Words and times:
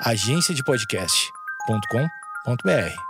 agenciadepodcast.com.br. 0.00 3.00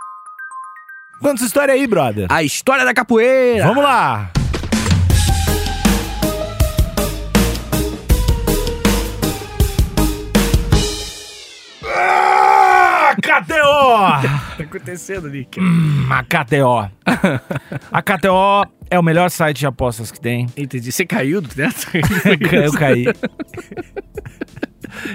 Conta 1.19 1.35
essa 1.35 1.45
história 1.45 1.73
aí, 1.73 1.87
brother. 1.87 2.27
A 2.29 2.43
história 2.43 2.85
da 2.85 2.93
capoeira. 2.93 3.65
Vamos 3.67 3.83
lá. 3.83 4.31
Ah, 11.83 13.15
KTO! 13.15 14.57
tá 14.57 14.63
acontecendo, 14.63 15.29
Nick? 15.29 15.59
Hum, 15.59 16.07
a 16.09 16.23
KTO. 16.23 16.89
A 17.91 18.01
KTO 18.01 18.65
é 18.89 18.99
o 18.99 19.03
melhor 19.03 19.29
site 19.29 19.59
de 19.59 19.65
apostas 19.65 20.11
que 20.11 20.19
tem. 20.19 20.47
Entendi. 20.55 20.91
Você 20.91 21.05
caiu 21.05 21.41
do 21.41 21.49
teto? 21.49 21.87
Eu 22.51 22.73
caí. 22.73 23.05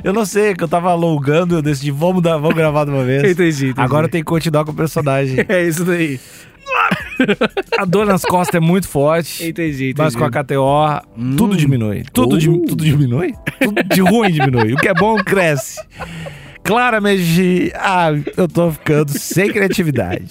Eu 0.05 0.13
não 0.13 0.25
sei, 0.25 0.55
que 0.55 0.63
eu 0.65 0.69
tava 0.69 0.91
alongando, 0.91 1.57
eu 1.57 1.63
decidi, 1.63 1.91
vamos, 1.91 2.23
dar, 2.23 2.37
vamos 2.39 2.55
gravar 2.57 2.85
de 2.85 2.91
uma 2.91 3.05
vez. 3.05 3.23
Entendi, 3.25 3.67
entendi. 3.67 3.81
Agora 3.81 4.09
tem 4.09 4.21
que 4.23 4.27
continuar 4.27 4.65
com 4.65 4.73
o 4.73 4.75
personagem. 4.75 5.37
É 5.49 5.63
isso 5.67 5.85
daí. 5.85 6.19
A 7.79 7.85
dor 7.85 8.07
nas 8.07 8.23
costas 8.25 8.55
é 8.55 8.61
muito 8.61 8.89
forte. 8.89 9.47
Entendi, 9.47 9.91
entendi. 9.91 9.95
Mas 9.99 10.17
com 10.17 10.25
a 10.25 10.31
KTO, 10.31 11.37
tudo 11.37 11.57
diminui. 11.57 12.05
Tudo, 12.13 12.39
di- 12.39 12.49
Uh. 12.49 12.65
tudo 12.67 12.83
diminui? 12.85 13.35
Tudo 13.61 13.83
de 13.85 14.01
ruim 14.01 14.31
diminui. 14.33 14.73
O 14.73 14.77
que 14.77 14.89
é 14.89 14.95
bom 14.95 15.17
cresce. 15.19 15.79
Claramente, 16.65 17.73
ah, 17.75 18.09
eu 18.37 18.49
tô 18.49 18.71
ficando 18.71 19.11
sem 19.19 19.51
criatividade. 19.53 20.27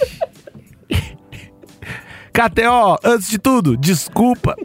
KTO, 2.33 2.97
antes 3.03 3.29
de 3.29 3.37
tudo, 3.37 3.75
desculpa. 3.77 4.55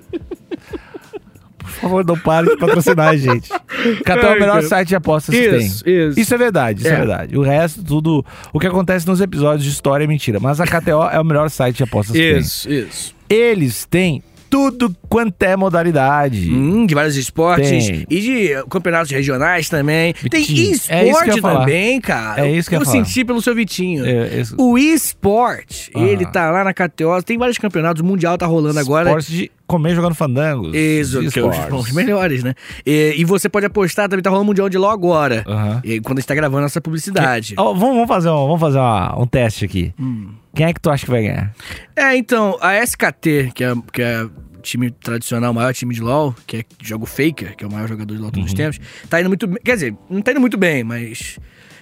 Por 1.76 1.80
favor, 1.82 2.04
não 2.04 2.18
pare 2.18 2.48
de 2.48 2.56
patrocinar 2.56 3.08
a 3.08 3.16
gente. 3.16 3.48
KTO 3.48 4.26
é 4.26 4.36
o 4.36 4.40
melhor 4.40 4.62
site 4.62 4.88
de 4.88 4.96
apostas 4.96 5.34
que 5.34 5.40
Isso, 5.40 5.84
tem. 5.84 5.94
isso. 6.08 6.20
Isso 6.20 6.34
é 6.34 6.38
verdade, 6.38 6.80
isso 6.80 6.88
é. 6.88 6.92
É. 6.92 6.96
verdade. 6.96 7.38
O 7.38 7.42
resto, 7.42 7.82
tudo. 7.84 8.24
O 8.52 8.58
que 8.58 8.66
acontece 8.66 9.06
nos 9.06 9.20
episódios 9.20 9.64
de 9.64 9.70
história 9.70 10.04
é 10.04 10.06
mentira. 10.06 10.40
Mas 10.40 10.60
a 10.60 10.64
KTO 10.66 11.04
é 11.12 11.20
o 11.20 11.24
melhor 11.24 11.50
site 11.50 11.76
de 11.76 11.82
apostas 11.84 12.16
que 12.16 12.22
tem. 12.22 12.38
Isso, 12.38 12.70
isso. 12.70 13.14
Eles 13.28 13.84
têm 13.84 14.22
tudo 14.48 14.94
quanto 15.08 15.42
é 15.42 15.56
modalidade. 15.56 16.50
Hum, 16.54 16.86
de 16.86 16.94
vários 16.94 17.16
esportes 17.16 17.68
Tem. 17.88 18.06
e 18.08 18.20
de 18.20 18.64
campeonatos 18.70 19.10
regionais 19.10 19.68
também. 19.68 20.14
Tem 20.30 20.40
Vitinho, 20.44 20.70
é 20.70 20.70
isso 20.72 20.88
que 20.88 20.94
eu 20.94 21.08
esporte 21.10 21.40
falar. 21.40 21.60
também, 21.60 22.00
cara. 22.00 22.46
É 22.46 22.50
isso 22.52 22.68
que 22.70 22.76
eu 22.76 22.80
eu 22.80 22.86
senti 22.86 23.24
pelo 23.24 23.42
seu 23.42 23.54
Vitinho. 23.56 24.06
É, 24.06 24.38
esse- 24.40 24.54
O 24.56 24.78
eSport, 24.78 25.88
Ah. 25.94 26.00
ele 26.00 26.24
tá 26.26 26.50
lá 26.50 26.62
na 26.64 26.72
KTO, 26.72 27.20
tem 27.24 27.36
vários 27.36 27.58
campeonatos, 27.58 28.00
o 28.02 28.04
Mundial 28.04 28.38
tá 28.38 28.46
rolando 28.46 28.78
agora. 28.78 29.08
Esporte 29.10 29.32
de 29.32 29.50
comer 29.66 29.94
jogando 29.94 30.14
fandangos. 30.14 30.74
Isso, 30.74 31.18
que 31.30 31.38
é 31.38 31.44
os, 31.44 31.56
os 31.88 31.92
melhores, 31.92 32.42
né? 32.44 32.54
E, 32.84 33.14
e 33.16 33.24
você 33.24 33.48
pode 33.48 33.66
apostar, 33.66 34.08
também 34.08 34.22
tá 34.22 34.30
rolando 34.30 34.46
Mundial 34.46 34.68
de 34.68 34.78
LOL 34.78 34.90
agora. 34.90 35.44
Aham. 35.46 35.80
E 35.84 36.00
quando 36.00 36.18
a 36.18 36.20
gente 36.20 36.28
tá 36.28 36.34
gravando 36.34 36.66
essa 36.66 36.80
publicidade. 36.80 37.54
Ó, 37.56 37.72
vamos, 37.74 37.94
vamos 37.94 38.08
fazer, 38.08 38.30
um, 38.30 38.46
vamos 38.46 38.60
fazer 38.60 38.78
uma- 38.78 39.18
um 39.20 39.26
teste 39.26 39.64
aqui. 39.64 39.92
Hum. 39.98 40.30
Quem 40.54 40.66
é 40.66 40.72
que 40.72 40.80
tu 40.80 40.88
acha 40.90 41.04
que 41.04 41.10
vai 41.10 41.22
ganhar? 41.22 41.52
É, 41.94 42.16
então, 42.16 42.56
a 42.60 42.76
SKT, 42.82 43.52
que 43.54 43.62
é, 43.64 43.74
que 43.92 44.00
é 44.02 44.24
o 44.24 44.30
time 44.62 44.90
tradicional, 44.90 45.50
o 45.52 45.54
maior 45.54 45.74
time 45.74 45.94
de 45.94 46.00
LoL, 46.00 46.34
que 46.46 46.56
é 46.58 46.64
joga 46.82 47.04
o 47.04 47.06
Faker, 47.06 47.54
que 47.56 47.62
é 47.62 47.66
o 47.66 47.70
maior 47.70 47.88
jogador 47.88 48.14
de 48.14 48.20
LoL 48.20 48.30
de 48.30 48.34
todos 48.40 48.52
os 48.52 48.58
Uhum. 48.58 48.70
tempos, 48.72 48.80
tá 49.10 49.20
indo 49.20 49.28
muito 49.28 49.46
bem. 49.46 49.58
Quer 49.64 49.74
dizer, 49.74 49.94
não 50.08 50.22
tá 50.22 50.30
indo 50.30 50.40
muito 50.40 50.56
bem, 50.56 50.82
mas. 50.82 51.38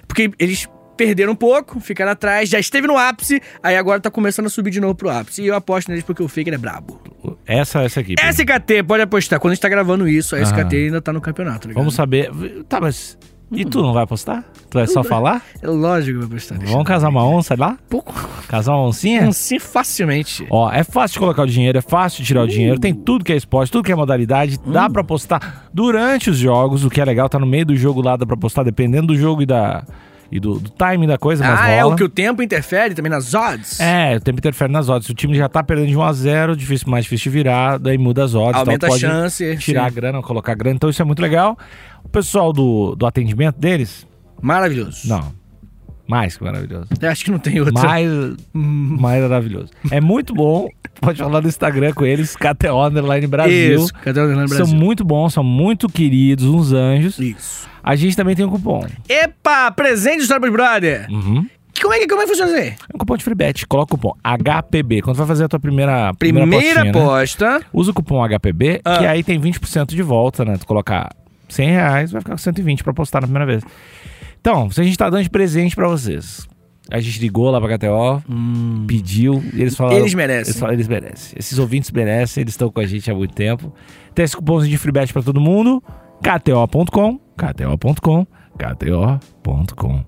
Porque 0.09 0.31
eles 0.39 0.69
perderam 0.97 1.33
um 1.33 1.37
pouco, 1.37 1.81
ficaram 1.81 2.13
atrás, 2.13 2.49
já 2.49 2.59
esteve 2.59 2.87
no 2.87 2.97
ápice, 2.97 3.41
aí 3.63 3.77
agora 3.77 4.01
tá 4.01 4.11
começando 4.11 4.47
a 4.47 4.51
subir 4.51 4.71
de 4.71 4.81
novo 4.81 4.95
pro 4.95 5.11
ápice. 5.11 5.43
E 5.43 5.47
eu 5.47 5.55
aposto 5.55 5.89
neles 5.89 6.05
porque 6.05 6.23
o 6.23 6.29
Faker 6.29 6.55
é 6.55 6.59
brabo. 6.59 7.01
Essa 7.47 7.83
essa 7.83 8.01
aqui. 8.01 8.15
SKT, 8.19 8.83
pode 8.87 9.03
apostar. 9.03 9.39
Quando 9.41 9.53
a 9.53 9.55
gente 9.55 9.63
tá 9.63 9.69
gravando 9.69 10.09
isso, 10.09 10.35
a 10.35 10.39
Aham. 10.39 10.45
SKT 10.47 10.77
ainda 10.77 11.01
tá 11.03 11.13
no 11.13 11.21
campeonato, 11.21 11.69
ligado? 11.69 11.81
Vamos 11.83 11.95
saber. 11.95 12.31
Tá, 12.69 12.81
mas. 12.81 13.19
E 13.53 13.65
tu 13.65 13.83
não 13.83 13.93
vai 13.93 14.03
apostar? 14.03 14.43
Tu 14.71 14.79
vai 14.79 14.87
só 14.87 15.05
falar? 15.05 15.43
É 15.63 15.69
lógico 15.69 16.19
que 16.19 16.25
eu 16.25 16.29
vou 16.29 16.37
apostar. 16.37 16.59
nisso. 16.59 16.73
Vamos 16.73 16.89
casar 16.89 17.09
uma 17.11 17.25
onça 17.25 17.55
lá? 17.57 17.79
Pouco. 17.89 18.13
Casar 18.49 18.73
uma 18.73 18.87
oncinha? 18.89 19.31
Sim, 19.33 19.59
facilmente. 19.61 20.45
Ó, 20.51 20.73
é 20.73 20.83
fácil 20.83 21.15
de 21.15 21.19
colocar 21.21 21.43
o 21.43 21.47
dinheiro, 21.47 21.79
é 21.79 21.83
fácil 21.83 22.23
de 22.23 22.27
tirar 22.27 22.43
o 22.43 22.49
dinheiro, 22.49 22.81
tem 22.81 22.93
tudo 22.95 23.23
que 23.25 23.33
é 23.33 23.37
esporte, 23.37 23.71
tudo 23.71 23.85
que 23.85 23.93
é 23.93 23.95
modalidade, 23.95 24.59
Hum. 24.67 24.73
dá 24.73 24.89
pra 24.91 25.03
apostar 25.03 25.67
durante 25.73 26.31
os 26.31 26.39
jogos, 26.39 26.85
o 26.85 26.91
que 26.91 27.01
é 27.01 27.05
legal, 27.05 27.29
tá 27.29 27.39
no 27.39 27.47
meio 27.47 27.67
do 27.67 27.77
jogo 27.77 28.01
lá, 28.03 28.17
dá 28.17 28.27
pra 28.27 28.35
apostar, 28.35 28.65
dependendo 28.65 29.09
do 29.09 29.17
jogo 29.17 29.43
e, 29.43 29.47
da, 29.47 29.85
e 30.31 30.41
do, 30.41 30.59
do 30.59 30.71
timing 30.71 31.07
da 31.07 31.19
coisa, 31.19 31.45
mas 31.45 31.61
Ah, 31.61 31.69
é 31.69 31.81
rola. 31.83 31.95
o 31.95 31.97
que 31.97 32.05
o 32.05 32.09
tempo 32.09 32.43
interfere 32.43 32.95
também 32.95 33.11
nas 33.11 33.35
odds? 33.35 33.79
É, 33.81 34.17
o 34.17 34.21
tempo 34.21 34.39
interfere 34.39 34.73
nas 34.73 34.89
odds. 34.89 35.07
Se 35.07 35.13
o 35.13 35.15
time 35.15 35.37
já 35.37 35.49
tá 35.49 35.63
perdendo 35.63 35.89
de 35.89 35.97
1 35.97 36.03
a 36.03 36.13
0 36.13 36.57
difícil, 36.57 36.89
mais 36.91 37.05
difícil 37.05 37.31
de 37.31 37.39
virar, 37.39 37.79
daí 37.79 37.97
muda 37.99 38.25
as 38.25 38.35
odds. 38.35 38.59
Aumenta 38.61 38.87
tal, 38.87 38.97
a 38.97 38.99
chance. 38.99 39.57
Tirar 39.59 39.87
a 39.87 39.89
sim. 39.91 39.95
grana, 39.95 40.23
colocar 40.23 40.53
a 40.53 40.55
grana, 40.55 40.77
então 40.77 40.89
isso 40.91 41.01
é 41.01 41.05
muito 41.05 41.21
legal. 41.23 41.57
O 42.03 42.09
pessoal 42.09 42.53
do, 42.53 42.95
do 42.97 43.07
atendimento 43.07 43.59
deles, 43.59 44.07
Maravilhoso. 44.41 45.09
não, 45.09 45.33
mais 46.07 46.37
que 46.37 46.45
maravilhoso. 46.45 46.87
Eu 47.01 47.09
acho 47.11 47.25
que 47.25 47.31
não 47.31 47.39
tem 47.39 47.61
outra. 47.61 47.73
Mais, 47.83 48.09
mais 48.53 49.23
maravilhoso. 49.23 49.69
É 49.91 50.01
muito 50.01 50.35
bom, 50.35 50.69
pode 51.01 51.19
falar 51.19 51.41
no 51.41 51.49
Instagram 51.49 51.93
com 51.93 52.05
eles, 52.05 52.37
KTO 52.37 52.85
Underline 52.87 53.27
Brasil. 53.27 53.81
Isso, 53.81 53.95
cadê 54.03 54.21
o 54.21 54.25
Orlando 54.25 54.49
São 54.49 54.59
Brasil? 54.59 54.77
muito 54.77 55.05
bons, 55.05 55.33
são 55.35 55.45
muito 55.45 55.89
queridos, 55.89 56.45
uns 56.47 56.73
anjos. 56.73 57.19
Isso. 57.19 57.69
A 57.83 57.97
gente 57.97 58.17
também 58.17 58.35
tem 58.35 58.45
um 58.45 58.51
cupom. 58.51 58.87
Epa, 59.09 59.71
presente 59.71 60.27
do 60.27 60.41
Pros 60.41 60.53
Brother. 60.53 61.07
Uhum. 61.11 61.47
Como 61.83 61.93
é 61.93 61.99
que, 61.99 62.07
como 62.07 62.21
é 62.23 62.25
que 62.25 62.31
funciona 62.31 62.53
isso 62.53 62.61
aí? 62.63 62.69
É 62.69 62.95
um 62.95 62.99
cupom 62.99 63.17
de 63.17 63.25
free 63.25 63.35
bet. 63.35 63.67
Coloca 63.67 63.95
o 63.95 63.99
cupom 63.99 64.15
HPB. 64.23 65.03
Quando 65.03 65.17
vai 65.17 65.27
fazer 65.27 65.45
a 65.45 65.49
tua 65.49 65.59
primeira 65.59 66.15
Primeira, 66.15 66.49
apostinha, 66.49 66.85
né? 66.85 66.91
aposta. 66.91 67.61
Usa 67.73 67.91
o 67.91 67.95
cupom 67.95 68.23
HPB, 68.27 68.81
Ah. 68.85 68.99
que 68.99 69.07
aí 69.07 69.23
tem 69.25 69.39
20% 69.41 69.89
de 69.95 70.03
volta, 70.03 70.45
né? 70.45 70.57
Tu 70.57 70.65
colocar 70.67 71.11
100 71.49 71.69
reais, 71.71 72.13
vai 72.13 72.21
ficar 72.21 72.33
com 72.35 72.39
120 72.39 72.85
pra 72.85 72.95
postar 72.95 73.21
na 73.23 73.27
primeira 73.27 73.45
vez. 73.45 73.65
Então, 74.45 74.71
se 74.71 74.79
a 74.79 74.85
gente 74.85 74.99
tá 74.99 75.09
dando 75.09 75.23
de 75.23 75.31
presente 75.31 75.75
pra 75.75 75.89
vocês. 75.89 76.47
A 76.91 77.01
gente 77.01 77.19
ligou 77.19 77.51
lá 77.51 77.59
pra 77.59 77.79
KTO, 77.79 78.23
pediu, 78.87 79.43
e 79.55 79.63
eles 79.63 79.75
falaram... 79.75 79.97
Eles 79.97 80.13
merecem. 80.13 80.51
Eles, 80.51 80.59
falaram, 80.59 80.75
eles 80.75 80.87
merecem. 80.87 81.39
Esses 81.39 81.59
ouvintes 81.59 81.91
merecem, 81.91 82.43
eles 82.43 82.53
estão 82.53 82.71
com 82.71 82.79
a 82.79 82.87
gente 82.87 83.11
há 83.11 83.15
muito 83.15 83.35
tempo. 83.35 83.73
Tem 84.15 84.23
esse 84.23 84.37
cupomzinho 84.37 84.71
de 84.71 84.77
free 84.77 84.93
bet 84.93 85.11
pra 85.15 85.23
todo 85.23 85.41
mundo. 85.41 85.83
KTO.com, 86.21 87.19
KTO.com, 87.39 88.27
KTO.com. 88.59 90.05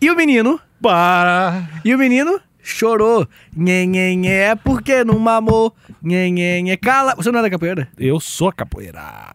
E 0.00 0.10
o 0.10 0.16
menino? 0.16 0.58
Para! 0.82 1.68
E 1.84 1.94
o 1.94 1.98
menino? 1.98 2.40
Chorou. 2.60 3.28
Nhê, 3.56 3.86
nhê, 3.86 4.16
nhê, 4.16 4.28
é 4.28 4.54
porque 4.56 5.04
não 5.04 5.20
mamou. 5.20 5.72
Nhê, 6.02 6.28
nhê, 6.32 6.62
nhê. 6.62 6.76
Cala. 6.76 7.14
Você 7.14 7.30
não 7.30 7.38
é 7.38 7.42
da 7.42 7.50
capoeira? 7.50 7.86
Eu 7.96 8.18
sou 8.18 8.50
capoeira. 8.50 9.30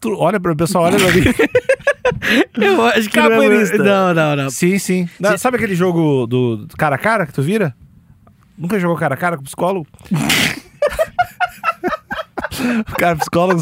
Tu 0.00 0.14
olha 0.16 0.38
pra 0.40 0.54
pessoal, 0.54 0.84
olha 0.84 0.96
pra 0.98 1.12
mim. 1.12 1.22
Eu 2.56 2.84
acho 2.86 3.08
que 3.10 3.16
não 3.16 3.26
é- 3.26 3.28
Capoeirista. 3.30 3.78
Não, 3.78 4.14
não, 4.14 4.36
não. 4.36 4.50
Sim, 4.50 4.78
sim. 4.78 5.08
Não, 5.20 5.36
sabe 5.36 5.56
aquele 5.56 5.74
jogo 5.74 6.26
do 6.26 6.56
do 6.66 6.76
cara 6.76 6.96
a 6.96 6.98
cara 6.98 7.26
que 7.26 7.32
tu 7.32 7.42
vira? 7.42 7.74
Nunca 8.56 8.78
jogou 8.78 8.96
cara 8.96 9.14
a 9.14 9.16
cara 9.16 9.36
com 9.36 9.42
psicólogo? 9.44 9.86
o 12.88 12.92
cara, 12.98 13.16
psicólogo, 13.16 13.60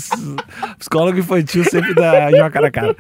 psicólogo 0.78 1.18
infantil 1.18 1.64
sempre 1.64 1.94
dá 1.94 2.30
joga 2.30 2.50
cara 2.50 2.66
a 2.68 2.70
cara. 2.70 2.96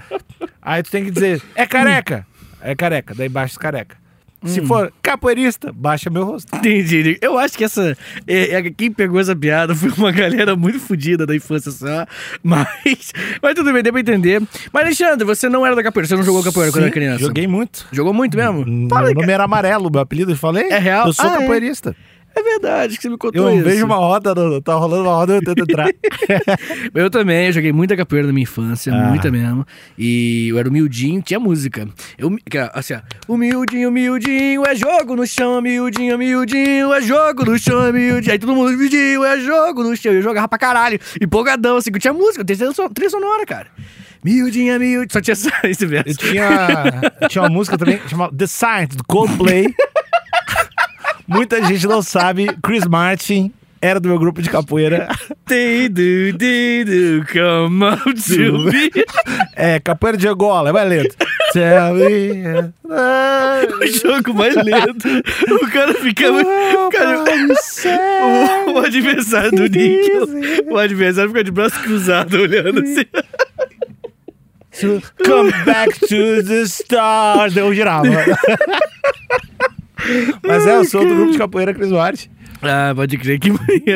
Aí 0.60 0.82
tu 0.82 0.90
tem 0.90 1.04
que 1.04 1.10
dizer, 1.10 1.42
é 1.54 1.66
careca. 1.66 2.26
É 2.60 2.74
careca, 2.74 3.14
daí 3.14 3.28
baixa 3.28 3.58
careca. 3.58 3.96
Se 4.44 4.60
for 4.62 4.92
capoeirista, 5.02 5.72
baixa 5.72 6.10
meu 6.10 6.24
rosto. 6.24 6.54
Entendi. 6.56 7.18
Eu 7.20 7.38
acho 7.38 7.56
que 7.56 7.64
essa. 7.64 7.96
É, 8.26 8.54
é, 8.56 8.70
quem 8.70 8.92
pegou 8.92 9.18
essa 9.18 9.34
piada 9.34 9.74
foi 9.74 9.90
uma 9.96 10.12
galera 10.12 10.54
muito 10.54 10.78
fodida 10.78 11.26
da 11.26 11.34
infância 11.34 11.70
só. 11.72 12.06
Mas. 12.42 13.12
Mas 13.42 13.54
tudo 13.54 13.72
bem, 13.72 13.82
deu 13.82 13.92
pra 13.92 14.00
entender. 14.00 14.42
Mas, 14.72 14.84
Alexandre, 14.84 15.24
você 15.24 15.48
não 15.48 15.64
era 15.64 15.74
da 15.74 15.82
capoeira, 15.82 16.06
você 16.06 16.16
não 16.16 16.22
jogou 16.22 16.42
capoeira 16.42 16.70
quando 16.70 16.82
Sim, 16.82 16.86
era 16.86 16.92
criança. 16.92 17.20
Joguei 17.20 17.46
muito. 17.46 17.86
Jogou 17.90 18.12
muito 18.12 18.36
mesmo? 18.36 18.64
Meu 18.64 18.88
Fala, 18.88 19.12
nome 19.12 19.32
era 19.32 19.44
Amarelo, 19.44 19.90
meu 19.90 20.00
apelido, 20.00 20.32
eu 20.32 20.36
falei? 20.36 20.68
É 20.70 20.78
real? 20.78 21.06
Eu 21.06 21.12
sou 21.12 21.24
Ah, 21.28 21.34
é? 21.34 21.38
capoeirista. 21.38 21.90
É 21.90 22.15
verdade 22.42 22.96
que 22.96 23.02
você 23.02 23.08
me 23.08 23.16
contou 23.16 23.48
Eu 23.48 23.54
isso. 23.56 23.64
vejo 23.64 23.84
uma 23.84 23.96
roda, 23.96 24.34
no- 24.34 24.60
tá 24.60 24.74
rolando 24.74 25.04
uma 25.04 25.14
roda, 25.14 25.34
eu 25.34 25.42
tento 25.42 25.62
entrar. 25.62 25.88
Eu 26.94 27.10
também, 27.10 27.46
eu 27.46 27.52
joguei 27.52 27.72
muita 27.72 27.96
capoeira 27.96 28.26
na 28.26 28.32
minha 28.32 28.42
infância, 28.44 28.92
Ah. 28.92 29.08
muita 29.08 29.30
mesmo. 29.30 29.66
E 29.98 30.48
eu 30.48 30.58
era 30.58 30.68
humildinho, 30.68 31.20
tinha 31.22 31.38
música. 31.38 31.86
Eu, 32.18 32.36
assim, 32.72 32.94
ó. 32.94 33.00
Humildinho, 33.32 33.88
humildinho, 33.88 34.64
é 34.66 34.74
jogo 34.74 35.14
no 35.16 35.26
chão, 35.26 35.58
humildinho, 35.58 36.14
humildinho, 36.14 36.92
é 36.92 37.00
jogo 37.02 37.44
no 37.44 37.58
chão, 37.58 37.88
humildinho. 37.90 38.32
Aí 38.32 38.38
todo 38.38 38.54
mundo, 38.54 38.72
humildinho, 38.74 39.24
é 39.24 39.38
jogo 39.40 39.82
no 39.82 39.96
chão. 39.96 40.12
Eu 40.12 40.22
jogava 40.22 40.48
pra 40.48 40.58
caralho, 40.58 40.98
empolgadão, 41.20 41.76
assim, 41.76 41.90
que 41.92 41.98
tinha 41.98 42.12
música, 42.12 42.44
tinha 42.44 42.56
trilha 42.56 42.72
son- 42.72 42.88
trilha 42.88 43.10
sonora, 43.10 43.44
cara. 43.46 43.66
Miudinha, 44.24 44.78
miudinha, 44.78 45.06
só 45.10 45.20
tinha 45.20 45.34
esse 45.64 45.86
verso. 45.86 46.08
Eu 46.10 46.16
tinha, 46.16 46.48
eu 47.20 47.28
tinha 47.28 47.42
uma 47.42 47.50
música 47.50 47.76
também 47.78 48.00
chamada 48.08 48.34
The 48.36 48.46
Science, 48.46 48.96
do 48.96 49.04
Coldplay. 49.04 49.66
Muita 51.26 51.62
gente 51.64 51.86
não 51.86 52.02
sabe, 52.02 52.46
Chris 52.62 52.86
Martin 52.86 53.52
era 53.80 54.00
do 54.00 54.08
meu 54.08 54.18
grupo 54.18 54.40
de 54.40 54.48
capoeira. 54.48 55.08
Tem 55.46 55.88
do, 55.88 56.32
do, 56.32 56.38
do, 56.38 57.26
come 57.32 57.84
on 57.84 57.96
to 58.14 58.58
me. 58.58 58.90
É, 59.54 59.78
capoeira 59.78 60.16
de 60.16 60.26
Angola, 60.26 60.72
vai 60.72 60.88
lento. 60.88 61.16
Tell 61.52 61.94
me. 61.94 62.72
O 62.86 63.86
jogo 63.86 64.34
mais 64.34 64.54
lento. 64.54 65.08
O 65.50 65.70
cara 65.70 65.94
ficava. 65.94 66.40
O, 66.40 66.90
cara, 66.90 67.24
o, 68.66 68.72
o 68.74 68.78
adversário 68.78 69.50
do 69.50 69.62
Nick. 69.62 70.10
O 70.70 70.78
adversário 70.78 71.30
fica 71.30 71.44
de 71.44 71.50
braço 71.50 71.80
cruzado 71.80 72.34
olhando 72.34 72.80
assim. 72.80 73.04
come 75.24 75.52
back 75.64 75.98
to 76.00 76.44
the 76.44 76.62
stars. 76.62 77.56
Eu 77.56 77.74
girava. 77.74 78.06
Mas 80.46 80.66
é, 80.66 80.76
eu 80.76 80.84
sou 80.84 81.06
do 81.06 81.14
grupo 81.14 81.32
de 81.32 81.38
capoeira 81.38 81.72
Chris 81.74 81.90
Martin. 81.90 82.28
Ah, 82.62 82.92
pode 82.94 83.16
crer, 83.18 83.38
que. 83.38 83.50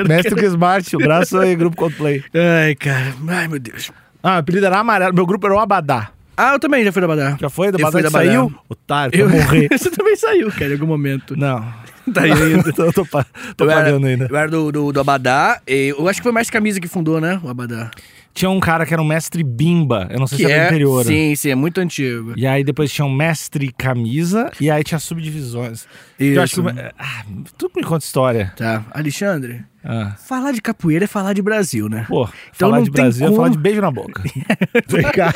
Mestre 0.08 0.35
Chris 0.35 0.55
Martin, 0.55 0.97
o 0.97 0.99
braço 0.99 1.38
aí, 1.38 1.55
grupo 1.56 1.76
Coldplay. 1.76 2.23
Ai, 2.35 2.75
cara. 2.75 3.14
Ai, 3.29 3.49
meu 3.49 3.58
Deus. 3.58 3.91
Ah, 4.23 4.38
apelido 4.38 4.67
era 4.67 4.79
amarelo. 4.79 5.14
Meu 5.14 5.26
grupo 5.26 5.47
era 5.47 5.55
o 5.56 5.58
Abadá. 5.58 6.11
Ah, 6.37 6.55
eu 6.55 6.58
também 6.61 6.82
já 6.85 6.91
fui 6.93 7.02
da 7.02 7.08
Badar. 7.08 7.37
Já 7.38 7.50
foi? 7.50 7.70
Da 7.70 7.79
Eu 7.79 7.87
Abadá 7.87 8.02
da 8.02 8.11
Badá. 8.11 8.25
saiu? 8.26 8.55
Otário, 8.69 9.19
Eu... 9.20 9.29
morrer. 9.31 9.69
Você 9.70 9.91
também 9.91 10.17
saiu, 10.17 10.50
cara, 10.50 10.69
em 10.70 10.73
algum 10.73 10.87
momento. 10.87 11.37
Não. 11.37 11.62
Tá 12.14 12.23
aí 12.23 12.32
ainda. 12.32 12.73
eu 12.76 12.93
tô, 12.93 13.05
pa- 13.05 13.26
tô 13.56 13.64
Eu 13.64 13.70
era- 13.70 13.82
pagando 13.85 14.06
ainda. 14.06 14.26
Eu 14.29 14.37
era 14.37 14.49
do, 14.50 14.73
do, 14.73 14.91
do 14.91 15.00
Abadá. 15.00 15.61
Eu 15.67 16.08
acho 16.08 16.19
que 16.19 16.23
foi 16.25 16.32
Mestre 16.32 16.53
Camisa 16.55 16.81
que 16.81 16.88
fundou, 16.88 17.20
né? 17.20 17.38
O 17.44 17.49
Abadá. 17.49 17.91
Tinha 18.32 18.49
um 18.50 18.61
cara 18.61 18.87
que 18.87 18.93
era 18.94 19.03
um 19.03 19.05
mestre 19.05 19.43
Bimba. 19.43 20.06
Eu 20.11 20.19
não 20.21 20.27
sei 20.27 20.38
Que 20.38 20.44
se 20.47 20.50
era 20.53 20.62
é. 20.62 20.65
do 20.67 20.71
interior. 20.71 21.05
Sim, 21.05 21.35
sim, 21.35 21.50
é 21.50 21.55
muito 21.55 21.79
antigo. 21.81 22.32
E 22.37 22.47
aí 22.47 22.62
depois 22.62 22.93
tinha 22.93 23.05
um 23.05 23.12
mestre 23.12 23.73
camisa 23.77 24.50
e 24.61 24.71
aí 24.71 24.85
tinha 24.85 24.99
subdivisões. 25.00 25.87
Eu 26.19 26.41
acho 26.41 26.62
que. 26.62 26.69
Isso. 26.71 26.79
Ah, 26.99 27.25
tu 27.59 27.71
me 27.77 27.82
conta 27.82 28.05
história. 28.05 28.53
Tá. 28.56 28.85
Alexandre, 28.93 29.62
Ah. 29.85 30.15
falar 30.27 30.53
de 30.53 30.62
capoeira 30.62 31.05
é 31.05 31.09
falar 31.09 31.32
de 31.32 31.43
Brasil, 31.43 31.88
né? 31.88 32.06
Pô, 32.09 32.23
Então 32.55 32.71
falar 32.71 32.82
de 32.82 32.91
Brasil 32.91 33.25
é 33.27 33.29
como- 33.29 33.37
falar 33.37 33.49
de 33.50 33.59
beijo 33.59 33.81
na 33.81 33.91
boca. 33.91 34.23
Vem 34.88 35.03
cá. 35.11 35.35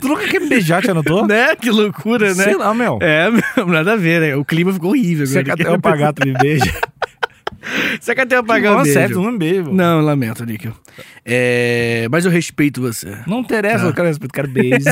tu 0.00 0.08
nunca 0.08 0.28
quer 0.28 0.40
me 0.40 0.48
beijar, 0.48 0.80
te 0.82 0.90
anotou? 0.90 1.26
Né? 1.26 1.56
Que 1.56 1.70
loucura, 1.70 2.28
né? 2.34 2.44
Sei 2.44 2.54
lá, 2.56 2.72
meu. 2.72 2.98
É, 3.02 3.28
meu, 3.56 3.66
nada 3.66 3.94
a 3.94 3.96
ver, 3.96 4.20
né? 4.20 4.36
O 4.36 4.44
clima 4.44 4.72
ficou 4.72 4.90
horrível 4.90 5.26
Você 5.26 5.40
agora. 5.40 5.54
até 5.54 5.70
o 5.70 5.80
pagato 5.80 6.24
me 6.26 6.32
beija? 6.34 6.72
Você 8.00 8.14
quer 8.14 8.22
até 8.22 8.42
pagar 8.42 8.72
o 8.72 8.76
Não, 8.78 8.82
beijo. 8.84 9.14
tu 9.14 9.22
não 9.22 9.32
me 9.32 9.38
beija. 9.38 9.62
Não, 9.62 10.00
lamento, 10.00 10.44
Níquel. 10.44 10.72
É, 11.24 12.06
mas 12.10 12.24
eu 12.24 12.30
respeito 12.30 12.80
você. 12.80 13.18
não 13.26 13.40
interessa, 13.40 13.84
Tá. 13.84 13.86
eu 13.90 13.94
quero 13.94 14.06
respeito, 14.08 14.32
quero 14.32 14.48
beijo. 14.48 14.76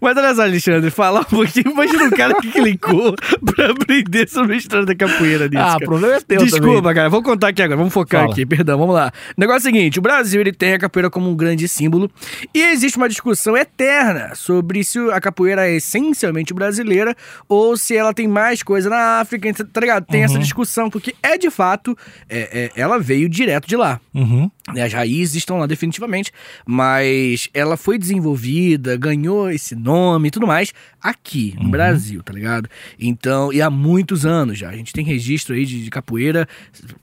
Mas 0.00 0.16
olha 0.16 0.34
só, 0.34 0.42
Alexandre, 0.42 0.90
fala 0.90 1.20
um 1.20 1.24
pouquinho. 1.24 1.70
Imagina 1.70 2.04
um 2.04 2.10
cara 2.10 2.34
que 2.40 2.50
clicou 2.50 3.14
pra 3.44 3.70
aprender 3.70 4.28
sobre 4.28 4.54
a 4.54 4.56
história 4.56 4.84
da 4.86 4.94
capoeira 4.94 5.48
nisso. 5.48 5.62
ah, 5.62 5.76
o 5.76 5.80
problema 5.84 6.14
é 6.16 6.20
teu 6.20 6.44
Desculpa, 6.44 6.76
também. 6.82 6.94
cara. 6.94 7.08
Vou 7.08 7.22
contar 7.22 7.48
aqui 7.48 7.62
agora. 7.62 7.76
Vamos 7.76 7.92
focar 7.92 8.22
Fala. 8.22 8.32
aqui. 8.32 8.44
Perdão, 8.46 8.78
vamos 8.78 8.94
lá. 8.94 9.12
O 9.36 9.40
negócio 9.40 9.68
é 9.68 9.70
o 9.70 9.74
seguinte: 9.74 9.98
o 9.98 10.02
Brasil 10.02 10.40
ele 10.40 10.52
tem 10.52 10.74
a 10.74 10.78
capoeira 10.78 11.08
como 11.10 11.30
um 11.30 11.36
grande 11.36 11.66
símbolo 11.68 12.10
e 12.52 12.60
existe 12.62 12.96
uma 12.96 13.08
discussão 13.08 13.56
eterna 13.56 14.34
sobre 14.34 14.82
se 14.84 14.98
a 15.10 15.20
capoeira 15.20 15.66
é 15.68 15.76
essencialmente 15.76 16.52
brasileira 16.54 17.14
ou 17.48 17.76
se 17.76 17.96
ela 17.96 18.12
tem 18.12 18.26
mais 18.28 18.62
coisa 18.62 18.90
na 18.90 19.20
África, 19.20 19.52
tá 19.72 19.80
ligado? 19.80 20.04
Tem 20.06 20.20
Uhum. 20.20 20.26
essa 20.26 20.38
discussão, 20.38 20.90
porque 20.90 21.14
é 21.22 21.36
de 21.38 21.50
fato, 21.50 21.96
é- 22.28 22.70
é- 22.76 22.80
ela 22.80 22.98
veio 22.98 23.28
direto 23.28 23.66
de 23.68 23.76
lá. 23.76 24.00
Uhum. 24.14 24.50
Né, 24.72 24.82
As 24.84 24.92
raízes 24.92 25.34
estão 25.36 25.58
lá 25.58 25.66
definitivamente, 25.66 26.32
mas 26.66 27.48
ela 27.52 27.76
foi 27.76 27.98
desenvolvida, 27.98 28.96
ganhou 28.96 29.50
esse 29.50 29.74
nome 29.74 30.28
e 30.28 30.30
tudo 30.30 30.46
mais 30.46 30.72
aqui 31.02 31.54
no 31.60 31.68
Brasil, 31.68 32.22
tá 32.22 32.32
ligado? 32.32 32.68
Então, 32.98 33.52
e 33.52 33.60
há 33.60 33.68
muitos 33.68 34.24
anos 34.24 34.56
já. 34.58 34.70
A 34.70 34.76
gente 34.76 34.92
tem 34.92 35.04
registro 35.04 35.54
aí 35.54 35.66
de, 35.66 35.84
de 35.84 35.90
capoeira 35.90 36.48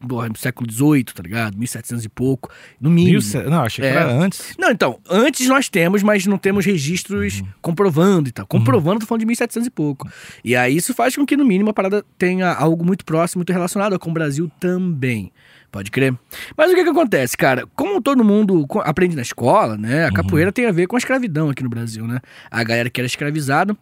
porra, 0.08 0.28
no 0.30 0.38
século 0.38 0.72
XVIII, 0.72 1.04
tá 1.04 1.22
ligado? 1.22 1.58
1700 1.58 2.04
e 2.06 2.10
pouco, 2.10 2.50
no 2.80 2.90
mínimo. 2.90 3.20
Mil 3.22 3.50
Não, 3.50 3.62
achei 3.62 3.84
que 3.84 3.90
É. 3.90 3.94
era 3.94 4.12
antes. 4.12 4.56
Não, 4.58 4.72
então, 4.72 5.00
antes 5.10 5.48
nós 5.48 5.70
temos, 5.70 6.02
mas 6.02 6.26
não 6.26 6.38
temos 6.40 6.66
registros 6.66 7.44
comprovando 7.62 8.28
e 8.28 8.32
tal. 8.32 8.48
Comprovando, 8.48 9.02
tô 9.02 9.06
falando 9.06 9.20
de 9.22 9.28
1700 9.28 9.68
e 9.68 9.72
pouco. 9.72 10.10
E 10.44 10.56
aí 10.56 10.76
isso 10.76 10.94
faz 10.94 11.16
com 11.16 11.26
que, 11.26 11.38
no 11.38 11.46
mínimo, 11.46 11.70
a 11.70 11.74
parada 11.74 12.04
tenha 12.18 12.52
algo 12.52 12.84
muito 12.84 13.06
próximo, 13.06 13.40
muito 13.40 13.54
relacionado 13.54 13.98
com 14.00 14.10
o 14.10 14.14
Brasil 14.14 14.50
também. 14.60 15.32
Pode 15.72 15.90
crer. 15.90 16.14
Mas 16.58 16.72
o 16.72 16.76
que 16.76 16.84
que 16.84 16.90
acontece, 16.90 17.38
cara? 17.38 17.66
Como 17.76 18.02
todo 18.02 18.24
mundo 18.26 18.66
aprende 18.82 19.16
na 19.16 19.22
escola, 19.22 19.78
né? 19.78 20.06
A 20.06 20.12
capoeira 20.12 20.52
tem 20.52 20.66
a 20.66 20.72
ver 20.72 20.86
com 20.88 20.98
a 20.98 21.00
escravidão 21.00 21.50
aqui 21.50 21.64
no 21.64 21.70
Brasil, 21.70 22.06
né? 22.06 22.20
A 22.50 22.62
galera 22.64 22.90
que 22.90 23.00
era 23.00 23.06
escravizada, 23.06 23.76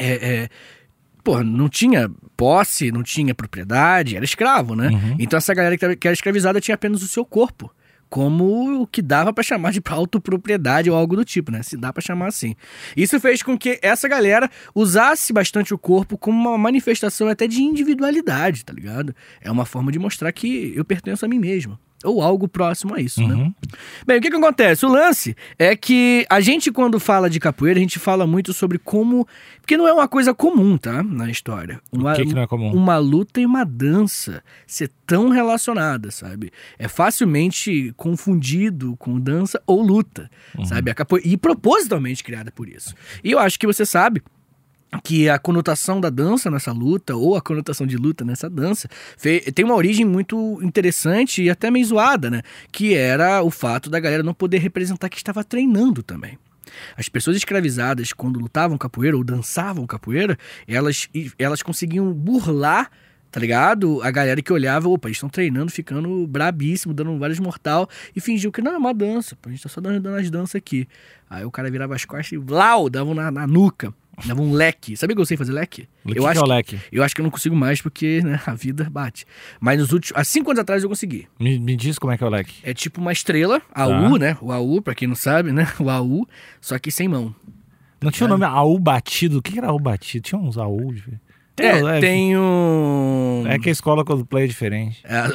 é, 0.00 0.12
é, 0.12 0.48
porra, 1.22 1.44
não 1.44 1.68
tinha 1.68 2.10
posse, 2.36 2.90
não 2.90 3.04
tinha 3.04 3.34
propriedade, 3.34 4.16
era 4.16 4.24
escravo, 4.24 4.74
né? 4.74 4.88
Então 5.18 5.36
essa 5.36 5.54
galera 5.54 5.76
que 5.78 6.08
era 6.08 6.12
escravizada 6.12 6.60
tinha 6.60 6.74
apenas 6.74 7.02
o 7.02 7.08
seu 7.08 7.24
corpo. 7.24 7.72
Como 8.12 8.82
o 8.82 8.86
que 8.86 9.00
dava 9.00 9.32
pra 9.32 9.42
chamar 9.42 9.72
de 9.72 9.80
autopropriedade 9.88 10.90
ou 10.90 10.94
algo 10.94 11.16
do 11.16 11.24
tipo, 11.24 11.50
né? 11.50 11.62
Se 11.62 11.78
dá 11.78 11.90
pra 11.90 12.02
chamar 12.02 12.26
assim. 12.26 12.54
Isso 12.94 13.18
fez 13.18 13.42
com 13.42 13.56
que 13.56 13.78
essa 13.80 14.06
galera 14.06 14.50
usasse 14.74 15.32
bastante 15.32 15.72
o 15.72 15.78
corpo 15.78 16.18
como 16.18 16.38
uma 16.38 16.58
manifestação 16.58 17.26
até 17.26 17.46
de 17.46 17.62
individualidade, 17.62 18.66
tá 18.66 18.72
ligado? 18.74 19.16
É 19.40 19.50
uma 19.50 19.64
forma 19.64 19.90
de 19.90 19.98
mostrar 19.98 20.30
que 20.30 20.74
eu 20.76 20.84
pertenço 20.84 21.24
a 21.24 21.28
mim 21.28 21.38
mesmo. 21.38 21.78
Ou 22.04 22.22
algo 22.22 22.48
próximo 22.48 22.94
a 22.94 23.00
isso, 23.00 23.26
né? 23.26 23.34
Uhum. 23.34 23.54
Bem, 24.06 24.18
o 24.18 24.20
que 24.20 24.30
que 24.30 24.36
acontece? 24.36 24.84
O 24.84 24.88
lance 24.88 25.36
é 25.58 25.74
que 25.76 26.26
a 26.28 26.40
gente, 26.40 26.70
quando 26.72 26.98
fala 26.98 27.28
de 27.30 27.38
capoeira, 27.40 27.78
a 27.78 27.82
gente 27.82 27.98
fala 27.98 28.26
muito 28.26 28.52
sobre 28.52 28.78
como... 28.78 29.26
Porque 29.60 29.76
não 29.76 29.86
é 29.86 29.92
uma 29.92 30.08
coisa 30.08 30.34
comum, 30.34 30.76
tá? 30.76 31.02
Na 31.02 31.30
história. 31.30 31.80
Uma, 31.92 32.14
que 32.14 32.24
que 32.26 32.34
não 32.34 32.42
é 32.42 32.46
comum? 32.46 32.72
Uma 32.74 32.98
luta 32.98 33.40
e 33.40 33.46
uma 33.46 33.64
dança 33.64 34.42
ser 34.66 34.90
tão 35.06 35.28
relacionadas, 35.28 36.16
sabe? 36.16 36.50
É 36.78 36.88
facilmente 36.88 37.92
confundido 37.96 38.96
com 38.96 39.20
dança 39.20 39.62
ou 39.66 39.80
luta, 39.82 40.28
Uhum. 40.58 40.64
sabe? 40.64 40.90
A 40.90 40.94
capoeira... 40.94 41.28
E 41.28 41.36
propositalmente 41.36 42.24
criada 42.24 42.50
por 42.50 42.68
isso. 42.68 42.94
E 43.22 43.30
eu 43.30 43.38
acho 43.38 43.58
que 43.58 43.66
você 43.66 43.86
sabe 43.86 44.22
que 45.00 45.28
a 45.28 45.38
conotação 45.38 46.00
da 46.00 46.10
dança 46.10 46.50
nessa 46.50 46.72
luta, 46.72 47.14
ou 47.14 47.36
a 47.36 47.40
conotação 47.40 47.86
de 47.86 47.96
luta 47.96 48.24
nessa 48.24 48.50
dança, 48.50 48.88
tem 49.54 49.64
uma 49.64 49.74
origem 49.74 50.04
muito 50.04 50.58
interessante 50.62 51.42
e 51.42 51.50
até 51.50 51.70
meio 51.70 51.86
zoada, 51.86 52.30
né? 52.30 52.42
Que 52.70 52.94
era 52.94 53.42
o 53.42 53.50
fato 53.50 53.88
da 53.88 53.98
galera 53.98 54.22
não 54.22 54.34
poder 54.34 54.58
representar 54.58 55.08
que 55.08 55.16
estava 55.16 55.42
treinando 55.42 56.02
também. 56.02 56.38
As 56.96 57.08
pessoas 57.08 57.36
escravizadas, 57.36 58.12
quando 58.12 58.38
lutavam 58.38 58.78
capoeira 58.78 59.16
ou 59.16 59.24
dançavam 59.24 59.86
capoeira, 59.86 60.38
elas, 60.66 61.08
elas 61.38 61.62
conseguiam 61.62 62.12
burlar, 62.12 62.90
tá 63.30 63.40
ligado? 63.40 64.02
A 64.02 64.10
galera 64.10 64.40
que 64.42 64.52
olhava, 64.52 64.88
opa, 64.88 65.08
eles 65.08 65.16
estão 65.16 65.28
treinando, 65.28 65.70
ficando 65.70 66.26
brabíssimo, 66.26 66.94
dando 66.94 67.18
vários 67.18 67.38
mortal, 67.38 67.88
e 68.14 68.20
fingiu 68.20 68.52
que 68.52 68.62
não 68.62 68.72
é 68.72 68.78
uma 68.78 68.94
dança, 68.94 69.36
a 69.44 69.48
gente 69.50 69.62
tá 69.62 69.68
só 69.68 69.80
dando, 69.80 70.00
dando 70.00 70.16
as 70.16 70.30
danças 70.30 70.56
aqui. 70.56 70.86
Aí 71.28 71.44
o 71.44 71.50
cara 71.50 71.70
virava 71.70 71.94
as 71.94 72.04
costas 72.04 72.32
e 72.32 72.36
lau, 72.38 72.88
dava 72.88 73.14
na, 73.14 73.30
na 73.30 73.46
nuca. 73.46 73.92
Dava 74.26 74.42
um 74.42 74.52
leque. 74.52 74.96
Sabia 74.96 75.16
que 75.16 75.22
eu 75.22 75.26
sei 75.26 75.36
fazer 75.36 75.52
leque? 75.52 75.88
O 76.04 76.12
que 76.12 76.18
eu 76.18 76.22
que 76.24 76.28
acho 76.28 76.38
é 76.38 76.42
o 76.42 76.44
que- 76.44 76.50
leque? 76.50 76.80
eu 76.92 77.02
acho 77.02 77.14
que 77.14 77.20
eu 77.20 77.24
não 77.24 77.30
consigo 77.30 77.56
mais 77.56 77.80
porque 77.80 78.20
né, 78.22 78.40
a 78.46 78.54
vida 78.54 78.88
bate. 78.90 79.24
Mas 79.60 79.78
nos 79.78 79.90
últimos. 79.92 80.18
Há 80.20 80.22
cinco 80.24 80.50
anos 80.50 80.60
atrás 80.60 80.82
eu 80.82 80.88
consegui. 80.88 81.26
Me, 81.40 81.58
me 81.58 81.74
diz 81.76 81.98
como 81.98 82.12
é 82.12 82.18
que 82.18 82.22
é 82.22 82.26
o 82.26 82.30
leque. 82.30 82.54
É 82.62 82.74
tipo 82.74 83.00
uma 83.00 83.12
estrela, 83.12 83.60
Tá. 83.60 83.84
AU, 83.84 84.16
né? 84.18 84.36
O 84.40 84.52
AU, 84.52 84.82
pra 84.82 84.94
quem 84.94 85.08
não 85.08 85.14
sabe, 85.14 85.50
né? 85.52 85.66
O 85.80 85.88
AU, 85.88 86.28
só 86.60 86.78
que 86.78 86.90
sem 86.90 87.08
mão. 87.08 87.34
Não 88.00 88.10
tinha 88.10 88.26
o 88.26 88.28
nome 88.28 88.44
AU 88.44 88.78
batido? 88.78 89.38
O 89.38 89.42
que 89.42 89.52
que 89.52 89.58
era 89.58 89.68
AU 89.68 89.78
batido? 89.78 90.22
Tinha 90.24 90.40
uns 90.40 90.58
AU. 90.58 90.94
De- 91.56 91.64
É, 91.64 92.00
tem 92.00 92.36
um. 92.36 93.44
É 93.46 93.58
que 93.58 93.68
a 93.68 93.72
escola 93.72 94.04
Coldplay 94.04 94.44
é 94.44 94.46
diferente. 94.46 95.02
A 95.08 95.26
do 95.28 95.34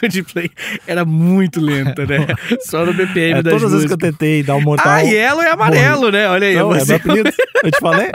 Coldplay 0.00 0.50
era 0.86 1.04
muito 1.04 1.60
lenta, 1.60 2.06
né? 2.06 2.26
Só 2.64 2.84
no 2.86 2.92
BPM 2.94 3.38
É, 3.40 3.42
das 3.42 3.52
todas 3.54 3.64
as 3.64 3.72
vezes 3.72 3.86
que 3.86 3.92
eu 3.92 3.96
músicas. 3.96 3.98
tentei 4.18 4.42
dar 4.42 4.56
um 4.56 4.60
mortal... 4.62 4.88
Ah, 4.92 5.00
yellow 5.00 5.42
é 5.42 5.50
amarelo, 5.50 6.10
né? 6.10 6.28
Olha 6.28 6.46
aí, 6.46 6.54
Então, 6.54 6.74
é 6.74 6.84
meu 6.84 6.96
apelido. 6.96 7.30
Eu 7.64 7.70
te 7.70 7.80
falei? 7.80 8.10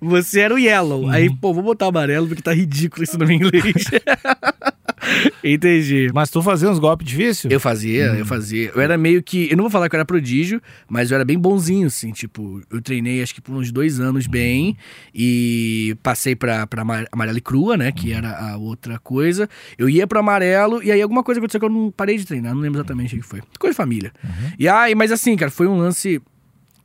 Você 0.00 0.40
era 0.40 0.54
o 0.54 0.58
yellow. 0.58 1.02
Uhum. 1.04 1.10
Aí, 1.10 1.34
pô, 1.34 1.52
vou 1.54 1.62
botar 1.62 1.86
amarelo 1.86 2.26
porque 2.28 2.42
tá 2.42 2.52
ridículo 2.52 3.02
esse 3.04 3.16
nome 3.18 3.34
em 3.34 3.36
inglês. 3.38 3.62
Entendi. 5.42 6.10
Mas 6.14 6.30
tu 6.30 6.42
fazia 6.42 6.68
uns 6.70 6.78
golpes 6.78 7.06
difíceis? 7.06 7.52
Eu 7.52 7.60
fazia, 7.60 8.06
eu 8.14 8.24
fazia. 8.24 8.72
Eu 8.74 8.80
era 8.80 8.96
meio 8.96 9.22
que. 9.22 9.48
Eu 9.50 9.56
não 9.56 9.64
vou 9.64 9.70
falar 9.70 9.88
que 9.88 9.94
eu 9.94 9.98
era 9.98 10.04
prodígio, 10.06 10.60
mas 10.88 11.10
eu 11.10 11.16
era 11.16 11.24
bem 11.24 11.38
bonzinho, 11.38 11.86
assim. 11.86 12.10
Tipo, 12.12 12.62
eu 12.70 12.80
treinei 12.80 13.22
acho 13.22 13.34
que 13.34 13.40
por 13.40 13.54
uns 13.54 13.70
dois 13.70 14.00
anos 14.00 14.26
bem. 14.26 14.76
E 15.14 15.96
passei 16.02 16.34
pra, 16.34 16.66
pra 16.66 16.82
amar- 16.82 17.06
amarelo 17.12 17.38
e 17.38 17.40
crua, 17.40 17.76
né? 17.76 17.92
Que 17.92 18.12
era 18.12 18.30
a 18.52 18.56
outra 18.56 18.98
coisa. 18.98 19.48
Eu 19.76 19.88
ia 19.88 20.06
pro 20.06 20.18
amarelo, 20.18 20.82
e 20.82 20.90
aí 20.90 21.00
alguma 21.02 21.22
coisa 21.22 21.38
aconteceu 21.38 21.60
que 21.60 21.66
eu 21.66 21.70
não 21.70 21.90
parei 21.90 22.16
de 22.16 22.24
treinar. 22.24 22.54
Não 22.54 22.60
lembro 22.60 22.78
exatamente 22.78 23.14
o 23.14 23.18
que 23.20 23.26
foi. 23.26 23.40
Coisa 23.58 23.72
de 23.72 23.76
família. 23.76 24.12
E 24.58 24.66
aí, 24.68 24.94
mas 24.94 25.12
assim, 25.12 25.36
cara, 25.36 25.50
foi 25.50 25.66
um 25.66 25.76
lance 25.76 26.20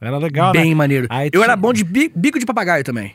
Era 0.01 0.17
legal, 0.17 0.51
bem 0.53 0.69
né? 0.69 0.75
maneiro. 0.75 1.07
Aí 1.09 1.27
eu 1.27 1.31
tinha- 1.31 1.43
era 1.43 1.55
bom 1.55 1.73
de 1.73 1.83
bi- 1.83 2.11
bico 2.15 2.39
de 2.39 2.45
papagaio 2.45 2.83
também. 2.83 3.13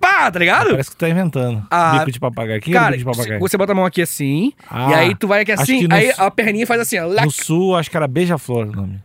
Pá, 0.00 0.30
tá 0.30 0.38
ligado? 0.38 0.70
Parece 0.70 0.90
que 0.90 0.96
tu 0.96 1.00
tá 1.00 1.08
inventando. 1.08 1.62
Ah, 1.70 1.98
bico 1.98 2.10
de 2.12 2.18
papagaio. 2.20 2.60
Que 2.60 2.72
Cara, 2.72 2.94
é 2.94 2.98
bico 2.98 3.10
de 3.10 3.16
papagaio? 3.16 3.40
você 3.40 3.56
bota 3.58 3.72
a 3.72 3.74
mão 3.74 3.84
aqui 3.84 4.00
assim, 4.02 4.52
Ah, 4.68 4.90
e 4.90 4.94
aí 4.94 5.14
tu 5.14 5.28
vai 5.28 5.42
aqui 5.42 5.52
assim, 5.52 5.86
aí 5.90 6.12
su- 6.12 6.22
a 6.22 6.30
perninha 6.30 6.66
faz 6.66 6.80
assim, 6.80 6.98
ó. 6.98 7.06
lac. 7.06 7.24
No 7.26 7.30
sul, 7.30 7.76
acho 7.76 7.90
que 7.90 7.96
era 7.96 8.08
beija-flor 8.08 8.66
o 8.68 8.72
nome. 8.72 9.00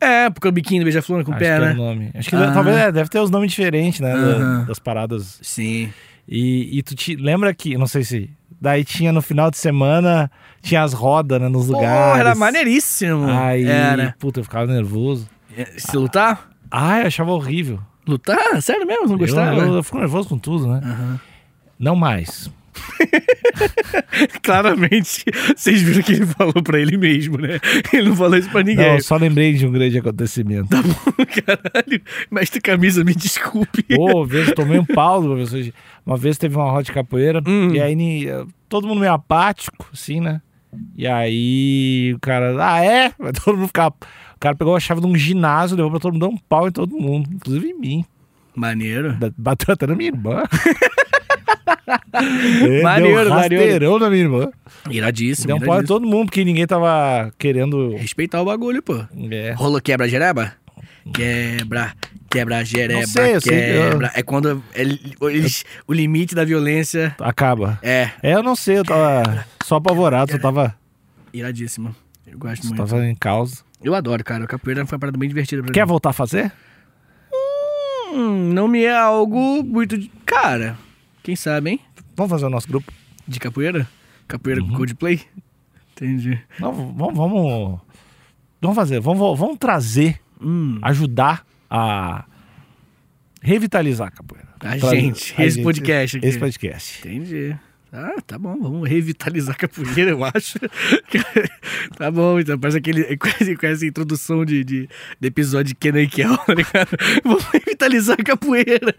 É, 0.00 0.30
porque 0.30 0.46
o 0.46 0.52
biquinho 0.52 0.80
do 0.82 0.84
beija-flor 0.84 1.24
com 1.24 1.32
o 1.32 1.34
acho 1.34 1.42
pé, 1.44 1.58
né? 1.58 1.72
nome. 1.72 2.10
Acho 2.14 2.30
que 2.30 2.36
Ah. 2.36 2.52
talvez 2.52 2.76
é, 2.76 2.92
deve 2.92 3.10
ter 3.10 3.18
os 3.18 3.30
nomes 3.30 3.50
diferentes, 3.50 3.98
né? 4.00 4.12
da- 4.14 4.18
Aham. 4.20 4.64
Das 4.66 4.78
paradas. 4.78 5.40
Sim. 5.42 5.92
E, 6.28 6.78
e 6.78 6.82
tu 6.84 6.94
te 6.94 7.16
lembra 7.16 7.52
que, 7.52 7.76
não 7.76 7.86
sei 7.88 8.04
se. 8.04 8.30
Daí 8.60 8.84
tinha 8.84 9.12
no 9.12 9.20
final 9.22 9.50
de 9.50 9.56
semana, 9.56 10.30
tinha 10.62 10.82
as 10.82 10.92
rodas 10.92 11.40
né, 11.40 11.48
nos 11.48 11.66
Pô, 11.66 11.72
lugares. 11.74 12.20
era 12.20 12.34
maneiríssimo. 12.36 13.26
Aí, 13.28 13.64
Era. 13.64 14.14
puta, 14.20 14.38
eu 14.40 14.44
ficava 14.44 14.66
nervoso. 14.72 15.28
Se 15.76 15.96
lutar? 15.96 16.50
Ai, 16.70 17.02
eu 17.02 17.06
achava 17.06 17.30
horrível. 17.32 17.80
Lutar? 18.06 18.60
Sério 18.62 18.86
mesmo? 18.86 19.06
Não 19.06 19.12
Eu, 19.14 19.18
gostava? 19.18 19.58
eu, 19.60 19.74
eu 19.74 19.82
fico 19.82 19.98
nervoso 19.98 20.28
com 20.28 20.38
tudo, 20.38 20.66
né? 20.66 20.80
Aham. 20.84 21.20
Não 21.78 21.94
mais. 21.96 22.50
Claramente, 24.42 25.24
vocês 25.56 25.82
viram 25.82 26.02
que 26.02 26.12
ele 26.12 26.26
falou 26.26 26.62
pra 26.62 26.78
ele 26.78 26.96
mesmo, 26.96 27.38
né? 27.38 27.58
Ele 27.92 28.08
não 28.08 28.16
falou 28.16 28.36
isso 28.38 28.48
pra 28.50 28.60
Não, 28.60 28.66
ninguém. 28.68 28.94
eu 28.94 29.02
só 29.02 29.16
lembrei 29.16 29.52
de 29.54 29.66
um 29.66 29.72
grande 29.72 29.98
acontecimento. 29.98 30.68
Caralho, 31.44 32.00
mestre 32.30 32.60
camisa, 32.60 33.04
me 33.04 33.14
desculpe. 33.14 33.82
Pô, 33.94 34.24
vez 34.24 34.52
tomei 34.52 34.78
um 34.78 34.84
pau 34.84 35.20
do 35.22 35.28
professor. 35.28 35.72
Uma 36.06 36.16
vez 36.16 36.38
teve 36.38 36.56
uma 36.56 36.70
roda 36.70 36.84
de 36.84 36.92
capoeira 36.92 37.42
Hum. 37.46 37.74
e 37.74 37.80
aí 37.80 37.96
todo 38.68 38.86
mundo 38.86 39.00
meio 39.00 39.12
apático, 39.12 39.88
assim, 39.92 40.20
né? 40.20 40.40
E 40.96 41.06
aí 41.06 42.12
o 42.14 42.20
cara, 42.20 42.56
ah, 42.58 42.84
é? 42.84 43.12
Vai 43.18 43.32
todo 43.32 43.56
mundo 43.56 43.66
ficar. 43.68 43.88
O 43.88 44.38
cara 44.40 44.54
pegou 44.54 44.76
a 44.76 44.80
chave 44.80 45.00
de 45.00 45.06
um 45.06 45.16
ginásio, 45.16 45.76
levou 45.76 45.90
pra 45.90 46.00
todo 46.00 46.12
mundo 46.12 46.20
dar 46.20 46.28
um 46.28 46.36
pau 46.36 46.68
em 46.68 46.72
todo 46.72 46.94
mundo, 46.96 47.28
inclusive 47.32 47.68
em 47.68 47.78
mim. 47.78 48.04
Maneiro. 48.54 49.16
Bateu 49.36 49.74
até 49.74 49.86
na 49.86 49.94
minha 49.94 50.10
irmã. 50.10 50.42
É, 52.12 52.82
Maneiro, 52.82 53.24
deu 53.24 53.32
um 53.32 53.34
maneiro. 53.34 53.98
na 53.98 54.10
minha 54.10 54.22
irmã. 54.22 54.50
Iradíssimo. 54.90 55.46
Deu 55.46 55.56
um 55.56 55.60
pau 55.60 55.80
em 55.80 55.84
todo 55.84 56.06
mundo, 56.06 56.26
porque 56.26 56.44
ninguém 56.44 56.66
tava 56.66 57.32
querendo. 57.38 57.94
Respeitar 57.96 58.42
o 58.42 58.44
bagulho, 58.44 58.82
pô. 58.82 59.04
É. 59.30 59.52
Rolo 59.52 59.80
quebra 59.80 60.08
jereba? 60.08 60.52
Quebra, 61.14 61.94
quebra 62.30 62.64
jereba, 62.64 63.00
Não 63.00 63.06
sei, 63.06 63.36
eu 63.36 63.40
sei 63.40 63.52
que 63.60 63.70
eu- 63.76 63.90
quebra. 63.90 64.10
É 64.14 64.22
quando 64.22 64.62
eles- 64.74 65.64
o 65.86 65.92
limite 65.92 66.34
da 66.34 66.44
violência 66.44 67.14
Acaba. 67.20 67.78
é 67.82 68.10
É, 68.22 68.34
eu 68.34 68.42
não 68.42 68.54
sei, 68.56 68.78
eu 68.78 68.84
tava 68.84 69.46
só 69.64 69.76
apavorado, 69.76 70.30
só 70.32 70.38
tava, 70.38 70.74
iradíssimo. 71.32 71.94
Eu 72.26 72.38
gosto 72.38 72.62
só 72.62 72.68
muito. 72.74 72.88
tava 72.88 73.06
em 73.06 73.14
causa. 73.14 73.62
Eu 73.82 73.94
adoro, 73.94 74.22
cara. 74.24 74.44
O 74.44 74.48
capoeira 74.48 74.84
foi 74.84 74.96
uma 74.96 75.00
parada 75.00 75.16
bem 75.18 75.28
divertida 75.28 75.62
pra 75.62 75.72
Quer 75.72 75.82
mim. 75.84 75.88
voltar 75.88 76.10
a 76.10 76.12
fazer? 76.12 76.52
Hum, 78.12 78.52
não 78.52 78.66
me 78.68 78.84
é 78.84 78.96
algo 78.96 79.62
muito... 79.62 79.96
de- 79.96 80.10
Cara, 80.26 80.76
quem 81.22 81.36
sabe, 81.36 81.70
hein? 81.70 81.80
Vamos 82.16 82.30
fazer 82.30 82.46
o 82.46 82.50
nosso 82.50 82.66
grupo? 82.68 82.92
De 83.26 83.38
capoeira? 83.38 83.86
Capoeira 84.26 84.60
Uhum. 84.62 84.68
com 84.70 84.76
Coldplay? 84.76 85.20
Entendi. 85.92 86.38
Não, 86.58 86.72
vamos, 86.72 87.16
vamos, 87.16 87.80
vamos 88.60 88.76
fazer, 88.76 89.00
vamos, 89.00 89.38
vamos 89.38 89.58
trazer, 89.58 90.20
Hum, 90.40 90.78
ajudar 90.82 91.44
a 91.70 92.24
revitalizar 93.42 94.08
a 94.08 94.10
capoeira. 94.10 94.48
a 94.60 94.76
gente, 94.94 95.34
a 95.38 95.44
esse 95.46 95.56
gente- 95.56 95.64
podcast 95.64 96.16
aqui. 96.16 96.26
Esse 96.26 96.38
podcast. 96.38 96.98
Entendi. 97.08 97.56
Ah, 97.90 98.16
tá 98.26 98.38
bom, 98.38 98.54
vamos 98.60 98.86
revitalizar 98.88 99.54
a 99.54 99.58
capoeira, 99.58 100.10
eu 100.10 100.22
acho. 100.22 100.58
tá 101.96 102.10
bom, 102.10 102.38
então 102.38 102.58
parece 102.58 102.76
aquele, 102.78 103.04
quase, 103.16 103.56
quase 103.56 103.86
introdução 103.86 104.44
de, 104.44 104.62
de, 104.62 104.88
de 105.18 105.26
episódio 105.28 105.68
de 105.68 105.74
Kenan 105.74 106.02
e 106.02 106.06
Kel, 106.08 106.36
tá 106.44 106.52
ligado? 106.54 106.88
Vamos 107.24 107.44
revitalizar 107.44 108.16
a 108.20 108.22
capoeira. 108.22 108.94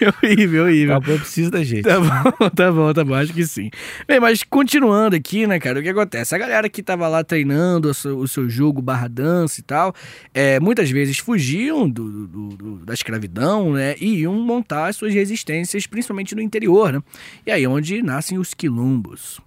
é 0.00 0.08
horrível, 0.08 0.62
A 0.62 0.66
horrível. 0.66 0.94
capoeira 1.00 1.20
precisa 1.20 1.50
da 1.50 1.64
gente. 1.64 1.82
Tá 1.82 1.98
bom, 1.98 2.48
tá 2.50 2.70
bom, 2.72 2.92
tá 2.92 3.04
bom, 3.04 3.14
acho 3.14 3.32
que 3.32 3.44
sim. 3.46 3.70
Bem, 4.06 4.20
mas 4.20 4.42
continuando 4.44 5.16
aqui, 5.16 5.46
né, 5.46 5.58
cara, 5.58 5.80
o 5.80 5.82
que 5.82 5.88
acontece? 5.88 6.34
A 6.34 6.38
galera 6.38 6.68
que 6.68 6.82
tava 6.82 7.08
lá 7.08 7.24
treinando 7.24 7.90
o 7.90 7.94
seu, 7.94 8.18
o 8.18 8.28
seu 8.28 8.48
jogo 8.48 8.80
barra 8.80 9.08
dança 9.08 9.60
e 9.60 9.62
tal, 9.64 9.92
é, 10.32 10.60
muitas 10.60 10.90
vezes 10.90 11.18
fugiam 11.18 11.88
do, 11.88 12.26
do- 12.28 12.48
do- 12.56 12.76
da 12.86 12.94
escravidão, 12.94 13.72
né, 13.72 13.94
e 14.00 14.20
iam 14.20 14.34
montar 14.34 14.86
as 14.88 14.96
suas 14.96 15.12
resistências, 15.14 15.86
principalmente 15.86 16.34
no 16.34 16.40
interior, 16.56 16.92
né? 16.92 17.02
E 17.46 17.50
aí 17.50 17.64
é 17.64 17.68
onde 17.68 18.02
nascem 18.02 18.38
os 18.38 18.52
quilombos. 18.54 19.40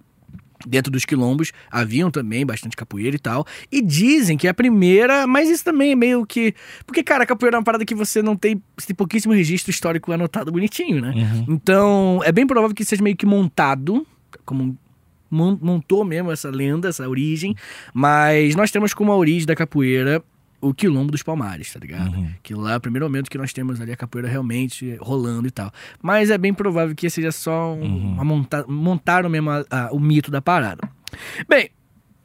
Dentro 0.66 0.90
dos 0.90 1.04
quilombos 1.04 1.52
haviam 1.70 2.10
também 2.10 2.44
bastante 2.44 2.76
capoeira 2.76 3.14
e 3.14 3.18
tal. 3.18 3.46
E 3.70 3.80
dizem 3.80 4.36
que 4.36 4.46
é 4.46 4.50
a 4.50 4.54
primeira, 4.54 5.26
mas 5.26 5.48
isso 5.48 5.62
também 5.62 5.92
é 5.92 5.94
meio 5.94 6.26
que. 6.26 6.54
Porque, 6.86 7.02
cara, 7.04 7.24
capoeira 7.26 7.56
é 7.56 7.58
uma 7.58 7.64
parada 7.64 7.84
que 7.84 7.94
você 7.94 8.20
não 8.22 8.34
tem. 8.34 8.60
Você 8.76 8.88
tem 8.88 8.96
pouquíssimo 8.96 9.32
registro 9.34 9.70
histórico 9.70 10.10
anotado 10.10 10.50
bonitinho, 10.50 11.00
né? 11.00 11.12
Uhum. 11.14 11.44
Então, 11.54 12.20
é 12.24 12.32
bem 12.32 12.46
provável 12.46 12.74
que 12.74 12.84
seja 12.84 13.02
meio 13.02 13.16
que 13.16 13.26
montado, 13.26 14.04
como 14.44 14.76
mon- 15.30 15.58
montou 15.60 16.04
mesmo 16.04 16.32
essa 16.32 16.48
lenda, 16.50 16.88
essa 16.88 17.06
origem, 17.08 17.54
mas 17.94 18.56
nós 18.56 18.70
temos 18.70 18.92
como 18.94 19.12
a 19.12 19.16
origem 19.16 19.46
da 19.46 19.54
capoeira 19.54 20.24
o 20.60 20.72
quilombo 20.74 21.10
dos 21.12 21.22
palmares, 21.22 21.72
tá 21.72 21.78
ligado? 21.80 22.14
Uhum. 22.16 22.30
Que 22.42 22.54
lá 22.54 22.72
é 22.72 22.76
o 22.76 22.80
primeiro 22.80 23.06
momento 23.06 23.30
que 23.30 23.38
nós 23.38 23.52
temos 23.52 23.80
ali 23.80 23.92
a 23.92 23.96
capoeira 23.96 24.28
realmente 24.28 24.96
rolando 25.00 25.46
e 25.46 25.50
tal. 25.50 25.70
Mas 26.02 26.30
é 26.30 26.38
bem 26.38 26.52
provável 26.54 26.94
que 26.94 27.08
seja 27.10 27.30
só 27.32 27.74
um, 27.74 27.80
Uhum. 27.82 28.12
uma 28.14 28.24
monta 28.24 28.64
montaram 28.68 29.28
mesmo 29.30 29.50
a- 29.50 29.64
a- 29.70 29.88
o 29.92 30.00
mito 30.00 30.30
da 30.30 30.40
parada. 30.42 30.88
Bem, 31.48 31.70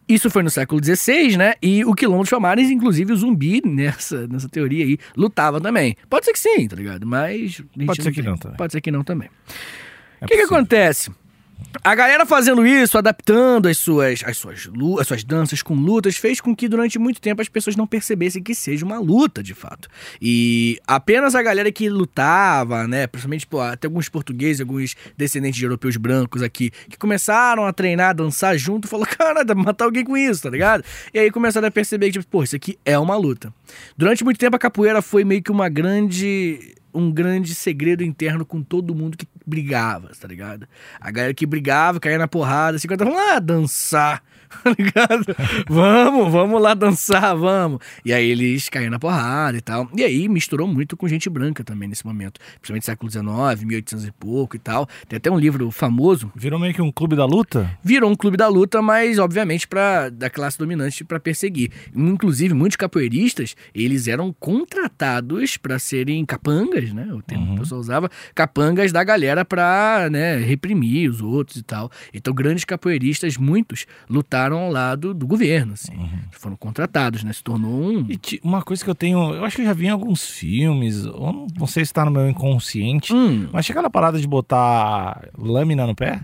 isso 0.07 0.29
foi 0.29 0.43
no 0.43 0.49
século 0.49 0.81
XVI, 0.83 1.37
né? 1.37 1.53
E 1.61 1.85
o 1.85 1.93
quilombo 1.93 2.21
dos 2.23 2.29
palmares, 2.29 2.69
inclusive 2.69 3.13
o 3.13 3.15
zumbi, 3.15 3.61
nessa, 3.65 4.27
nessa 4.27 4.49
teoria 4.49 4.83
aí, 4.83 4.97
lutava 5.15 5.61
também. 5.61 5.95
Pode 6.09 6.25
ser 6.25 6.33
que 6.33 6.39
sim, 6.39 6.67
tá 6.67 6.75
ligado? 6.75 7.05
Mas... 7.07 7.61
Pode 7.85 8.03
ser 8.03 8.11
que 8.11 8.21
não 8.21 8.35
também. 8.37 8.57
Pode 8.57 8.71
ser 8.73 8.81
que 8.81 8.91
não 8.91 9.03
também. 9.03 9.29
É 10.19 10.25
O 10.25 10.27
que, 10.27 10.33
que 10.35 10.41
possível. 10.41 10.57
acontece? 10.57 11.11
A 11.83 11.95
galera 11.95 12.27
fazendo 12.27 12.65
isso, 12.65 12.95
adaptando 12.95 13.67
as 13.67 13.77
suas, 13.77 14.21
as, 14.23 14.37
suas, 14.37 14.69
as 14.99 15.07
suas 15.07 15.23
danças 15.23 15.63
com 15.63 15.73
lutas, 15.73 16.15
fez 16.15 16.39
com 16.39 16.55
que 16.55 16.67
durante 16.67 16.99
muito 16.99 17.19
tempo 17.19 17.41
as 17.41 17.49
pessoas 17.49 17.75
não 17.75 17.87
percebessem 17.87 18.43
que 18.43 18.53
seja 18.53 18.85
uma 18.85 18.99
luta, 18.99 19.41
de 19.41 19.55
fato. 19.55 19.89
E 20.21 20.79
apenas 20.85 21.33
a 21.33 21.41
galera 21.41 21.71
que 21.71 21.89
lutava, 21.89 22.87
né, 22.87 23.07
principalmente 23.07 23.47
até 23.71 23.87
alguns 23.87 24.09
portugueses, 24.09 24.61
alguns 24.61 24.95
descendentes 25.17 25.57
de 25.57 25.65
europeus 25.65 25.97
brancos 25.97 26.43
aqui, 26.43 26.69
que 26.87 26.97
começaram 26.97 27.65
a 27.65 27.73
treinar, 27.73 28.11
a 28.11 28.13
dançar 28.13 28.55
junto, 28.57 28.87
falou, 28.87 29.07
cara, 29.17 29.43
dá 29.43 29.55
pra 29.55 29.63
matar 29.63 29.85
alguém 29.85 30.03
com 30.03 30.15
isso, 30.15 30.43
tá 30.43 30.49
ligado? 30.51 30.83
E 31.11 31.17
aí 31.17 31.31
começaram 31.31 31.67
a 31.67 31.71
perceber 31.71 32.07
que, 32.07 32.19
tipo, 32.19 32.27
pô, 32.27 32.43
isso 32.43 32.55
aqui 32.55 32.77
é 32.85 32.99
uma 32.99 33.15
luta. 33.15 33.51
Durante 33.97 34.23
muito 34.23 34.37
tempo 34.37 34.55
a 34.55 34.59
capoeira 34.59 35.01
foi 35.01 35.23
meio 35.23 35.41
que 35.41 35.51
uma 35.51 35.67
grande 35.67 36.75
um 36.93 37.11
grande 37.11 37.53
segredo 37.55 38.03
interno 38.03 38.45
com 38.45 38.61
todo 38.61 38.95
mundo 38.95 39.17
que 39.17 39.27
brigava, 39.45 40.11
tá 40.19 40.27
ligado? 40.27 40.67
A 40.99 41.11
galera 41.11 41.33
que 41.33 41.45
brigava, 41.45 41.99
caía 41.99 42.17
na 42.17 42.27
porrada, 42.27 42.77
assim, 42.77 42.87
quando 42.87 43.03
vamos 43.03 43.15
lá 43.15 43.39
dançar, 43.39 44.23
tá 44.63 44.75
ligado? 44.77 45.25
vamos, 45.67 46.31
vamos 46.31 46.61
lá 46.61 46.73
dançar, 46.73 47.35
vamos. 47.35 47.79
E 48.03 48.13
aí 48.13 48.29
eles 48.29 48.69
caíram 48.69 48.91
na 48.91 48.99
porrada 48.99 49.57
e 49.57 49.61
tal. 49.61 49.89
E 49.95 50.03
aí 50.03 50.27
misturou 50.27 50.67
muito 50.67 50.95
com 50.95 51.07
gente 51.07 51.29
branca 51.29 51.63
também 51.63 51.87
nesse 51.87 52.05
momento, 52.05 52.39
principalmente 52.55 52.85
século 52.85 53.11
XIX, 53.11 53.63
1800 53.63 54.05
e 54.07 54.11
pouco 54.11 54.55
e 54.55 54.59
tal. 54.59 54.87
Tem 55.07 55.17
até 55.17 55.29
um 55.31 55.39
livro 55.39 55.71
famoso 55.71 56.31
Virou 56.35 56.59
meio 56.59 56.73
que 56.73 56.81
um 56.81 56.91
clube 56.91 57.15
da 57.15 57.25
luta? 57.25 57.77
virou 57.83 58.09
um 58.09 58.15
clube 58.15 58.37
da 58.37 58.47
luta, 58.47 58.81
mas 58.81 59.19
obviamente 59.19 59.67
para 59.67 60.09
da 60.09 60.29
classe 60.29 60.57
dominante 60.57 61.03
para 61.03 61.19
perseguir. 61.19 61.71
Inclusive 61.95 62.53
muitos 62.53 62.75
capoeiristas, 62.75 63.55
eles 63.73 64.07
eram 64.07 64.33
contratados 64.33 65.57
para 65.57 65.79
serem 65.79 66.25
capangas, 66.25 66.80
né? 66.93 67.07
O 67.13 67.21
termo 67.21 67.47
que 67.47 67.53
o 67.53 67.59
pessoal 67.59 67.79
usava, 67.79 68.09
capangas 68.33 68.91
da 68.91 69.03
galera 69.03 69.45
para, 69.45 70.09
né, 70.09 70.37
reprimir 70.37 71.09
os 71.09 71.21
outros 71.21 71.57
e 71.57 71.63
tal. 71.63 71.91
Então 72.13 72.33
grandes 72.33 72.65
capoeiristas, 72.65 73.37
muitos 73.37 73.85
lutaram 74.09 74.57
ao 74.57 74.71
lado 74.71 75.13
do 75.13 75.27
governo, 75.27 75.73
assim. 75.73 75.93
Foram 76.31 76.55
contratados, 76.55 77.23
né? 77.23 77.31
Se 77.33 77.43
tornou 77.43 77.71
um 77.71 78.07
E 78.09 78.19
uma 78.43 78.61
coisa 78.61 78.83
que 78.83 78.89
eu 78.89 78.95
tenho, 78.95 79.33
eu 79.35 79.45
acho 79.45 79.55
que 79.57 79.61
eu 79.61 79.65
já 79.67 79.73
vi 79.73 79.85
em 79.85 79.89
alguns 79.89 80.25
filmes, 80.27 81.05
eu 81.05 81.13
não, 81.13 81.47
não 81.59 81.67
sei 81.67 81.85
se 81.85 81.93
tá 81.93 82.03
no 82.03 82.11
meu 82.11 82.27
inconsciente, 82.29 83.13
Hum, 83.13 83.47
mas 83.51 83.65
chega 83.65 83.81
na 83.81 83.89
parada 83.89 84.19
de 84.19 84.27
botar 84.27 85.27
lâmina 85.37 85.85
no 85.85 85.95
pé, 85.95 86.21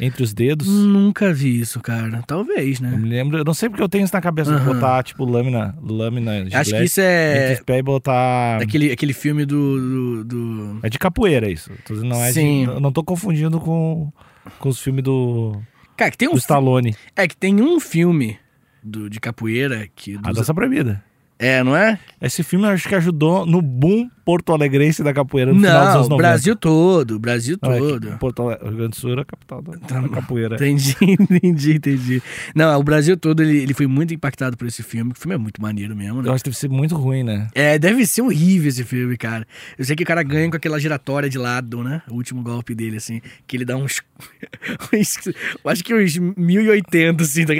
entre 0.00 0.22
os 0.22 0.32
dedos. 0.32 0.66
nunca 0.68 1.32
vi 1.32 1.60
isso, 1.60 1.80
cara. 1.80 2.22
Talvez, 2.26 2.80
Eu 2.80 2.88
né? 2.88 2.96
me 2.96 3.08
lembro, 3.08 3.38
eu 3.38 3.44
não 3.44 3.54
sei 3.54 3.68
porque 3.68 3.82
eu 3.82 3.88
tenho 3.88 4.04
isso 4.04 4.14
na 4.14 4.20
cabeça, 4.20 4.50
de 4.50 4.56
Aham. 4.56 4.74
botar, 4.74 5.02
tipo, 5.02 5.24
lâmina, 5.24 5.76
lâmina 5.82 6.44
de 6.44 6.54
Acho 6.54 6.70
que 6.70 6.76
gilete 6.76 6.84
isso 6.86 7.00
entre 7.00 7.50
é 7.50 7.52
os 7.54 7.60
pés 7.60 7.78
e 7.78 7.82
botar... 7.82 8.62
aquele, 8.62 8.92
aquele 8.92 9.12
filme 9.12 9.44
do- 9.44 10.24
do- 10.24 10.24
do... 10.24 10.80
É 10.82 10.88
de 10.88 10.98
capoeira 10.98 11.50
isso. 11.50 11.70
Não 11.90 12.22
é 12.22 12.32
Sim. 12.32 12.64
de, 12.64 12.70
eu 12.70 12.80
não 12.80 12.92
tô 12.92 13.02
confundindo 13.02 13.58
com, 13.60 14.12
com 14.58 14.68
os 14.68 14.80
filmes 14.80 15.02
do, 15.02 15.60
Cara, 15.96 16.10
que 16.12 16.16
tem 16.18 16.28
um 16.28 16.32
do 16.32 16.38
Stallone. 16.38 16.94
É 17.16 17.26
que 17.26 17.36
tem 17.36 17.60
um 17.60 17.80
filme 17.80 18.38
do, 18.82 19.10
de 19.10 19.18
capoeira 19.18 19.88
que. 19.96 20.16
A 20.22 20.30
Dança 20.32 20.54
Proibida. 20.54 21.02
É, 21.40 21.62
não 21.64 21.74
é? 21.76 21.98
Esse 22.20 22.42
filme 22.44 22.64
eu 22.66 22.70
acho 22.70 22.88
que 22.88 22.94
ajudou 22.94 23.44
no 23.46 23.60
boom 23.62 24.08
porto-alegrense 24.28 25.02
da 25.02 25.14
capoeira 25.14 25.54
no 25.54 25.58
final 25.58 25.72
dos 25.72 25.84
Não, 25.86 25.94
anos 25.94 26.06
o 26.06 26.10
90. 26.10 26.28
Brasil 26.28 26.54
todo, 26.56 27.10
o 27.12 27.18
Brasil 27.18 27.56
Não, 27.62 27.72
é 27.72 27.80
que 27.80 27.80
todo. 27.80 28.18
Porto 28.18 28.42
Alegre, 28.42 28.68
Rio 28.68 28.76
Grande 28.76 28.90
do 28.90 28.96
Sul 28.96 29.12
era 29.12 29.22
a 29.22 29.24
capital 29.24 29.62
da, 29.62 30.00
da 30.02 30.08
capoeira. 30.10 30.56
Entendi, 30.56 30.94
entendi, 31.00 31.76
entendi. 31.76 32.22
Não, 32.54 32.78
o 32.78 32.82
Brasil 32.82 33.16
todo 33.16 33.42
ele, 33.42 33.62
ele 33.62 33.72
foi 33.72 33.86
muito 33.86 34.12
impactado 34.12 34.54
por 34.54 34.68
esse 34.68 34.82
filme. 34.82 35.12
O 35.12 35.14
filme 35.18 35.34
é 35.34 35.38
muito 35.38 35.62
maneiro 35.62 35.96
mesmo, 35.96 36.20
né? 36.20 36.28
Eu 36.28 36.34
acho 36.34 36.44
que 36.44 36.50
deve 36.50 36.58
ser 36.58 36.68
muito 36.68 36.94
ruim, 36.94 37.22
né? 37.22 37.48
É, 37.54 37.78
deve 37.78 38.04
ser 38.04 38.20
horrível 38.20 38.68
esse 38.68 38.84
filme, 38.84 39.16
cara. 39.16 39.46
Eu 39.78 39.84
sei 39.86 39.96
que 39.96 40.02
o 40.02 40.06
cara 40.06 40.22
ganha 40.22 40.50
com 40.50 40.56
aquela 40.58 40.78
giratória 40.78 41.30
de 41.30 41.38
lado, 41.38 41.82
né? 41.82 42.02
O 42.10 42.16
último 42.16 42.42
golpe 42.42 42.74
dele, 42.74 42.98
assim. 42.98 43.22
Que 43.46 43.56
ele 43.56 43.64
dá 43.64 43.78
uns. 43.78 44.02
uns- 44.92 45.26
eu 45.64 45.70
acho 45.70 45.82
que 45.82 45.94
uns 45.94 46.18
1080, 46.18 47.22
assim. 47.22 47.46
tá? 47.46 47.54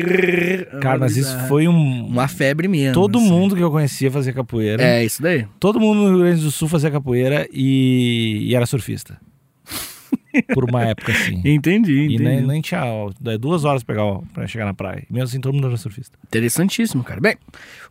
Cara, 0.83 0.99
mas 0.99 1.17
isso 1.17 1.35
foi 1.49 1.67
um... 1.67 2.07
Uma 2.09 2.29
febre 2.29 2.69
mesmo. 2.69 2.93
Todo 2.93 3.17
assim. 3.17 3.27
mundo 3.27 3.57
que 3.57 3.63
eu 3.63 3.71
conhecia 3.71 4.11
fazia 4.11 4.35
capoeira. 4.35 4.83
É, 4.83 5.03
isso 5.03 5.23
daí. 5.23 5.47
Todo 5.59 5.81
mundo 5.81 6.03
no 6.03 6.09
Rio 6.11 6.19
Grande 6.19 6.43
do 6.43 6.51
Sul 6.51 6.58
fazia 6.67 6.91
capoeira 6.91 7.47
e, 7.53 8.49
e 8.49 8.55
era 8.55 8.65
surfista. 8.67 9.21
Por 10.55 10.65
uma 10.65 10.83
época, 10.85 11.13
assim. 11.13 11.41
Entendi, 11.45 11.93
E 11.93 12.05
entendi. 12.15 12.23
nem, 12.23 12.47
nem 12.47 12.61
tinha 12.61 12.81
é, 13.27 13.39
duas 13.39 13.65
horas 13.65 13.83
pra, 13.83 13.95
pegar, 13.95 14.21
pra 14.33 14.47
chegar 14.47 14.65
na 14.65 14.75
praia. 14.75 15.05
E 15.09 15.13
mesmo 15.13 15.25
assim, 15.25 15.41
todo 15.41 15.55
mundo 15.55 15.67
era 15.67 15.77
surfista. 15.77 16.19
Interessantíssimo, 16.25 17.03
cara. 17.05 17.21
Bem, 17.21 17.37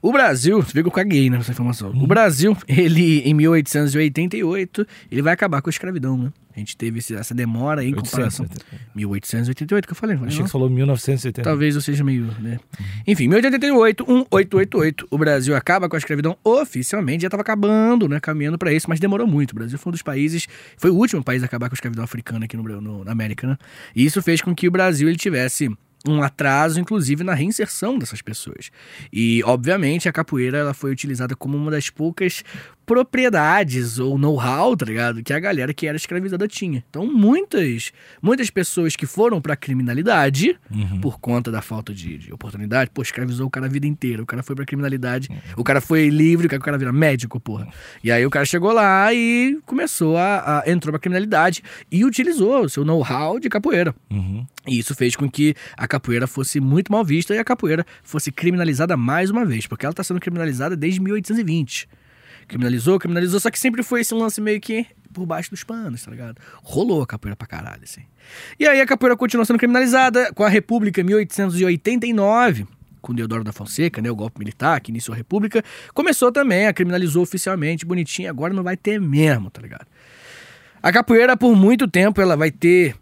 o 0.01 0.11
Brasil, 0.11 0.61
você 0.61 0.73
viu 0.73 0.83
que 0.83 0.87
eu 0.87 0.93
caguei 0.93 1.29
nessa 1.29 1.51
informação. 1.51 1.91
Uhum. 1.91 2.03
O 2.03 2.07
Brasil, 2.07 2.55
ele, 2.67 3.19
em 3.19 3.33
1888, 3.33 4.87
ele 5.11 5.21
vai 5.21 5.33
acabar 5.33 5.61
com 5.61 5.69
a 5.69 5.71
escravidão, 5.71 6.17
né? 6.17 6.31
A 6.57 6.59
gente 6.59 6.75
teve 6.75 6.97
essa 7.15 7.35
demora 7.35 7.83
em 7.85 7.93
comparação. 7.93 8.45
880. 8.45 8.91
1888 8.95 9.85
que 9.87 9.91
eu 9.91 9.95
falei, 9.95 10.15
não 10.15 10.21
falei 10.21 10.29
Achei 10.29 10.39
não? 10.39 10.45
que 10.45 10.49
você 10.49 10.51
falou 10.51 10.69
1970. 10.71 11.43
Talvez 11.43 11.75
eu 11.75 11.81
seja 11.81 12.03
meio, 12.03 12.25
né? 12.39 12.59
Enfim, 13.05 13.27
1888, 13.27 14.03
1888, 14.03 15.07
o 15.11 15.17
Brasil 15.19 15.55
acaba 15.55 15.87
com 15.87 15.95
a 15.95 15.99
escravidão 15.99 16.35
oficialmente, 16.43 17.21
já 17.21 17.27
estava 17.27 17.41
acabando, 17.41 18.09
né? 18.09 18.19
Caminhando 18.19 18.57
para 18.57 18.73
isso, 18.73 18.89
mas 18.89 18.99
demorou 18.99 19.27
muito. 19.27 19.51
O 19.51 19.55
Brasil 19.55 19.77
foi 19.77 19.91
um 19.91 19.93
dos 19.93 20.01
países, 20.01 20.47
foi 20.77 20.89
o 20.89 20.95
último 20.95 21.23
país 21.23 21.43
a 21.43 21.45
acabar 21.45 21.69
com 21.69 21.73
a 21.73 21.77
escravidão 21.77 22.03
africana 22.03 22.45
aqui 22.45 22.57
no, 22.57 22.63
no- 22.81 23.03
na 23.05 23.11
América, 23.11 23.45
né? 23.47 23.55
E 23.95 24.03
isso 24.03 24.19
fez 24.23 24.41
com 24.41 24.55
que 24.55 24.67
o 24.67 24.71
Brasil 24.71 25.07
ele 25.07 25.17
tivesse 25.17 25.69
um 26.07 26.21
atraso, 26.23 26.79
inclusive, 26.79 27.23
na 27.23 27.33
reinserção 27.33 27.99
dessas 27.99 28.21
pessoas. 28.21 28.69
E, 29.11 29.41
obviamente, 29.43 30.07
a 30.07 30.13
capoeira 30.13 30.57
ela 30.57 30.73
foi 30.73 30.91
utilizada 30.91 31.35
como 31.35 31.57
uma 31.57 31.69
das 31.69 31.89
poucas 31.89 32.43
propriedades 32.87 33.99
ou 33.99 34.17
know-how, 34.17 34.75
tá 34.75 34.85
ligado? 34.85 35.23
Que 35.23 35.33
a 35.33 35.39
galera 35.39 35.73
que 35.73 35.87
era 35.87 35.95
escravizada 35.97 36.47
tinha. 36.47 36.83
Então, 36.89 37.05
muitas, 37.11 37.91
muitas 38.21 38.49
pessoas 38.49 38.95
que 38.95 39.05
foram 39.05 39.41
pra 39.41 39.55
criminalidade, 39.55 40.57
Uhum. 40.71 40.99
por 41.01 41.19
conta 41.19 41.51
da 41.51 41.61
falta 41.61 41.93
de, 41.93 42.17
de 42.17 42.33
oportunidade, 42.33 42.91
pô, 42.93 43.01
escravizou 43.01 43.47
o 43.47 43.49
cara 43.49 43.65
a 43.65 43.69
vida 43.69 43.87
inteira. 43.87 44.21
O 44.21 44.25
cara 44.25 44.43
foi 44.43 44.55
pra 44.55 44.65
criminalidade, 44.65 45.29
o 45.55 45.63
cara 45.63 45.81
foi 45.81 46.09
livre, 46.09 46.47
o 46.47 46.59
cara 46.59 46.77
vira 46.77 46.91
médico, 46.93 47.39
porra. 47.39 47.67
E 48.03 48.11
aí 48.11 48.25
o 48.25 48.29
cara 48.29 48.45
chegou 48.45 48.71
lá 48.71 49.13
e 49.13 49.59
começou 49.65 50.17
a, 50.17 50.61
a 50.65 50.69
entrou 50.71 50.91
pra 50.91 50.99
criminalidade 50.99 51.63
e 51.91 52.03
utilizou 52.05 52.63
o 52.65 52.69
seu 52.69 52.83
know-how 52.85 53.39
de 53.39 53.49
capoeira. 53.49 53.95
Uhum. 54.09 54.45
E 54.67 54.77
isso 54.79 54.93
fez 54.95 55.15
com 55.15 55.29
que 55.29 55.55
a 55.77 55.87
capoeira 55.87 56.27
fosse 56.27 56.59
muito 56.59 56.91
mal 56.91 57.03
vista 57.03 57.33
e 57.33 57.39
a 57.39 57.43
capoeira 57.43 57.85
fosse 58.03 58.31
criminalizada 58.31 58.95
mais 58.97 59.29
uma 59.29 59.45
vez, 59.45 59.65
porque 59.65 59.85
ela 59.85 59.91
está 59.93 60.03
sendo 60.03 60.19
criminalizada 60.19 60.75
desde 60.75 60.99
1820. 61.01 61.87
Criminalizou, 62.47 62.97
criminalizou, 62.97 63.39
só 63.39 63.51
que 63.51 63.59
sempre 63.59 63.83
foi 63.83 64.01
esse 64.01 64.13
lance 64.13 64.39
meio 64.39 64.59
que 64.61 64.85
por 65.13 65.25
baixo 65.25 65.49
dos 65.49 65.63
panos, 65.63 66.03
tá 66.03 66.11
ligado? 66.11 66.37
Rolou 66.63 67.01
a 67.01 67.07
capoeira 67.07 67.35
pra 67.35 67.47
caralho, 67.47 67.83
assim. 67.83 68.01
E 68.59 68.67
aí 68.67 68.79
a 68.79 68.85
capoeira 68.85 69.17
continuou 69.17 69.45
sendo 69.45 69.59
criminalizada 69.59 70.31
com 70.33 70.43
a 70.43 70.49
República 70.49 71.01
em 71.01 71.03
1889. 71.03 72.67
Com 73.01 73.13
Deodoro 73.13 73.43
da 73.43 73.51
Fonseca, 73.51 74.01
né, 74.01 74.09
o 74.09 74.15
golpe 74.15 74.39
militar 74.39 74.79
que 74.81 74.91
iniciou 74.91 75.13
a 75.13 75.17
República, 75.17 75.63
começou 75.93 76.31
também, 76.31 76.67
a 76.67 76.73
criminalizou 76.73 77.23
oficialmente, 77.23 77.85
bonitinho, 77.85 78.29
agora 78.29 78.53
não 78.53 78.63
vai 78.63 78.75
ter 78.75 78.99
mesmo, 78.99 79.49
tá 79.49 79.61
ligado? 79.61 79.85
A 80.81 80.91
capoeira, 80.91 81.35
por 81.35 81.55
muito 81.55 81.87
tempo, 81.87 82.21
ela 82.21 82.35
vai 82.35 82.51
ter 82.51 82.95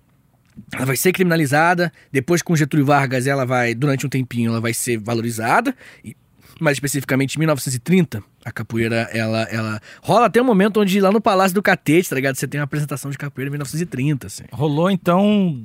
ela 0.73 0.85
vai 0.85 0.95
ser 0.95 1.11
criminalizada. 1.11 1.91
Depois, 2.11 2.41
com 2.41 2.55
Getúlio 2.55 2.85
Vargas, 2.85 3.27
ela 3.27 3.45
vai, 3.45 3.73
durante 3.75 4.05
um 4.05 4.09
tempinho, 4.09 4.51
ela 4.51 4.61
vai 4.61 4.73
ser 4.73 4.97
valorizada. 4.97 5.75
E, 6.03 6.15
mais 6.59 6.75
especificamente, 6.77 7.35
em 7.35 7.39
1930, 7.39 8.23
a 8.43 8.51
capoeira, 8.51 9.09
ela, 9.13 9.43
ela... 9.43 9.81
Rola 10.01 10.27
até 10.27 10.41
um 10.41 10.45
momento 10.45 10.79
onde, 10.79 11.01
lá 11.01 11.11
no 11.11 11.19
Palácio 11.19 11.53
do 11.53 11.61
Catete, 11.61 12.09
tá 12.09 12.15
ligado? 12.15 12.35
Você 12.35 12.47
tem 12.47 12.59
uma 12.59 12.65
apresentação 12.65 13.11
de 13.11 13.17
capoeira 13.17 13.49
em 13.49 13.51
1930, 13.51 14.27
assim. 14.27 14.43
Rolou, 14.51 14.89
então. 14.89 15.61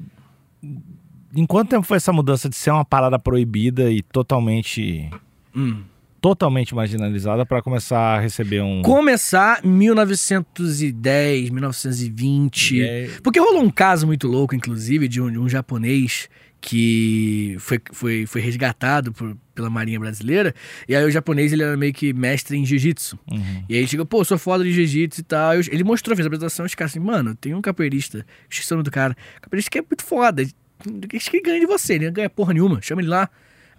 Em 1.34 1.46
quanto 1.46 1.68
tempo 1.70 1.86
foi 1.86 1.96
essa 1.98 2.12
mudança 2.12 2.48
de 2.48 2.56
ser 2.56 2.70
uma 2.72 2.84
parada 2.84 3.18
proibida 3.18 3.90
e 3.90 4.02
totalmente. 4.02 5.08
Hum. 5.54 5.82
Totalmente 6.20 6.74
marginalizada 6.74 7.46
pra 7.46 7.62
começar 7.62 8.16
a 8.18 8.20
receber 8.20 8.60
um. 8.60 8.82
Começar 8.82 9.60
1910, 9.64 11.50
1920... 11.50 12.76
E 12.76 12.82
é- 12.82 13.08
Porque 13.22 13.40
rolou 13.40 13.62
um 13.62 13.70
caso 13.70 14.06
muito 14.06 14.28
louco, 14.28 14.54
inclusive, 14.54 15.08
de 15.08 15.20
um, 15.20 15.30
de 15.30 15.38
um 15.38 15.48
japonês 15.48 16.28
que 16.60 17.56
foi, 17.58 17.80
foi, 17.92 18.26
foi 18.26 18.40
resgatado 18.42 19.12
por- 19.12 19.34
pela 19.60 19.70
Marinha 19.70 20.00
Brasileira. 20.00 20.54
E 20.88 20.96
aí 20.96 21.04
o 21.04 21.10
japonês, 21.10 21.52
ele 21.52 21.62
era 21.62 21.76
meio 21.76 21.92
que 21.92 22.12
mestre 22.12 22.56
em 22.56 22.64
jiu-jitsu. 22.64 23.18
Uhum. 23.30 23.64
E 23.68 23.74
aí 23.74 23.80
ele 23.80 23.86
chegou, 23.86 24.06
pô, 24.06 24.24
sou 24.24 24.38
foda 24.38 24.64
de 24.64 24.72
jiu-jitsu 24.72 25.20
e 25.20 25.24
tal. 25.24 25.54
Eu- 25.54 25.62
ele 25.70 25.84
mostrou, 25.84 26.16
fez 26.16 26.26
a 26.26 26.28
apresentação, 26.28 26.64
os 26.66 26.74
caras 26.74 26.92
assim, 26.92 27.00
mano, 27.00 27.34
tem 27.34 27.54
um 27.54 27.60
capoeirista, 27.60 28.24
esqueci 28.48 28.72
o 28.72 28.76
nome 28.76 28.84
do 28.84 28.90
cara, 28.90 29.16
capoeirista 29.40 29.70
que 29.70 29.78
é 29.78 29.82
muito 29.82 30.02
foda, 30.04 30.42
acho 30.42 31.30
que 31.30 31.36
ele 31.36 31.42
ganha 31.44 31.60
de 31.60 31.66
você, 31.66 31.94
ele 31.94 32.06
não 32.06 32.12
ganha 32.12 32.30
porra 32.30 32.52
nenhuma, 32.54 32.80
chama 32.82 33.02
ele 33.02 33.08
lá. 33.08 33.28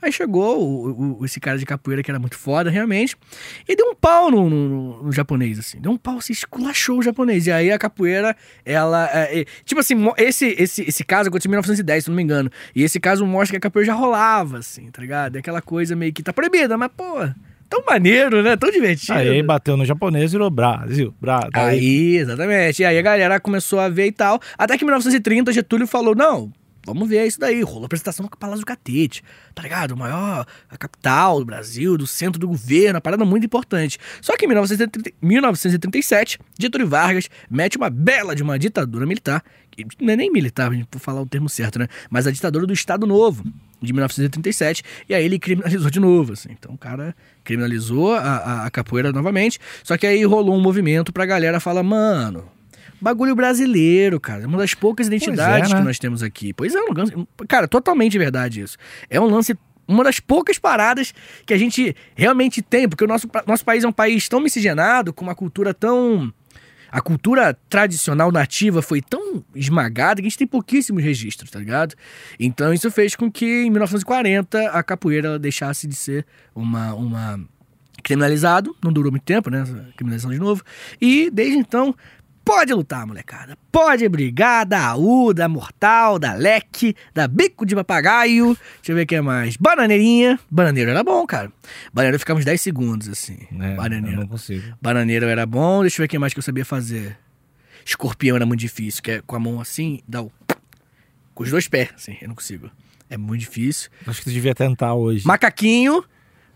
Aí 0.01 0.12
chegou 0.12 0.60
o- 0.60 1.20
o- 1.22 1.25
esse 1.25 1.39
cara 1.39 1.58
de 1.58 1.65
capoeira 1.65 2.01
que 2.01 2.10
era 2.10 2.20
muito 2.20 2.38
foda, 2.38 2.70
realmente, 2.70 3.15
e 3.67 3.75
deu 3.75 3.86
um 3.88 3.96
pau 3.96 4.31
no, 4.31 4.50
no- 4.50 5.03
no 5.03 5.12
japonês, 5.12 5.60
assim. 5.60 5.79
Deu 5.79 5.91
um 5.91 5.98
pau, 5.98 6.20
se 6.20 6.31
esculachou 6.31 7.00
o 7.00 7.03
japonês. 7.03 7.46
E 7.48 7.51
aí 7.51 7.72
a 7.72 7.77
capoeira, 7.77 8.35
ela. 8.66 9.09
é, 9.14 9.42
é, 9.42 9.46
tipo 9.64 9.79
assim, 9.79 9.96
esse, 10.18 10.48
esse, 10.57 10.81
esse 10.83 11.03
caso 11.03 11.29
aconteceu 11.29 11.50
em 11.50 11.51
1910, 11.51 12.03
se 12.05 12.09
não 12.09 12.16
me 12.18 12.24
engano. 12.24 12.50
E 12.75 12.83
esse 12.83 13.00
caso 13.00 13.25
mostra 13.25 13.51
que 13.53 13.57
a 13.57 13.70
capoeira 13.70 13.87
já 13.87 13.94
rolava, 13.94 14.57
assim, 14.57 14.90
tá 14.92 15.01
ligado? 15.01 15.35
É 15.35 15.40
aquela 15.40 15.61
coisa 15.61 15.96
meio 15.96 16.11
que 16.14 16.24
tá 16.24 16.33
proibida, 16.33 16.77
mas, 16.77 16.90
pô, 16.96 17.18
tão 17.70 17.83
maneiro, 17.85 18.42
né? 18.44 18.57
Tão 18.57 18.70
divertido. 18.72 19.14
Aí 19.14 19.44
bateu 19.44 19.77
no 19.77 19.85
japonês 19.85 20.31
e 20.31 20.33
virou 20.33 20.50
Brasil. 20.50 21.14
Brasil. 21.22 21.50
Aí, 21.53 21.79
Aí, 21.79 22.16
exatamente. 22.18 22.81
E 22.81 22.85
aí 22.85 22.98
a 22.98 23.01
galera 23.01 23.40
começou 23.40 23.79
a 23.79 23.87
ver 23.87 24.07
e 24.07 24.11
tal. 24.11 24.40
Até 24.57 24.77
que 24.77 24.83
em 24.83 24.87
1930, 24.87 25.53
Getúlio 25.53 25.85
falou: 25.87 26.16
não. 26.16 26.51
Vamos 26.85 27.07
ver 27.07 27.25
isso 27.27 27.39
daí. 27.39 27.61
Rolou 27.61 27.85
apresentação 27.85 28.24
no 28.24 28.37
Palácio 28.37 28.61
do 28.61 28.65
Catete, 28.65 29.24
tá 29.53 29.61
ligado? 29.61 29.91
O 29.91 29.98
maior, 29.98 30.46
a 30.70 30.77
capital 30.77 31.39
do 31.39 31.46
Brasil, 31.46 31.98
do 31.98 32.07
centro 32.07 32.39
do 32.39 32.48
governo, 32.48 32.96
uma 32.96 33.01
parada 33.01 33.24
muito 33.24 33.46
importante. 33.46 34.00
Só 34.22 34.35
que 34.35 34.46
em 34.46 34.48
1930 34.48 35.11
1937, 35.22 36.39
Getúlio 36.59 36.87
Vargas 36.87 37.29
mete 37.50 37.77
uma 37.77 37.89
bela 37.89 38.35
de 38.35 38.44
uma 38.44 38.57
ditadura 38.57 39.05
militar, 39.05 39.44
que 39.70 39.85
não 40.01 40.13
é 40.13 40.15
nem 40.15 40.31
militar, 40.31 40.70
por 40.89 41.00
falar 41.00 41.22
o 41.22 41.25
termo 41.25 41.48
certo, 41.50 41.77
né? 41.79 41.87
Mas 42.09 42.25
a 42.27 42.31
ditadura 42.31 42.65
do 42.65 42.74
Estado 42.74 43.05
Novo, 43.05 43.44
de 43.81 43.94
1937, 43.94 44.83
e 45.07 45.13
aí 45.13 45.24
ele 45.24 45.39
criminalizou 45.39 45.89
de 45.89 46.00
novo, 46.00 46.33
assim. 46.33 46.50
Então 46.51 46.74
o 46.74 46.77
cara 46.77 47.15
criminalizou 47.44 48.13
a, 48.13 48.20
a- 48.20 48.65
a 48.65 48.72
capoeira 48.72 49.11
novamente, 49.11 49.59
só 49.83 49.98
que 49.98 50.05
aí 50.07 50.24
rolou 50.25 50.55
um 50.55 50.61
movimento 50.61 51.13
pra 51.13 51.25
galera 51.25 51.59
falar, 51.59 51.83
mano, 51.83 52.48
bagulho 53.01 53.35
brasileiro, 53.35 54.20
cara, 54.20 54.48
uma 54.48 54.57
das 54.57 54.74
poucas 54.74 55.07
identidades 55.07 55.70
é, 55.70 55.74
né? 55.74 55.79
que 55.79 55.85
nós 55.85 56.00
temos 56.00 56.22
aqui. 56.24 56.53
Pois 56.53 56.75
é, 56.75 56.81
um 56.81 56.94
lance- 56.94 57.14
cara, 57.48 57.68
totalmente 57.68 58.18
verdade 58.18 58.61
isso. 58.61 58.77
É 59.09 59.20
um 59.20 59.25
lance 59.25 59.57
uma 59.87 60.03
das 60.03 60.20
poucas 60.20 60.57
paradas 60.57 61.14
que 61.46 61.53
a 61.53 61.57
gente 61.57 61.96
realmente 62.16 62.61
tem, 62.61 62.87
porque 62.87 63.03
o 63.03 63.07
nosso, 63.07 63.27
nosso 63.46 63.66
país 63.66 63.83
é 63.83 63.87
um 63.87 63.92
país 63.92 64.29
tão 64.29 64.40
miscigenado, 64.40 65.11
com 65.11 65.24
uma 65.24 65.35
cultura 65.35 65.74
tão 65.74 66.33
a 66.92 67.00
cultura 67.00 67.57
tradicional 67.70 68.33
nativa 68.33 68.81
foi 68.81 69.01
tão 69.01 69.42
esmagada 69.55 70.16
que 70.22 70.27
a 70.27 70.29
gente 70.29 70.37
tem 70.37 70.48
pouquíssimos 70.48 71.01
registros, 71.01 71.50
tá 71.50 71.57
ligado? 71.57 71.96
Então 72.37 72.74
isso 72.74 72.92
fez 72.92 73.16
com 73.16 73.31
que 73.31 73.64
em 73.64 73.70
1940 73.70 74.70
a 74.72 74.83
capoeira 74.83 75.40
deixasse 75.40 75.87
de 75.87 75.96
ser 75.96 76.25
uma, 76.53 76.94
uma 76.94 77.40
criminalizado, 78.03 78.75
não 78.83 78.92
durou 78.92 79.09
muito 79.09 79.24
tempo, 79.24 79.50
né? 79.50 79.64
Criminalização 79.96 80.31
de 80.31 80.40
novo. 80.40 80.64
E 81.00 81.29
desde 81.31 81.57
então 81.57 81.96
pode 82.44 82.74
lutar, 82.74 83.06
molecada. 83.06 83.58
Pode 83.72 84.08
brigar 84.10 84.66
da 84.66 84.96
U, 84.96 85.34
da 85.34 85.48
Mortal, 85.48 86.20
da 86.20 86.34
Leque, 86.34 86.96
da 87.14 87.27
Bico 87.27 87.66
de 87.66 87.75
Papagaio. 87.75 88.58
Deixa 88.75 88.92
eu 88.92 88.96
ver 88.96 89.04
o 89.04 89.08
que 89.08 89.22
mais. 89.22 89.58
Bananeirinha. 89.58 90.40
Bananeiro 90.50 90.92
era 90.92 91.04
bom, 91.04 91.25
cara. 91.25 91.51
Bananeiro 91.94 92.20
ficava 92.20 92.40
uns 92.40 92.46
10 92.46 92.60
segundos, 92.62 93.08
assim. 93.08 93.38
eu 93.51 93.75
Bananeiro. 93.75 94.22
não 94.22 94.27
consigo. 94.27 94.75
Bananeiro 94.82 95.25
era 95.27 95.46
bom, 95.46 95.82
deixa 95.82 95.98
eu 95.98 96.04
ver 96.04 96.08
o 96.08 96.10
que 96.10 96.20
mais 96.20 96.34
que 96.34 96.40
eu 96.40 96.44
sabia 96.44 96.66
fazer. 96.66 97.18
Escorpião 97.86 98.36
era 98.36 98.46
muito 98.46 98.60
difícil, 98.60 99.01
que 99.01 99.12
é 99.12 99.22
com 99.22 99.36
a 99.36 99.40
mão 99.40 99.60
assim, 99.60 100.01
dá 100.08 100.22
o. 100.22 100.32
Com 101.34 101.44
os 101.44 101.50
dois 101.50 101.68
pés, 101.68 101.90
assim, 101.96 102.18
eu 102.22 102.27
não 102.27 102.36
consigo. 102.36 102.70
É 103.10 103.18
muito 103.18 103.42
difícil. 103.42 103.90
Acho 104.06 104.20
que 104.20 104.25
tu 104.25 104.32
devia 104.32 104.54
tentar 104.54 104.94
hoje. 104.94 105.25
Macaquinho. 105.25 106.04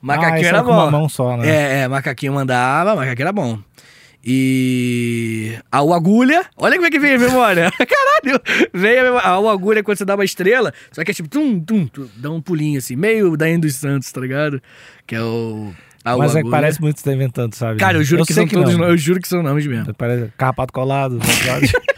Macaquinho 0.01 0.33
ah, 0.33 0.39
esse 0.39 0.47
era 0.49 0.63
com 0.63 0.71
uma 0.71 0.85
bom. 0.85 0.91
mão 0.91 1.09
só, 1.09 1.35
né? 1.35 1.49
É, 1.49 1.79
é, 1.81 1.87
macaquinho 1.87 2.33
mandava, 2.33 2.95
macaquinho 2.95 3.23
era 3.23 3.33
bom. 3.33 3.59
E. 4.25 5.53
A 5.71 5.79
agulha. 5.79 6.45
Olha 6.57 6.75
como 6.75 6.87
é 6.87 6.89
que 6.89 6.99
veio 6.99 7.17
a 7.17 7.19
memória. 7.19 7.71
Caralho! 7.77 8.41
Veio 8.73 9.01
a 9.01 9.03
memória. 9.03 9.27
A 9.27 9.51
agulha 9.53 9.79
é 9.79 9.83
quando 9.83 9.97
você 9.99 10.05
dá 10.05 10.15
uma 10.15 10.25
estrela, 10.25 10.73
só 10.91 11.03
que 11.03 11.11
é 11.11 11.13
tipo, 11.13 11.29
tum, 11.29 11.59
tum, 11.59 11.85
tum, 11.85 12.07
dá 12.17 12.31
um 12.31 12.41
pulinho 12.41 12.79
assim, 12.79 12.95
meio 12.95 13.37
da 13.37 13.45
dos 13.57 13.75
Santos, 13.75 14.11
tá 14.11 14.19
ligado? 14.19 14.59
Que 15.05 15.15
é 15.15 15.21
o. 15.21 15.71
A 16.03 16.17
Mas 16.17 16.35
é 16.35 16.43
que 16.43 16.49
parece 16.49 16.81
muito 16.81 16.95
que 16.95 17.01
você 17.01 17.09
tá 17.09 17.15
inventando, 17.15 17.53
sabe? 17.55 17.79
Cara, 17.79 17.97
eu 17.97 18.03
juro 18.03 18.25
que 18.25 18.33
sei 18.33 18.47
são 18.47 18.61
todos 18.61 18.77
não. 18.77 18.87
Eu 18.87 18.97
juro 18.97 19.19
que 19.19 19.27
são 19.27 19.41
nomes 19.41 19.65
mesmo. 19.65 19.93
Parece 19.95 20.31
carrapato 20.37 20.73
colado. 20.73 21.19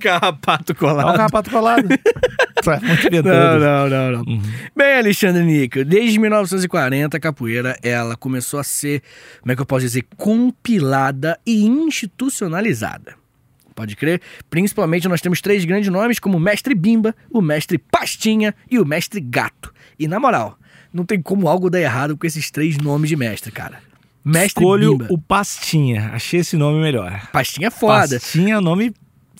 Carrapato 0.00 0.72
Dá 0.74 0.86
um 0.86 0.88
colado. 0.88 1.16
carrapato 1.16 1.50
colado. 1.50 1.88
Muito 2.64 3.02
Não, 3.02 3.06
inventando. 3.08 3.60
não, 3.60 3.88
não, 3.88 4.12
não. 4.12 4.20
Uhum. 4.20 4.42
Bem, 4.76 4.98
Alexandre 4.98 5.42
Níquel, 5.44 5.84
desde 5.84 6.18
1940 6.18 7.16
a 7.16 7.20
capoeira 7.20 7.76
ela 7.82 8.16
começou 8.16 8.60
a 8.60 8.64
ser, 8.64 9.02
como 9.40 9.50
é 9.52 9.56
que 9.56 9.62
eu 9.62 9.66
posso 9.66 9.80
dizer, 9.84 10.04
compilada 10.16 11.38
e 11.44 11.64
institucionalizada. 11.64 13.14
Pode 13.74 13.96
crer? 13.96 14.20
Principalmente 14.50 15.08
nós 15.08 15.20
temos 15.20 15.40
três 15.40 15.64
grandes 15.64 15.90
nomes 15.90 16.18
como 16.18 16.36
o 16.36 16.40
Mestre 16.40 16.74
Bimba, 16.74 17.14
o 17.30 17.40
Mestre 17.40 17.78
Pastinha 17.78 18.54
e 18.70 18.78
o 18.78 18.84
Mestre 18.84 19.20
Gato. 19.20 19.72
E 19.98 20.06
na 20.06 20.20
moral, 20.20 20.58
não 20.92 21.04
tem 21.04 21.20
como 21.20 21.48
algo 21.48 21.70
dar 21.70 21.80
errado 21.80 22.16
com 22.16 22.26
esses 22.26 22.50
três 22.50 22.76
nomes 22.78 23.08
de 23.08 23.16
mestre, 23.16 23.50
cara. 23.50 23.80
Mestre 24.24 24.62
Escolho 24.62 24.98
Bimba. 24.98 25.06
o 25.10 25.18
Pastinha. 25.18 26.10
Achei 26.12 26.40
esse 26.40 26.56
nome 26.56 26.80
melhor. 26.80 27.28
Pastinha 27.32 27.68
é 27.68 27.70
foda. 27.70 28.20
Pastinha 28.20 28.56
é 28.56 28.60
nome 28.60 28.92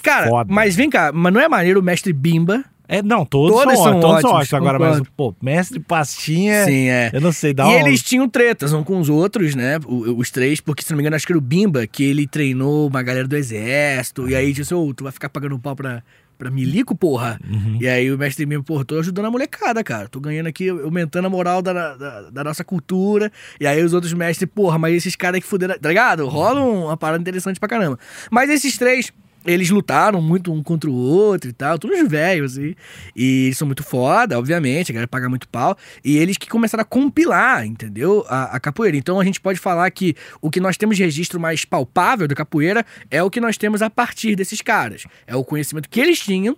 Cara, 0.02 0.28
foda. 0.28 0.52
mas 0.52 0.74
vem 0.76 0.90
cá, 0.90 1.10
mas 1.12 1.32
não 1.32 1.40
é 1.40 1.48
maneiro 1.48 1.80
o 1.80 1.82
Mestre 1.82 2.12
Bimba? 2.12 2.64
É, 2.88 3.00
não, 3.02 3.24
todos, 3.24 3.56
são, 3.62 3.62
são 3.62 3.70
ótimos, 3.84 4.00
todos 4.02 4.20
são 4.20 4.30
ótimos, 4.32 4.52
ótimos. 4.52 4.52
Agora, 4.68 4.78
mas, 4.78 5.02
pô, 5.16 5.34
mestre 5.40 5.80
pastinha. 5.80 6.64
Sim, 6.66 6.88
é. 6.88 7.10
Eu 7.14 7.22
não 7.22 7.32
sei, 7.32 7.54
dá 7.54 7.64
e 7.64 7.68
um... 7.82 7.86
eles 7.86 8.02
tinham 8.02 8.28
tretas 8.28 8.72
um 8.74 8.84
com 8.84 8.98
os 9.00 9.08
outros, 9.08 9.54
né? 9.54 9.78
Os 9.86 10.30
três, 10.30 10.60
porque 10.60 10.82
se 10.82 10.90
não 10.90 10.98
me 10.98 11.02
engano, 11.02 11.16
acho 11.16 11.26
que 11.26 11.32
era 11.32 11.38
o 11.38 11.42
Bimba, 11.42 11.86
que 11.86 12.02
ele 12.04 12.26
treinou 12.26 12.88
uma 12.88 13.02
galera 13.02 13.26
do 13.26 13.34
exército. 13.34 14.28
E 14.28 14.34
aí 14.34 14.52
disse: 14.52 14.74
Ô, 14.74 14.92
tu 14.92 15.04
vai 15.04 15.12
ficar 15.12 15.30
pagando 15.30 15.58
pau 15.58 15.74
pra, 15.74 16.02
pra 16.36 16.50
milico, 16.50 16.94
porra? 16.94 17.40
Uhum. 17.48 17.78
E 17.80 17.88
aí 17.88 18.12
o 18.12 18.18
mestre 18.18 18.44
Bimba, 18.44 18.62
porra, 18.64 18.84
tô 18.84 18.98
ajudando 18.98 19.24
a 19.24 19.30
molecada, 19.30 19.82
cara. 19.82 20.06
Tô 20.08 20.20
ganhando 20.20 20.48
aqui, 20.48 20.68
aumentando 20.68 21.26
a 21.26 21.30
moral 21.30 21.62
da, 21.62 21.72
da, 21.96 22.30
da 22.30 22.44
nossa 22.44 22.62
cultura. 22.62 23.32
E 23.58 23.66
aí 23.66 23.82
os 23.82 23.94
outros 23.94 24.12
mestres, 24.12 24.50
porra, 24.54 24.76
mas 24.76 24.94
esses 24.94 25.16
caras 25.16 25.40
que 25.40 25.46
fuderam. 25.46 25.78
Tá 25.78 25.88
ligado? 25.88 26.26
Rola 26.28 26.60
um- 26.62 26.84
uma 26.86 26.96
parada 26.98 27.20
interessante 27.22 27.58
pra 27.58 27.68
caramba. 27.70 27.98
Mas 28.30 28.50
esses 28.50 28.76
três. 28.76 29.10
Eles 29.44 29.70
lutaram 29.70 30.22
muito 30.22 30.52
um 30.52 30.62
contra 30.62 30.88
o 30.88 30.94
outro 30.94 31.50
e 31.50 31.52
tal, 31.52 31.78
todos 31.78 32.09
velhos, 32.09 32.52
assim. 32.52 32.74
E 33.14 33.46
eles 33.46 33.59
são 33.59 33.66
muito 33.66 33.83
foda, 33.83 34.38
obviamente, 34.38 34.90
a 34.90 34.94
galera 34.94 35.09
paga 35.09 35.28
muito 35.28 35.48
pau. 35.48 35.76
E 36.05 36.16
eles 36.16 36.37
que 36.37 36.48
começaram 36.48 36.83
a 36.83 36.85
compilar, 36.85 37.66
entendeu? 37.66 38.24
A, 38.28 38.57
a 38.57 38.61
capoeira. 38.61 38.96
Então 38.96 39.18
a 39.18 39.24
gente 39.24 39.40
pode 39.40 39.59
falar 39.59 39.90
que 39.90 40.14
o 40.40 40.50
que 40.50 40.61
nós 40.61 40.76
temos 40.76 40.96
de 40.96 41.02
registro 41.02 41.40
mais 41.40 41.64
palpável 41.64 42.28
da 42.28 42.35
capoeira 42.35 42.85
é 43.11 43.22
o 43.22 43.31
que 43.31 43.40
nós 43.40 43.57
temos 43.57 43.83
a 43.83 43.90
partir 43.90 44.37
desses 44.37 44.61
caras. 44.61 45.05
É 45.26 45.35
o 45.35 45.44
conhecimento 45.44 45.88
que 45.88 46.00
eles 46.00 46.20
tinham 46.20 46.57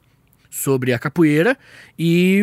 sobre 0.51 0.93
a 0.93 0.99
capoeira 0.99 1.59
e 1.99 2.43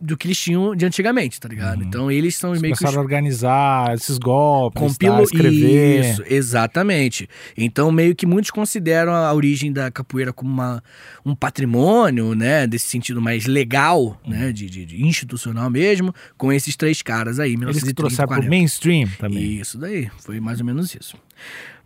do 0.00 0.16
que 0.16 0.26
eles 0.26 0.38
tinham 0.38 0.76
de 0.76 0.84
antigamente, 0.84 1.40
tá 1.40 1.48
ligado? 1.48 1.82
Então 1.82 2.10
eles 2.10 2.36
são 2.36 2.50
Eles 2.50 2.60
meio 2.62 2.72
que 2.72 2.76
os 2.76 2.78
começaram 2.80 3.00
a 3.00 3.04
organizar 3.04 3.94
esses 3.94 4.18
golpes, 4.18 4.80
Compilo 4.80 5.16
tá, 5.16 5.22
escrever. 5.22 6.10
Isso, 6.12 6.22
exatamente. 6.26 7.28
Então, 7.56 7.90
meio 7.90 8.14
que 8.14 8.26
muitos 8.26 8.50
consideram 8.50 9.12
a 9.14 9.32
origem 9.32 9.72
da 9.72 9.90
capoeira 9.90 10.32
como 10.32 10.50
uma, 10.50 10.82
um 11.24 11.34
patrimônio, 11.34 12.34
né? 12.34 12.66
Desse 12.66 12.88
sentido 12.88 13.20
mais 13.22 13.46
legal, 13.46 14.20
né? 14.26 14.52
De, 14.52 14.68
de- 14.68 14.84
de 14.86 15.02
institucional 15.04 15.70
mesmo, 15.70 16.14
com 16.36 16.52
esses 16.52 16.76
três 16.76 17.00
caras 17.02 17.38
aí, 17.40 17.50
Eles 17.52 17.54
que 17.54 17.58
1930 17.60 17.94
trouxeram 17.96 18.28
pro 18.28 18.36
40. 18.36 18.50
mainstream 18.50 19.08
também. 19.18 19.60
Isso 19.60 19.78
daí, 19.78 20.10
foi 20.18 20.40
mais 20.40 20.60
ou 20.60 20.66
menos 20.66 20.94
isso. 20.94 21.16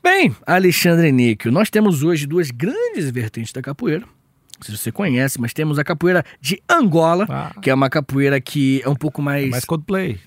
Bem, 0.02 0.34
Alexandre 0.46 1.12
Níquel, 1.12 1.52
nós 1.52 1.68
temos 1.70 2.02
hoje 2.02 2.26
duas 2.26 2.50
grandes 2.50 3.10
vertentes 3.10 3.52
da 3.52 3.60
capoeira. 3.62 4.04
Não 4.60 4.66
sei 4.66 4.76
se 4.76 4.82
você 4.82 4.92
conhece, 4.92 5.40
mas 5.40 5.54
temos 5.54 5.78
a 5.78 5.84
capoeira 5.84 6.22
de 6.40 6.62
Angola, 6.68 7.26
Ah. 7.30 7.52
que 7.62 7.70
é 7.70 7.74
uma 7.74 7.88
capoeira 7.88 8.38
que 8.40 8.82
é 8.84 8.88
um 8.88 8.94
pouco 8.94 9.22
É 9.22 9.24
mais. 9.24 9.50
mais 9.50 9.64
Coldplay. 9.64 10.18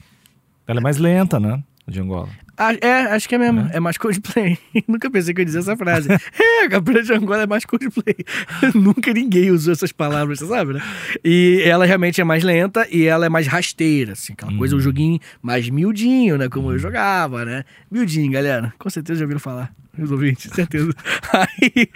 Ela 0.67 0.79
é 0.79 0.83
mais 0.83 0.97
lenta, 0.97 1.39
né? 1.39 1.63
De 1.87 1.99
Angola. 2.01 2.29
Ah, 2.57 2.73
é, 2.81 2.91
acho 3.15 3.27
que 3.27 3.35
é 3.35 3.37
mesmo. 3.37 3.67
É, 3.73 3.79
mais 3.79 3.97
cosplay. 3.97 4.57
Nunca 4.87 5.09
pensei 5.09 5.33
que 5.33 5.41
eu 5.41 5.43
ia 5.43 5.45
dizer 5.45 5.59
essa 5.59 5.75
frase. 5.75 6.07
é, 6.39 6.65
a 6.65 6.69
capoeira 6.69 7.01
de 7.01 7.11
Angola 7.13 7.43
é 7.43 7.47
mais 7.47 7.65
cosplay. 7.65 8.15
Nunca 8.75 9.11
ninguém 9.11 9.49
usou 9.51 9.73
essas 9.73 9.91
palavras, 9.91 10.39
você 10.39 10.47
sabe, 10.47 10.73
né? 10.73 10.81
E 11.23 11.61
ela 11.65 11.85
realmente 11.85 12.21
é 12.21 12.23
mais 12.23 12.43
lenta 12.43 12.87
e 12.91 13.05
ela 13.05 13.25
é 13.25 13.29
mais 13.29 13.47
rasteira, 13.47 14.13
assim. 14.13 14.33
Aquela 14.33 14.55
coisa, 14.55 14.75
um 14.75 14.79
joguinho 14.79 15.19
mais 15.41 15.67
miudinho, 15.69 16.37
né? 16.37 16.47
Como 16.47 16.71
eu 16.71 16.77
jogava, 16.77 17.43
né? 17.43 17.63
Miudinho, 17.89 18.31
galera. 18.31 18.73
Com 18.77 18.89
certeza 18.89 19.19
já 19.19 19.25
ouviram 19.25 19.39
falar. 19.39 19.73
Os 19.97 20.11
ouvintes, 20.11 20.51
certeza. 20.51 20.91
Aí, 21.31 21.87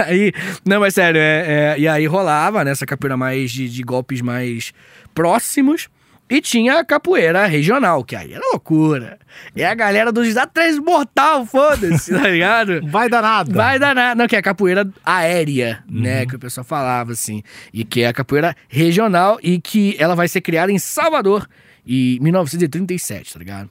aí, 0.00 0.32
não, 0.66 0.80
mas 0.80 0.94
sério, 0.94 1.20
é, 1.20 1.74
é- 1.76 1.78
e 1.78 1.86
aí 1.86 2.04
rolava, 2.06 2.64
né, 2.64 2.72
essa 2.72 2.84
capoeira 2.84 3.16
mais 3.16 3.52
de, 3.52 3.68
de 3.68 3.82
golpes 3.84 4.20
mais 4.20 4.72
próximos. 5.14 5.88
E 6.30 6.40
tinha 6.40 6.78
a 6.78 6.84
capoeira 6.84 7.46
regional, 7.46 8.04
que 8.04 8.14
aí 8.14 8.32
era 8.32 8.44
loucura. 8.50 9.18
É 9.56 9.64
a 9.64 9.74
galera 9.74 10.12
dos 10.12 10.28
três 10.52 10.78
mortal, 10.78 11.46
foda-se, 11.46 12.12
tá 12.12 12.28
ligado? 12.28 12.80
Vai 12.88 13.08
dar 13.08 13.22
nada. 13.22 13.52
Vai 13.52 13.78
dar 13.78 13.94
nada. 13.94 14.14
Não, 14.14 14.26
que 14.28 14.36
é 14.36 14.38
a 14.38 14.42
capoeira 14.42 14.88
aérea, 15.04 15.82
né? 15.88 16.26
Que 16.26 16.36
o 16.36 16.38
pessoal 16.38 16.64
falava, 16.64 17.12
assim. 17.12 17.42
E 17.72 17.84
que 17.84 18.02
é 18.02 18.08
a 18.08 18.12
capoeira 18.12 18.54
regional 18.68 19.38
e 19.42 19.60
que 19.60 19.96
ela 19.98 20.14
vai 20.14 20.28
ser 20.28 20.40
criada 20.40 20.70
em 20.70 20.78
Salvador 20.78 21.48
em 21.86 22.20
1937, 22.20 23.32
tá 23.32 23.38
ligado? 23.38 23.70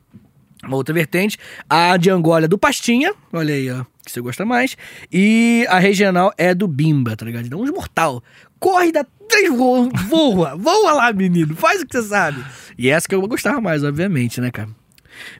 Uma 0.63 0.76
outra 0.76 0.93
vertente, 0.93 1.38
a 1.70 1.96
de 1.98 2.10
Angola 2.10 2.46
é 2.46 2.48
do 2.48 2.58
Pastinha, 2.58 3.13
olha 3.32 3.54
aí, 3.54 3.70
ó, 3.70 3.86
que 4.04 4.12
você 4.12 4.20
gosta 4.20 4.43
mais. 4.43 4.76
E 5.12 5.65
a 5.70 5.78
regional 5.78 6.34
é 6.38 6.56
do 6.56 6.67
Bimba, 6.67 7.15
tá 7.15 7.26
ligado? 7.26 7.46
Então, 7.46 7.62
uns 7.62 7.70
mortal. 7.70 8.24
Corre, 8.60 8.91
dá 8.91 9.06
três 9.30 9.50
voa, 9.56 9.89
voa, 10.08 10.56
voa 10.56 10.93
lá, 10.93 11.13
menino, 11.13 11.56
faz 11.56 11.82
o 11.82 11.86
que 11.86 11.98
você 12.00 12.08
sabe. 12.08 12.43
E 12.78 12.89
essa 12.89 13.08
que 13.08 13.15
eu 13.15 13.28
gostava 13.28 13.60
mais, 13.62 13.84
obviamente, 13.84 14.39
né, 14.41 14.52
cara? 14.52 14.70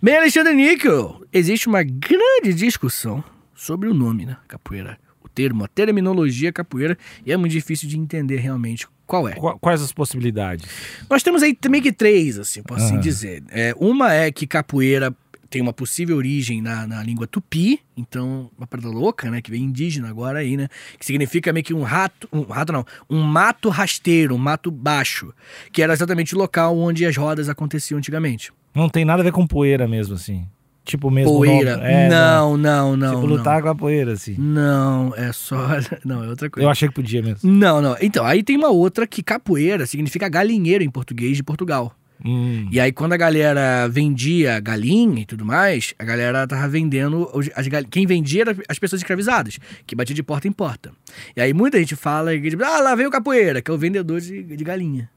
Bem, 0.01 0.17
Alexandre 0.17 0.53
Níquel, 0.53 1.21
existe 1.32 1.67
uma 1.67 1.84
grande 1.84 2.53
discussão 2.53 3.23
sobre 3.56 3.88
o 3.89 3.93
nome, 3.93 4.25
né? 4.25 4.38
Capoeira. 4.47 4.97
O 5.23 5.30
termo, 5.30 5.63
a 5.63 5.67
terminologia 5.67 6.51
capoeira, 6.51 6.97
e 7.25 7.32
é 7.32 7.38
muito 7.38 7.51
difícil 7.51 7.88
de 7.88 7.97
entender 7.97 8.38
realmente 8.38 8.88
qual 9.06 9.27
é. 9.27 9.34
Qu- 9.34 9.58
Quais 9.60 9.82
as 9.82 9.91
possibilidades? 9.93 10.65
Nós 11.10 11.21
temos 11.23 11.43
aí 11.43 11.56
meio 11.69 11.84
que 11.84 11.91
três, 11.91 12.39
assim, 12.39 12.63
posso 12.63 12.84
assim 12.86 12.93
Aham. 12.95 13.01
dizer. 13.01 13.43
É, 13.49 13.73
uma 13.77 14.13
é 14.13 14.32
que 14.32 14.47
capoeira 14.47 15.15
tem 15.49 15.62
uma 15.62 15.73
possível 15.73 16.17
origem 16.17 16.62
na, 16.62 16.86
na 16.86 17.03
língua 17.03 17.27
tupi, 17.27 17.79
então, 17.95 18.49
uma 18.57 18.67
parada 18.67 18.89
louca, 18.89 19.29
né? 19.29 19.41
Que 19.41 19.49
vem 19.49 19.63
indígena 19.63 20.10
agora 20.10 20.39
aí, 20.39 20.55
né? 20.55 20.67
Que 20.99 21.05
significa 21.05 21.51
meio 21.51 21.63
que 21.63 21.73
um 21.73 21.83
rato, 21.83 22.27
um 22.31 22.41
rato 22.41 22.71
não, 22.73 22.86
um 23.10 23.21
mato 23.21 23.69
rasteiro, 23.69 24.36
um 24.36 24.38
mato 24.38 24.69
baixo, 24.69 25.33
que 25.71 25.81
era 25.81 25.93
exatamente 25.93 26.36
o 26.36 26.38
local 26.38 26.77
onde 26.77 27.05
as 27.05 27.15
rodas 27.15 27.49
aconteciam 27.49 27.97
antigamente. 27.97 28.51
Não 28.75 28.89
tem 28.89 29.03
nada 29.03 29.21
a 29.21 29.23
ver 29.23 29.31
com 29.31 29.47
poeira 29.47 29.88
mesmo, 29.88 30.15
assim. 30.15 30.45
Tipo 30.88 31.12
mesmo 31.12 31.33
Poeira. 31.33 31.71
É, 31.83 32.07
não, 32.07 32.55
não, 32.55 32.95
não. 32.95 33.15
Tipo 33.15 33.27
não. 33.27 33.36
lutar 33.36 33.62
com 33.62 33.67
a 33.67 33.75
poeira, 33.75 34.13
assim. 34.13 34.36
Não, 34.38 35.13
é 35.17 35.33
só. 35.33 35.57
Não, 36.05 36.23
é 36.23 36.29
outra 36.29 36.49
coisa. 36.49 36.65
Eu 36.65 36.71
achei 36.71 36.88
que 36.88 36.93
podia 36.93 37.21
mesmo. 37.21 37.51
Não, 37.51 37.81
não. 37.81 37.97
Então, 37.99 38.25
aí 38.25 38.41
tem 38.41 38.55
uma 38.55 38.69
outra 38.69 39.05
que 39.05 39.21
capoeira 39.21 39.86
significa 39.86 40.29
galinheiro 40.29 40.86
em 40.86 40.89
português 40.89 41.36
de 41.36 41.43
Portugal. 41.43 41.93
Hum. 42.30 42.68
E 42.72 42.80
aí, 42.80 42.92
quando 42.92 43.13
a 43.13 43.18
galera 43.18 43.88
vendia 43.88 44.60
galinha 44.60 45.22
e 45.22 45.26
tudo 45.26 45.46
mais, 45.46 45.94
a 45.98 46.04
galera 46.04 46.46
tava 46.46 46.68
vendendo. 46.68 47.30
As 47.56 47.68
gal... 47.68 47.84
Quem 47.90 48.06
vendia 48.06 48.42
era 48.42 48.58
as 48.68 48.78
pessoas 48.78 49.02
escravizadas, 49.02 49.58
que 49.86 49.96
batia 49.96 50.13
de 50.13 50.22
porta 50.24 50.46
em 50.48 50.52
porta. 50.52 50.92
E 51.36 51.42
aí 51.42 51.54
muita 51.54 51.80
gente 51.80 51.96
fala, 51.96 52.38
tipo, 52.38 52.63
ah, 52.66 52.80
lá 52.82 52.96
vem 52.96 53.06
o 53.08 53.12
capoeira, 53.12 53.62
que 53.62 53.72
é 53.72 53.74
o 53.74 53.78
vendedor 53.78 54.20
de, 54.20 54.44
de 54.44 54.63
galinha. 54.63 55.10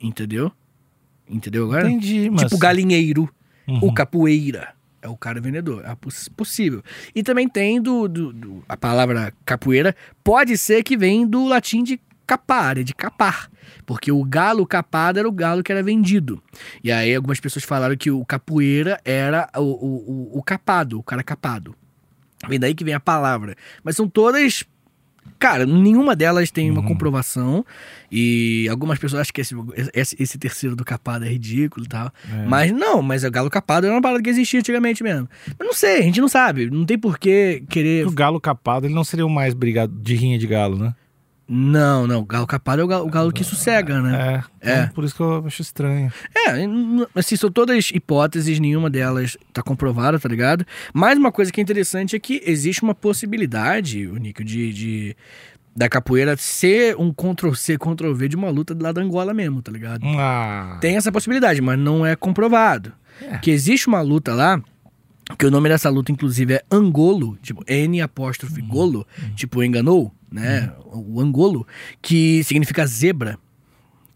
Entendeu? 0.00 0.52
Entendeu 1.28 1.64
agora? 1.64 1.88
Entendi, 1.90 2.28
mas... 2.30 2.42
Tipo 2.42 2.58
galinheiro, 2.58 3.28
Uhum. 3.66 3.78
o 3.84 3.94
capoeira. 3.94 4.74
É 5.00 5.08
o 5.08 5.16
cara 5.16 5.40
vendedor, 5.40 5.82
é 5.84 5.94
poss- 5.94 6.28
possível. 6.28 6.82
E 7.14 7.22
também 7.22 7.48
tem 7.48 7.80
do, 7.80 8.06
do- 8.08 8.32
do- 8.32 8.64
A 8.68 8.76
palavra 8.76 9.32
capoeira 9.44 9.96
pode 10.22 10.58
ser 10.58 10.82
que 10.84 10.96
vem 10.96 11.26
do 11.26 11.44
latim 11.46 11.82
de 11.82 11.98
capare, 12.32 12.82
de 12.84 12.94
capar. 12.94 13.50
Porque 13.84 14.10
o 14.10 14.24
galo 14.24 14.66
capado 14.66 15.18
era 15.18 15.28
o 15.28 15.32
galo 15.32 15.62
que 15.62 15.70
era 15.72 15.82
vendido. 15.82 16.42
E 16.82 16.90
aí 16.90 17.14
algumas 17.14 17.40
pessoas 17.40 17.64
falaram 17.64 17.96
que 17.96 18.10
o 18.10 18.24
capoeira 18.24 18.98
era 19.04 19.48
o, 19.56 19.60
o, 19.62 20.38
o- 20.38 20.42
capado, 20.42 20.98
o 20.98 21.02
cara 21.02 21.22
capado. 21.22 21.74
Vem 22.48 22.58
daí 22.58 22.74
que 22.74 22.84
vem 22.84 22.94
a 22.94 23.00
palavra. 23.00 23.54
Mas 23.84 23.96
são 23.96 24.08
todas. 24.08 24.64
Cara, 25.38 25.64
nenhuma 25.66 26.16
delas 26.16 26.50
tem 26.50 26.70
uma 26.70 26.82
comprovação. 26.82 27.64
E 28.10 28.66
algumas 28.70 28.98
pessoas 28.98 29.22
acham 29.22 29.32
que 29.32 29.40
esse, 29.40 29.54
esse, 29.94 30.16
esse 30.20 30.38
terceiro 30.38 30.74
do 30.74 30.84
capado 30.84 31.24
é 31.24 31.28
ridículo 31.28 31.84
e 31.86 31.88
tal. 31.88 32.12
É. 32.32 32.46
Mas 32.46 32.72
não, 32.72 33.00
mas 33.02 33.22
o 33.24 33.30
galo 33.30 33.48
capado 33.50 33.86
era 33.86 33.94
uma 33.94 34.02
parada 34.02 34.22
que 34.22 34.30
existia 34.30 34.58
antigamente 34.60 35.02
mesmo. 35.02 35.28
Mas 35.58 35.66
não 35.66 35.74
sei, 35.74 35.98
a 35.98 36.02
gente 36.02 36.20
não 36.20 36.28
sabe. 36.28 36.70
Não 36.70 36.84
tem 36.84 36.98
por 36.98 37.18
que 37.18 37.62
querer. 37.68 38.06
O 38.06 38.10
galo 38.10 38.40
capado, 38.40 38.86
ele 38.86 38.94
não 38.94 39.04
seria 39.04 39.26
o 39.26 39.30
mais 39.30 39.54
brigado 39.54 39.92
de 40.00 40.14
rinha 40.14 40.38
de 40.38 40.46
galo, 40.46 40.76
né? 40.78 40.94
Não, 41.54 42.06
não. 42.06 42.20
O 42.20 42.24
galo 42.24 42.46
capado 42.46 42.80
é 42.80 42.84
o 42.84 42.88
galo, 42.88 43.06
o 43.06 43.10
galo 43.10 43.30
que 43.30 43.44
sossega, 43.44 44.00
né? 44.00 44.42
É. 44.62 44.68
então 44.68 44.82
É. 44.84 44.86
Por 44.86 45.04
isso 45.04 45.14
que 45.14 45.20
eu 45.20 45.44
acho 45.46 45.60
estranho. 45.60 46.10
É, 46.34 46.54
assim, 47.14 47.36
são 47.36 47.50
todas 47.50 47.90
hipóteses, 47.92 48.58
nenhuma 48.58 48.88
delas 48.88 49.36
tá 49.52 49.62
comprovada, 49.62 50.18
tá 50.18 50.28
ligado? 50.28 50.64
Mas 50.94 51.18
uma 51.18 51.30
coisa 51.30 51.52
que 51.52 51.60
é 51.60 51.62
interessante 51.62 52.16
é 52.16 52.18
que 52.18 52.40
existe 52.46 52.82
uma 52.82 52.94
possibilidade, 52.94 54.06
o 54.06 54.16
Nico, 54.16 54.42
de, 54.42 54.72
de- 54.72 55.16
da 55.76 55.88
capoeira 55.88 56.36
ser 56.38 56.96
um 56.98 57.12
Ctrl-C, 57.12 57.76
Ctrl-V 57.78 58.28
de 58.28 58.36
uma 58.36 58.48
luta 58.50 58.76
lá 58.78 58.90
da 58.92 59.02
Angola 59.02 59.34
mesmo, 59.34 59.60
tá 59.60 59.70
ligado? 59.70 60.02
Ah. 60.06 60.78
Tem 60.80 60.96
essa 60.96 61.12
possibilidade, 61.12 61.60
mas 61.60 61.78
não 61.78 62.04
é 62.04 62.16
comprovado. 62.16 62.92
É. 63.20 63.38
Que 63.38 63.50
existe 63.50 63.88
uma 63.88 64.00
luta 64.00 64.34
lá, 64.34 64.60
que 65.38 65.46
o 65.46 65.50
nome 65.50 65.68
dessa 65.68 65.88
luta, 65.88 66.12
inclusive, 66.12 66.54
é 66.54 66.64
Angolo, 66.70 67.36
tipo 67.42 67.62
N 67.66 68.00
apóstrofe 68.00 68.60
Uhum. 68.60 68.68
Golo, 68.68 69.06
tipo 69.34 69.62
enganou, 69.62 70.12
né? 70.30 70.72
O 70.86 71.20
Angolo, 71.20 71.66
que 72.00 72.42
significa 72.44 72.86
zebra. 72.86 73.38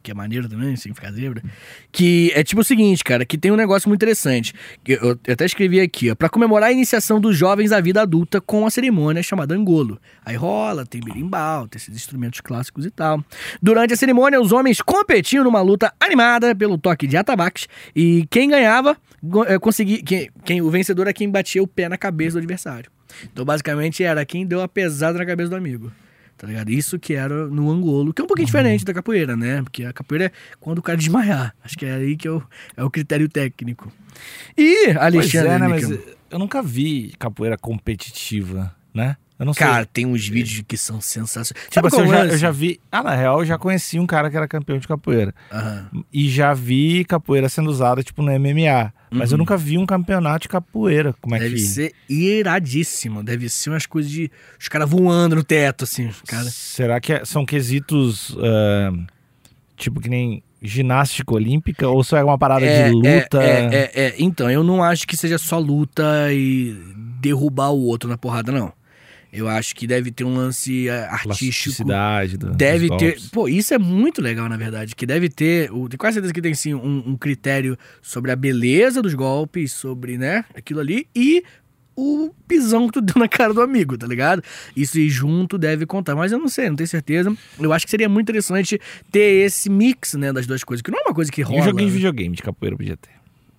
Que 0.06 0.12
é 0.12 0.14
maneiro 0.14 0.48
também, 0.48 0.76
significa 0.76 1.10
zebra. 1.10 1.42
Que 1.90 2.30
é 2.32 2.44
tipo 2.44 2.60
o 2.60 2.64
seguinte, 2.64 3.02
cara, 3.02 3.26
que 3.26 3.36
tem 3.36 3.50
um 3.50 3.56
negócio 3.56 3.88
muito 3.88 3.98
interessante. 3.98 4.54
Eu, 4.86 5.18
eu 5.26 5.32
até 5.32 5.44
escrevi 5.44 5.80
aqui, 5.80 6.12
ó. 6.12 6.14
Pra 6.14 6.28
comemorar 6.28 6.68
a 6.68 6.72
iniciação 6.72 7.20
dos 7.20 7.36
jovens 7.36 7.72
à 7.72 7.80
vida 7.80 8.02
adulta 8.02 8.40
com 8.40 8.64
a 8.64 8.70
cerimônia 8.70 9.20
chamada 9.20 9.52
Angolo. 9.52 10.00
Aí 10.24 10.36
rola, 10.36 10.86
tem 10.86 11.00
berimbau, 11.00 11.66
tem 11.66 11.76
esses 11.76 11.96
instrumentos 11.96 12.40
clássicos 12.40 12.86
e 12.86 12.90
tal. 12.92 13.20
Durante 13.60 13.94
a 13.94 13.96
cerimônia, 13.96 14.40
os 14.40 14.52
homens 14.52 14.80
competiam 14.80 15.42
numa 15.42 15.60
luta 15.60 15.92
animada 15.98 16.54
pelo 16.54 16.78
toque 16.78 17.08
de 17.08 17.16
atabaques. 17.16 17.66
E 17.92 18.28
quem 18.30 18.48
ganhava, 18.48 18.96
eh, 19.48 19.58
conseguia. 19.58 20.00
Quem, 20.04 20.30
quem, 20.44 20.62
o 20.62 20.70
vencedor 20.70 21.08
é 21.08 21.12
quem 21.12 21.28
batia 21.28 21.60
o 21.60 21.66
pé 21.66 21.88
na 21.88 21.98
cabeça 21.98 22.34
do 22.34 22.38
adversário. 22.38 22.92
Então, 23.24 23.44
basicamente, 23.44 24.04
era 24.04 24.24
quem 24.24 24.46
deu 24.46 24.62
a 24.62 24.68
pesada 24.68 25.18
na 25.18 25.26
cabeça 25.26 25.50
do 25.50 25.56
amigo. 25.56 25.90
Tá 26.36 26.46
ligado? 26.46 26.70
Isso 26.70 26.98
que 26.98 27.14
era 27.14 27.46
no 27.46 27.70
Angolo, 27.70 28.12
que 28.12 28.20
é 28.20 28.24
um 28.24 28.26
pouquinho 28.26 28.46
diferente 28.46 28.84
da 28.84 28.92
capoeira, 28.92 29.36
né? 29.36 29.62
Porque 29.62 29.84
a 29.84 29.92
capoeira 29.92 30.26
é 30.26 30.32
quando 30.60 30.78
o 30.78 30.82
cara 30.82 30.98
desmaiar. 30.98 31.54
Acho 31.64 31.78
que 31.78 31.86
é 31.86 31.94
aí 31.94 32.16
que 32.16 32.28
é 32.28 32.30
o, 32.30 32.42
é 32.76 32.84
o 32.84 32.90
critério 32.90 33.28
técnico. 33.28 33.90
E, 34.56 34.84
Pois 34.84 34.96
Alexandre, 34.96 35.48
é, 35.48 35.58
né? 35.58 35.68
Mas 35.68 35.90
eu 36.30 36.38
nunca 36.38 36.62
vi 36.62 37.14
capoeira 37.18 37.56
competitiva, 37.56 38.74
né? 38.92 39.16
Cara, 39.56 39.82
sei. 39.82 39.88
tem 39.92 40.06
uns 40.06 40.26
vídeos 40.26 40.62
que 40.66 40.76
são 40.76 41.00
sensacionais. 41.00 41.68
Tipo 41.70 41.86
assim, 41.88 41.98
eu 41.98 42.04
é 42.04 42.08
já, 42.08 42.26
eu 42.26 42.38
já 42.38 42.50
vi. 42.50 42.80
Ah, 42.90 43.02
na 43.02 43.14
real, 43.14 43.40
eu 43.40 43.44
já 43.46 43.58
conheci 43.58 43.98
um 43.98 44.06
cara 44.06 44.30
que 44.30 44.36
era 44.36 44.48
campeão 44.48 44.78
de 44.78 44.88
capoeira. 44.88 45.34
Aham. 45.52 45.88
E 46.12 46.28
já 46.30 46.54
vi 46.54 47.04
capoeira 47.04 47.48
sendo 47.48 47.68
usada, 47.70 48.02
tipo, 48.02 48.22
no 48.22 48.30
MMA. 48.32 48.92
Mas 49.10 49.30
eu 49.30 49.34
Uhum. 49.36 49.38
nunca 49.40 49.56
vi 49.56 49.78
um 49.78 49.86
campeonato 49.86 50.42
de 50.42 50.48
capoeira. 50.48 51.14
Como 51.20 51.34
é 51.34 51.38
Deve 51.38 51.54
que. 51.56 51.60
ser 51.60 51.92
iradíssimo. 52.08 53.22
Deve 53.22 53.48
ser 53.48 53.70
umas 53.70 53.86
coisas 53.86 54.10
de. 54.10 54.30
Os 54.58 54.68
caras 54.68 54.88
voando 54.88 55.36
no 55.36 55.44
teto, 55.44 55.84
assim. 55.84 56.10
Cara. 56.26 56.44
Será 56.44 57.00
que 57.00 57.12
é- 57.12 57.24
são 57.24 57.44
quesitos. 57.46 58.36
ah, 58.40 58.92
tipo, 59.76 60.00
que 60.00 60.08
nem 60.08 60.42
ginástica 60.62 61.34
olímpica? 61.34 61.86
Ou 61.88 62.02
só 62.02 62.16
é 62.16 62.24
uma 62.24 62.38
parada 62.38 62.64
É, 62.64 62.88
de 62.88 62.94
luta? 62.94 63.42
É, 63.42 63.48
é, 63.48 63.74
é, 63.74 63.90
é. 64.08 64.14
Então, 64.18 64.50
eu 64.50 64.64
não 64.64 64.82
acho 64.82 65.06
que 65.06 65.16
seja 65.16 65.38
só 65.38 65.58
luta 65.58 66.32
e 66.32 66.74
derrubar 67.20 67.70
o 67.70 67.82
outro 67.84 68.08
na 68.08 68.16
porrada, 68.18 68.50
não. 68.50 68.72
Eu 69.32 69.48
acho 69.48 69.74
que 69.74 69.86
deve 69.86 70.10
ter 70.10 70.24
um 70.24 70.34
lance 70.34 70.88
é, 70.88 71.04
artístico. 71.06 71.74
Do- 72.38 72.50
Deve 72.54 72.88
ter. 72.88 73.06
golpes. 73.12 73.28
Pô, 73.28 73.48
isso 73.48 73.74
é 73.74 73.78
muito 73.78 74.22
legal, 74.22 74.48
na 74.48 74.56
verdade. 74.56 74.94
Que 74.94 75.04
deve 75.04 75.28
ter. 75.28 75.68
Tenho 75.68 75.88
quase 75.98 76.14
certeza 76.14 76.32
que 76.32 76.40
tem 76.40 76.54
sim 76.54 76.72
um, 76.74 77.02
um 77.10 77.16
critério 77.16 77.76
sobre 78.00 78.30
a 78.30 78.36
beleza 78.36 79.02
dos 79.02 79.14
golpes, 79.14 79.72
sobre, 79.72 80.16
né, 80.16 80.44
aquilo 80.54 80.80
ali, 80.80 81.06
e 81.14 81.42
o 81.98 82.30
pisão 82.46 82.86
que 82.86 82.92
tu 82.94 83.00
deu 83.00 83.14
na 83.20 83.26
cara 83.28 83.52
do 83.54 83.60
amigo, 83.62 83.96
tá 83.96 84.06
ligado? 84.06 84.42
Isso 84.76 84.98
aí 84.98 85.08
junto 85.08 85.56
deve 85.58 85.86
contar. 85.86 86.14
Mas 86.14 86.30
eu 86.32 86.38
não 86.38 86.48
sei, 86.48 86.68
não 86.68 86.76
tenho 86.76 86.86
certeza. 86.88 87.34
Eu 87.58 87.72
acho 87.72 87.84
que 87.86 87.90
seria 87.90 88.08
muito 88.08 88.26
interessante 88.26 88.78
ter 89.10 89.44
esse 89.46 89.68
mix, 89.70 90.14
né, 90.14 90.32
das 90.32 90.46
duas 90.46 90.62
coisas. 90.62 90.82
Que 90.82 90.90
não 90.90 90.98
é 90.98 91.02
uma 91.08 91.14
coisa 91.14 91.32
que 91.32 91.40
E 91.40 91.44
um 91.44 91.48
rola. 91.48 91.62
joguinho 91.64 91.88
de 91.88 91.92
né? 91.92 91.96
videogame 91.96 92.36
de 92.36 92.42
capoeira 92.42 92.76
podia 92.76 92.96
ter. 92.96 93.10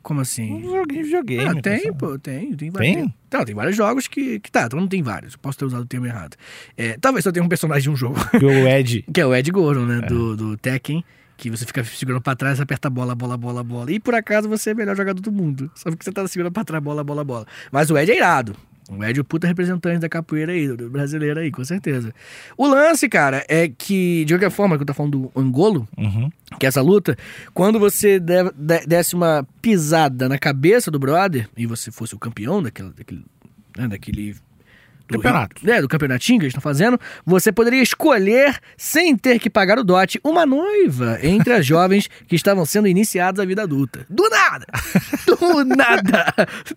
Como 0.08 0.22
assim? 0.22 0.54
Um 0.54 0.62
joguinho 0.64 1.02
de 1.02 1.04
videogame. 1.04 1.44
Ah, 1.60 1.62
tem, 1.62 1.78
pessoal. 1.80 1.96
pô, 1.96 2.18
tem. 2.18 2.40
Tem? 2.56 2.56
Tem? 2.56 2.72
vários- 2.72 3.10
Não, 3.34 3.44
tem 3.44 3.54
vários 3.54 3.76
jogos 3.76 4.08
que, 4.08 4.40
que 4.40 4.50
tá, 4.50 4.64
então 4.68 4.80
não 4.80 4.88
tem 4.88 5.04
vários. 5.04 5.34
Eu 5.34 5.40
posso 5.40 5.58
ter 5.58 5.66
usado 5.66 5.82
o 5.82 5.86
termo 5.86 6.06
errado. 6.06 6.38
É, 6.78 6.98
talvez 6.98 7.26
só 7.26 7.32
tenha 7.34 7.44
um 7.44 7.50
personagem 7.50 7.84
de 7.84 7.90
um 7.90 7.96
jogo, 7.98 8.16
Porque 8.32 8.46
o 8.46 8.66
Ed. 8.66 9.04
que 9.14 9.20
é 9.20 9.26
o 9.26 9.36
Ed 9.36 9.52
Gordon, 9.52 9.86
né, 9.86 10.00
É. 10.04 10.06
do, 10.08 10.38
do 10.38 10.56
Tekken, 10.56 11.04
que 11.36 11.50
você 11.50 11.66
fica 11.66 11.84
segurando 11.84 12.22
pra 12.22 12.38
trás, 12.38 12.62
aperta 12.62 12.88
a 12.88 12.90
bola, 12.90 13.14
bola, 13.14 13.36
bola, 13.36 13.62
bola. 13.66 13.92
E 13.92 14.00
por 14.00 14.16
acaso 14.16 14.48
você 14.48 14.70
é 14.70 14.74
o 14.74 14.78
melhor 14.78 14.96
jogador 14.96 15.22
do 15.22 15.30
mundo. 15.32 15.70
Só 15.76 15.90
porque 15.90 16.06
você 16.06 16.12
tá 16.14 16.26
segurando 16.26 16.54
pra 16.54 16.64
trás, 16.64 16.82
bola, 16.82 17.04
bola, 17.04 17.26
bola. 17.26 17.46
Mas 17.70 17.92
o 17.92 17.98
Ed 17.98 18.10
é 18.10 18.16
irado. 18.16 18.56
O 18.90 19.04
Ed 19.04 19.18
é 19.20 19.22
o 19.22 19.26
puta 19.26 19.46
representante 19.48 20.00
da 20.00 20.08
capoeira 20.10 20.54
aí, 20.54 20.68
do 20.68 20.90
brasileiro 20.90 21.40
aí, 21.40 21.52
com 21.52 21.64
certeza. 21.66 22.14
O 22.58 22.66
lance, 22.68 23.10
cara, 23.10 23.46
é 23.50 23.68
que, 23.68 24.24
de 24.26 24.34
qualquer 24.34 24.50
forma, 24.52 24.78
que 24.78 24.84
eu 24.84 24.86
tô 24.88 24.94
falando 24.94 25.20
do 25.34 25.40
Angolo, 25.40 25.88
Uhum. 25.98 26.30
que 26.60 26.66
é 26.66 26.70
essa 26.70 26.82
luta, 26.82 27.18
quando 27.54 27.80
você 27.80 28.20
de- 28.20 28.52
de- 28.56 28.86
desse 28.88 29.14
uma 29.16 29.46
pisada 29.62 30.30
na 30.30 30.38
cabeça 30.40 30.90
do 30.90 30.98
brother 31.00 31.50
e 31.58 31.66
você 31.66 31.92
fosse 31.92 32.16
o 32.16 32.20
campeão 32.20 32.64
daquele. 32.64 32.92
daquele, 32.92 33.26
né, 33.78 33.88
daquele 33.90 34.36
do 35.10 35.20
Campeonato. 35.20 35.56
rio- 35.64 35.74
é, 35.74 35.82
do 35.82 35.88
campeonatinho 35.88 36.40
que 36.40 36.46
eles 36.46 36.52
estão 36.52 36.62
fazendo, 36.62 37.00
você 37.26 37.52
poderia 37.52 37.82
escolher, 37.82 38.58
sem 38.76 39.16
ter 39.16 39.40
que 39.40 39.50
pagar 39.50 39.78
o 39.80 39.84
dote, 39.84 40.20
uma 40.24 40.46
noiva 40.46 41.18
entre 41.24 41.54
as 41.54 41.66
jovens 41.66 42.10
que 42.28 42.36
estavam 42.36 42.66
sendo 42.66 42.88
iniciadas 42.88 43.40
à 43.40 43.46
vida 43.46 43.64
adulta. 43.64 44.06
Do 44.10 44.28
nada! 44.30 44.66
Do 45.26 45.64
nada! 45.66 46.26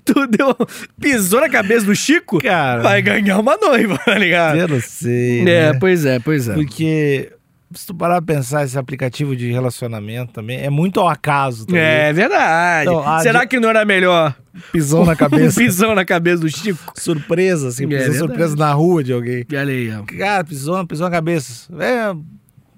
Tu 0.05 0.27
deu, 0.27 0.57
pisou 1.01 1.40
na 1.40 1.49
cabeça 1.49 1.87
do 1.87 1.95
Chico, 1.95 2.40
Cara. 2.40 2.83
vai 2.83 3.01
ganhar 3.03 3.38
uma 3.38 3.57
noiva, 3.57 3.99
tá 4.05 4.16
ligado? 4.19 4.59
Eu 4.59 4.69
não 4.69 4.81
sei. 4.81 5.40
É, 5.43 5.73
né? 5.73 5.79
pois 5.79 6.05
é, 6.05 6.19
pois 6.19 6.49
é. 6.49 6.55
Porque 6.55 7.33
se 7.72 7.87
tu 7.87 7.94
parar 7.94 8.20
pra 8.22 8.35
pensar, 8.35 8.64
esse 8.64 8.76
aplicativo 8.78 9.35
de 9.37 9.50
relacionamento 9.52 10.33
também 10.33 10.59
é 10.61 10.68
muito 10.70 10.98
ao 11.00 11.09
acaso. 11.09 11.66
Também. 11.66 11.80
É 11.83 12.12
verdade. 12.12 12.88
Então, 12.90 13.06
a 13.09 13.20
Será 13.20 13.40
de- 13.40 13.46
que 13.48 13.61
não 13.61 13.68
era 13.70 13.85
melhor 13.85 14.35
Pisão 14.72 15.04
na 15.04 15.14
cabeça. 15.16 15.61
pisão 15.61 15.94
na 15.94 16.04
cabeça 16.04 16.38
do 16.42 16.48
Chico? 16.48 16.92
surpresa, 16.96 17.68
assim. 17.68 17.92
É 17.94 18.12
surpresa 18.12 18.56
na 18.56 18.72
rua 18.72 19.04
de 19.04 19.12
alguém. 19.12 19.44
E 19.48 19.56
olha 19.56 19.72
aí, 19.72 19.90
ó. 19.94 20.02
Cara, 20.02 20.42
pisou, 20.44 20.85
pisou 20.87 21.06
na 21.06 21.11
cabeça. 21.11 21.72
É. 21.78 22.14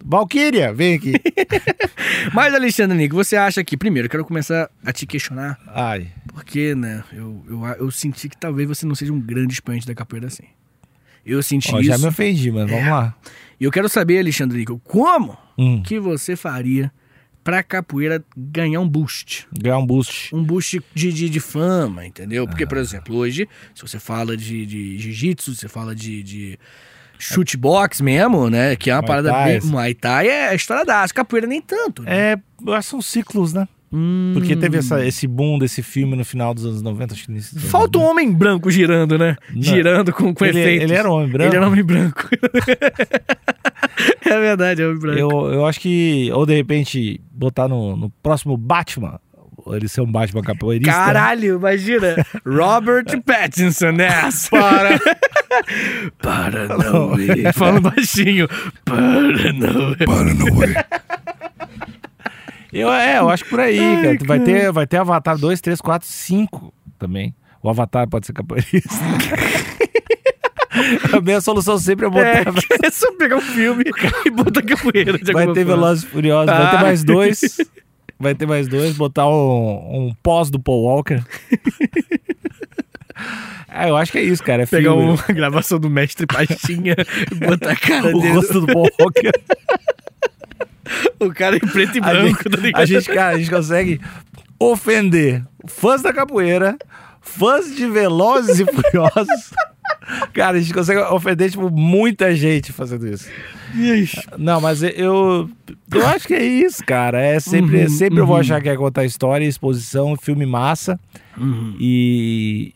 Valkyria, 0.05 0.73
vem 0.75 0.95
aqui. 0.95 1.13
Mas, 2.35 2.53
Alexandre 2.55 2.97
Nico, 2.99 3.15
você 3.15 3.37
acha 3.37 3.63
que, 3.63 3.77
primeiro, 3.77 4.07
eu 4.07 4.11
quero 4.11 4.25
começar 4.25 4.69
a 4.85 4.93
te 4.93 5.07
questionar, 5.07 5.59
Ai. 5.69 6.09
porque, 6.35 6.75
né, 6.75 7.05
eu, 7.13 7.41
eu, 7.49 7.65
eu 7.79 7.91
senti 7.93 8.29
que 8.29 8.37
talvez 8.37 8.67
você 8.69 8.85
não 8.85 8.95
seja 8.97 9.13
um 9.13 9.21
grande 9.21 9.53
expoente 9.55 9.87
da 9.87 9.95
capoeira 9.95 10.27
assim. 10.27 10.43
Eu 11.25 11.41
senti 11.41 11.73
Ó, 11.73 11.79
isso. 11.79 11.89
já 11.89 11.99
me 11.99 12.07
ofendi, 12.09 12.51
mas 12.51 12.69
vamos 12.69 12.89
lá. 12.89 13.15
E 13.63 13.65
eu 13.65 13.71
quero 13.71 13.89
saber, 13.89 14.19
Alexandre 14.19 14.65
como 14.83 15.39
Hum, 15.57 15.85
que 15.85 16.01
você 16.01 16.35
faria 16.35 16.91
pra 17.45 17.63
capoeira 17.63 18.25
ganhar 18.37 18.81
um 18.81 18.89
boost? 18.89 19.47
ganhar 19.57 19.79
um 19.79 19.87
boost. 19.87 20.35
Um 20.35 20.43
boost 20.43 20.83
de, 20.93 21.13
de, 21.13 21.29
de 21.31 21.39
fama, 21.39 22.05
entendeu? 22.05 22.45
Porque, 22.49 22.67
por 22.67 22.77
exemplo, 22.77 23.15
hoje, 23.15 23.49
se 23.73 23.81
você 23.81 24.01
fala 24.01 24.37
de, 24.37 24.67
de 24.67 24.99
jiu-jitsu, 24.99 25.55
você 25.55 25.69
fala 25.69 25.95
de, 25.95 26.25
de 26.25 26.59
chute 27.21 27.57
box 27.57 28.03
mesmo, 28.03 28.51
né? 28.51 28.75
Que 28.75 28.91
é 28.91 28.95
uma 28.97 29.03
Muay 29.03 29.07
parada 29.07 29.31
Thai, 29.31 29.61
bem. 29.61 29.71
Muay 29.71 29.95
Thai 29.95 30.29
é 30.29 30.55
história 30.57 30.85
da 30.85 31.07
capoeira 31.07 31.47
nem 31.47 31.63
tanto. 31.63 32.03
né? 32.03 32.33
É, 32.33 32.39
são 32.83 33.01
ciclos, 33.01 33.53
né? 33.53 33.69
Hum. 33.93 34.31
Porque 34.33 34.57
teve 34.57 34.79
essa, 34.79 35.05
esse 35.05 35.27
boom 35.27 35.59
desse 35.59 35.83
filme 35.83 36.17
no 36.17 36.25
final 36.25 36.55
dos 36.55 36.65
anos 36.65 36.81
90, 36.81 37.13
acho 37.13 37.27
que 37.27 37.33
nesse 37.33 37.61
Falta 37.61 37.99
um 37.99 38.03
homem 38.03 38.33
branco 38.33 38.71
girando, 38.71 39.19
né? 39.19 39.37
Não. 39.53 39.63
Girando 39.63 40.13
com, 40.13 40.33
com 40.33 40.45
ele, 40.45 40.61
efeitos. 40.61 40.85
ele 40.85 40.99
era 40.99 41.11
um 41.11 41.15
homem 41.15 41.29
branco. 41.29 41.51
Ele 41.51 41.57
era 41.57 41.67
homem 41.67 41.85
branco. 41.85 42.29
é 44.25 44.41
verdade, 44.41 44.83
é 44.83 44.87
homem 44.87 44.99
branco. 44.99 45.19
Eu, 45.19 45.53
eu 45.53 45.67
acho 45.67 45.79
que, 45.79 46.31
ou 46.33 46.47
de 46.47 46.55
repente, 46.55 47.21
botar 47.31 47.69
no, 47.69 47.95
no 47.97 48.09
próximo 48.23 48.57
Batman, 48.57 49.21
ele 49.67 49.89
ser 49.89 50.01
um 50.01 50.11
Batman 50.11 50.43
capoeirista. 50.43 50.91
Caralho, 50.93 51.57
imagina. 51.57 52.17
Robert 52.47 53.05
Pattinson 53.25 53.93
nessa. 53.93 54.51
Para. 54.57 54.99
Para 56.19 56.79
não 56.79 57.19
ir. 57.21 57.53
Falando 57.53 57.91
baixinho. 57.91 58.49
Para 58.85 59.53
não 59.53 59.93
ir. 59.93 60.87
Eu, 62.73 62.91
é, 62.93 63.19
eu 63.19 63.29
acho 63.29 63.45
que 63.45 63.51
por 63.51 63.61
aí, 63.61 63.79
cara. 63.79 64.19
Vai 64.25 64.41
ter, 64.41 64.73
vai 64.73 64.87
ter 64.87 64.97
Avatar 64.97 65.37
2, 65.37 65.61
3, 65.61 65.81
4, 65.81 66.09
5 66.09 66.73
também. 66.99 67.35
O 67.63 67.69
Avatar 67.69 68.09
pode 68.09 68.27
ser 68.27 68.33
capoeirista. 68.33 68.89
A 71.13 71.21
minha 71.21 71.41
solução 71.41 71.79
sempre 71.79 72.07
é 72.07 72.09
botar. 72.09 72.27
É, 72.27 72.45
é 72.87 72.91
só 72.91 73.13
pegar 73.13 73.37
um 73.37 73.41
filme 73.43 73.85
e 74.25 74.31
botar 74.31 74.63
capoeira. 74.63 75.19
de 75.19 75.33
vai 75.33 75.53
ter. 75.53 75.65
Velozes 75.65 76.05
e 76.05 76.07
Furiosos, 76.07 76.47
vai 76.47 76.71
ter 76.71 76.77
Ah. 76.77 76.83
mais 76.83 77.05
dois. 77.05 77.41
Vai 78.19 78.37
ter 78.37 78.47
mais 78.47 78.69
dois, 78.69 78.97
botar 78.97 79.29
um, 79.29 80.07
um 80.09 80.15
pós 80.23 80.49
do 80.49 80.61
Paul 80.61 80.85
Walker. 80.85 81.21
É, 83.69 83.91
eu 83.91 83.97
acho 83.97 84.13
que 84.13 84.19
é 84.19 84.23
isso, 84.23 84.41
cara. 84.45 84.63
É 84.63 84.67
Pegar 84.67 84.95
uma 84.95 85.17
gravação 85.29 85.81
do 85.81 85.91
Mestre 85.91 86.25
Pastinha 86.25 86.95
e 87.33 87.35
botar 87.35 87.73
a 87.73 87.77
cara 87.77 88.17
o 88.17 88.21
dele. 88.21 88.35
rosto 88.35 88.61
do 88.61 88.67
Paul 88.73 88.89
Walker. 89.01 89.33
O 91.21 91.33
cara 91.33 91.57
em 91.57 91.61
preto 91.61 91.97
e 91.97 92.01
A 92.01 92.03
branco, 92.03 92.29
gente, 92.29 92.51
tá 92.51 92.57
ligado? 92.57 92.83
a 92.83 92.85
gente, 92.85 93.07
cara, 93.07 93.37
a 93.37 93.39
gente 93.39 93.51
consegue 93.51 94.01
ofender 94.59 95.45
fãs 95.67 96.03
da 96.03 96.13
capoeira, 96.13 96.77
fãs 97.21 97.75
de 97.75 97.87
Velozes 97.87 98.61
e 98.61 98.65
Furiosos. 98.65 99.51
Cara, 100.33 100.59
a 100.59 100.61
gente 100.61 100.73
consegue 100.75 101.01
ofender, 101.01 101.51
tipo, 101.51 101.71
muita 101.71 102.35
gente 102.35 102.73
fazendo 102.73 103.07
isso. 103.07 103.29
Não, 104.39 104.61
mas 104.61 104.83
eu, 104.83 105.49
eu 105.93 106.07
acho 106.09 106.27
que 106.27 106.35
é 106.35 106.43
isso, 106.45 106.85
cara. 106.85 107.21
É 107.21 107.39
sempre, 107.41 107.83
Uhum, 107.83 107.89
sempre 107.89 108.21
eu 108.21 108.27
vou 108.27 108.35
uhum. 108.35 108.41
achar 108.41 108.61
que 108.61 108.69
é 108.69 108.77
contar 108.77 109.05
história, 109.05 109.45
exposição, 109.45 110.17
filme 110.17 110.45
massa. 110.45 110.99
Uhum. 111.37 111.77
E. 111.79 112.75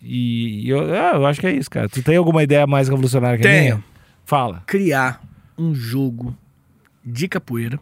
E 0.00 0.68
eu, 0.68 0.80
ah, 0.94 1.12
eu 1.14 1.26
acho 1.26 1.40
que 1.40 1.46
é 1.46 1.52
isso, 1.52 1.70
cara. 1.70 1.88
Tu 1.88 2.02
tem 2.02 2.16
alguma 2.16 2.42
ideia 2.42 2.66
mais 2.66 2.88
revolucionária 2.88 3.38
que 3.38 3.46
a 3.46 3.50
Tenho. 3.50 3.62
minha? 3.76 3.84
Fala. 4.24 4.62
Criar 4.66 5.20
um 5.58 5.74
jogo 5.74 6.36
de 7.08 7.26
capoeira 7.28 7.78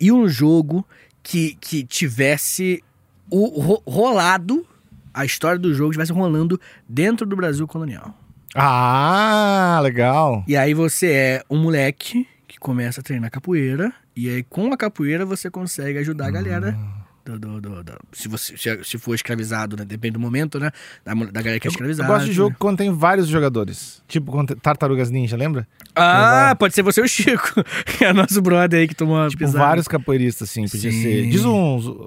e 0.00 0.12
um 0.12 0.28
jogo 0.28 0.86
que, 1.22 1.56
que 1.60 1.82
tivesse 1.84 2.82
o 3.30 3.60
ro- 3.60 3.82
rolado, 3.86 4.66
a 5.12 5.24
história 5.24 5.58
do 5.58 5.72
jogo 5.74 5.90
estivesse 5.90 6.12
rolando 6.12 6.60
dentro 6.88 7.26
do 7.26 7.34
Brasil 7.34 7.66
colonial. 7.66 8.14
Ah, 8.54 9.80
legal. 9.82 10.44
E 10.46 10.56
aí 10.56 10.74
você 10.74 11.12
é 11.12 11.44
um 11.50 11.56
moleque 11.58 12.26
que 12.46 12.58
começa 12.58 13.00
a 13.00 13.02
treinar 13.04 13.30
capoeira, 13.30 13.92
e 14.14 14.28
aí 14.28 14.42
com 14.44 14.72
a 14.72 14.76
capoeira 14.76 15.24
você 15.26 15.50
consegue 15.50 15.98
ajudar 15.98 16.26
a 16.26 16.30
galera. 16.30 16.72
do- 16.72 17.03
do- 17.24 17.38
do- 17.60 17.82
do- 17.82 17.98
se, 18.12 18.28
você, 18.28 18.56
se, 18.56 18.84
se 18.84 18.98
for 18.98 19.14
escravizado, 19.14 19.76
né? 19.76 19.84
Depende 19.84 20.12
do 20.12 20.20
momento, 20.20 20.58
né? 20.60 20.70
Da, 21.04 21.14
da 21.14 21.40
galera 21.42 21.58
que 21.58 21.66
é 21.66 21.68
Eu 21.68 21.72
escravizada. 21.72 22.08
gosto 22.08 22.26
de 22.26 22.32
jogo 22.32 22.54
quando 22.58 22.76
tem 22.78 22.92
vários 22.92 23.26
jogadores. 23.28 24.02
Tipo 24.06 24.30
quando 24.30 24.54
Tartarugas 24.56 25.10
Ninja, 25.10 25.36
lembra? 25.36 25.66
Ah, 25.96 26.54
pode 26.58 26.74
ser 26.74 26.82
você 26.82 27.00
ou 27.00 27.06
o 27.06 27.08
Chico. 27.08 27.62
que 27.98 28.04
é 28.04 28.12
nosso 28.12 28.42
brother 28.42 28.80
aí 28.80 28.88
que 28.88 28.94
tomou 28.94 29.26
Tipo, 29.28 29.44
pisada. 29.44 29.64
vários 29.64 29.88
capoeiristas, 29.88 30.50
assim. 30.50 30.68
Podia 30.68 30.92
Sim. 30.92 31.02
ser. 31.02 31.26
Diz 31.28 31.44
um, 31.44 32.06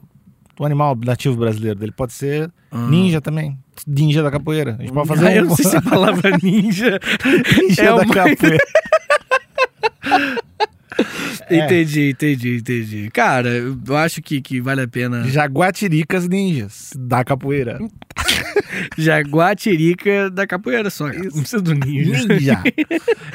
um 0.60 0.66
animal 0.66 0.96
nativo 1.04 1.36
brasileiro 1.36 1.80
dele. 1.80 1.92
Pode 1.92 2.14
ser 2.14 2.52
Ah. 2.72 2.78
ninja 2.88 3.20
também. 3.20 3.58
Ninja 3.88 4.22
da 4.22 4.30
capoeira. 4.30 4.76
A 4.78 4.82
gente 4.82 4.94
pode 4.94 5.08
fazer 5.08 5.28
Ah, 5.28 5.36
eu 5.36 5.44
um 5.46 5.48
não 5.48 5.56
sei 5.56 5.66
se 5.66 5.78
a 5.78 5.82
palavra 5.84 6.32
ninja 6.44 7.00
ninja 7.58 7.82
é 7.82 7.86
da 7.86 7.96
uma- 7.96 8.14
capoeira. 8.14 8.58
É. 11.50 11.58
Entendi, 11.66 12.10
entendi, 12.10 12.58
entendi. 12.58 13.10
Cara, 13.12 13.50
eu 13.50 13.96
acho 13.96 14.22
que, 14.22 14.42
que 14.42 14.62
vale 14.62 14.82
a 14.82 14.88
pena. 14.88 15.28
Jaguatiricas 15.28 16.28
ninjas 16.28 16.92
da 16.98 17.24
capoeira. 17.24 17.80
Jaguatirica 18.98 20.30
da 20.30 20.46
capoeira 20.48 20.90
só. 20.90 21.08
cara. 21.08 21.24
Não 21.24 21.32
precisa 21.32 21.62
do 21.62 21.74
ninja. 21.74 22.26
Ninja. 22.28 22.64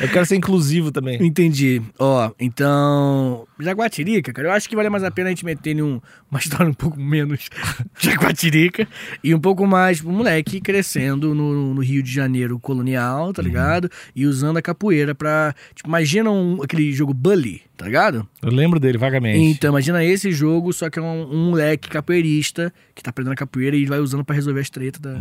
Eu 0.01 0.09
quero 0.09 0.27
ser 0.27 0.37
inclusivo 0.37 0.91
também. 0.91 1.23
Entendi. 1.25 1.83
Ó, 1.99 2.31
então. 2.39 3.47
Jaguatirica, 3.59 4.33
cara, 4.33 4.49
eu 4.49 4.53
acho 4.53 4.69
que 4.69 4.77
vale 4.77 4.89
mais 4.89 5.05
a 5.05 5.11
pena 5.11 5.29
a 5.29 5.31
gente 5.31 5.45
meter 5.45 5.77
em 5.77 5.83
um, 5.83 6.01
uma 6.31 6.41
história 6.41 6.69
um 6.69 6.75
pouco 6.75 6.99
menos 7.01 7.49
Jaguatirica 7.99 8.87
e 9.23 9.35
um 9.35 9.39
pouco 9.41 9.67
mais 9.67 10.01
pro 10.01 10.11
moleque 10.11 10.61
crescendo 10.61 11.35
no, 11.35 11.75
no 11.75 11.81
Rio 11.81 12.03
de 12.03 12.13
Janeiro 12.13 12.59
colonial, 12.59 13.33
tá 13.33 13.43
ligado? 13.43 13.89
E 14.15 14.27
usando 14.27 14.57
a 14.57 14.63
capoeira 14.63 15.15
pra. 15.15 15.55
Tipo, 15.75 15.89
imagina 15.89 16.31
um- 16.31 16.63
aquele 16.63 16.93
jogo 16.93 17.15
Bully, 17.15 17.63
tá 17.77 17.85
ligado? 17.87 18.27
Eu 18.43 18.51
lembro 18.51 18.81
dele 18.81 18.99
vagamente. 18.99 19.39
Então, 19.39 19.71
imagina 19.71 20.05
esse 20.05 20.33
jogo, 20.33 20.73
só 20.73 20.91
que 20.91 20.99
é 20.99 21.03
um, 21.03 21.23
um 21.33 21.51
moleque 21.51 21.89
capoeirista 21.89 22.73
que 22.95 23.03
tá 23.03 23.11
aprendendo 23.11 23.33
a 23.33 23.37
capoeira 23.37 23.77
e 23.77 23.87
vai 23.87 23.99
usando 24.01 24.25
pra 24.25 24.35
resolver 24.35 24.61
as 24.61 24.69
tretas 24.91 25.01
da, 25.01 25.21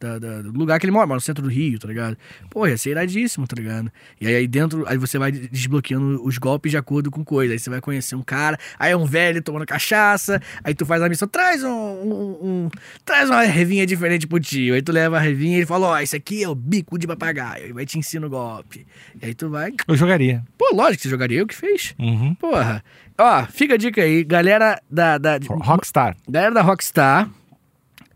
da- 0.00 0.18
da- 0.18 0.42
do 0.42 0.50
lugar 0.58 0.80
que 0.80 0.86
ele 0.86 0.90
mora, 0.92 1.06
mora 1.06 1.16
no 1.16 1.20
centro 1.20 1.42
do 1.44 1.48
Rio, 1.48 1.78
tá 1.78 1.86
ligado? 1.86 2.16
Pô, 2.50 2.66
ia 2.66 2.76
ser 2.76 2.90
iradíssimo, 2.90 3.46
tá 3.46 3.54
ligado? 3.56 3.90
E 4.20 4.26
aí, 4.26 4.34
aí 4.34 4.48
dentro, 4.48 4.84
aí 4.88 4.96
você 4.98 5.16
vai 5.18 5.30
desbloqueando 5.30 6.20
os 6.24 6.38
golpes 6.38 6.72
de 6.72 6.76
acordo 6.76 7.08
com 7.10 7.24
coisa. 7.24 7.52
Aí 7.52 7.58
você 7.58 7.70
vai 7.70 7.80
conhecer 7.80 8.16
um 8.16 8.22
cara, 8.22 8.58
aí 8.78 8.90
é 8.92 8.96
um 8.96 9.04
velho 9.04 9.40
tomando 9.40 9.64
cachaça, 9.64 10.40
aí 10.64 10.74
tu 10.74 10.84
faz 10.84 11.00
a 11.02 11.08
missão, 11.08 11.28
traz 11.28 11.62
um, 11.62 11.68
um- 11.70 12.38
um- 12.42 12.70
traz 13.04 13.30
uma 13.30 13.42
revinha 13.42 13.86
diferente 13.86 14.26
pro 14.26 14.40
tio. 14.40 14.74
Aí 14.74 14.82
tu 14.82 14.90
leva 14.90 15.18
a 15.18 15.20
revinha 15.20 15.54
e 15.56 15.60
ele 15.60 15.66
fala, 15.66 15.86
ó, 15.86 15.98
esse 16.00 16.16
aqui 16.16 16.42
é 16.42 16.48
o 16.48 16.54
bico 16.54 16.98
de 16.98 17.06
papagaio. 17.06 17.66
Aí 17.66 17.72
vai 17.72 17.86
te 17.86 17.96
ensina 17.98 18.26
o 18.26 18.30
golpe. 18.30 18.84
E 19.20 19.26
aí 19.26 19.34
tu 19.34 19.48
vai... 19.50 19.72
Eu 19.86 19.96
jogaria. 19.96 20.42
Pô, 20.58 20.74
lógico 20.74 20.96
que 20.96 21.02
você 21.02 21.10
jogaria, 21.10 21.38
eu 21.38 21.46
que 21.46 21.54
fez. 21.54 21.94
Uhum. 21.98 22.34
Porra. 22.34 22.82
Ó, 23.16 23.44
fica 23.46 23.74
a 23.74 23.76
dica 23.76 24.02
aí, 24.02 24.24
galera 24.24 24.80
da, 24.90 25.16
da, 25.16 25.38
Rockstar. 25.48 26.16
galera 26.28 26.52
da 26.54 26.62
Rockstar. 26.62 27.30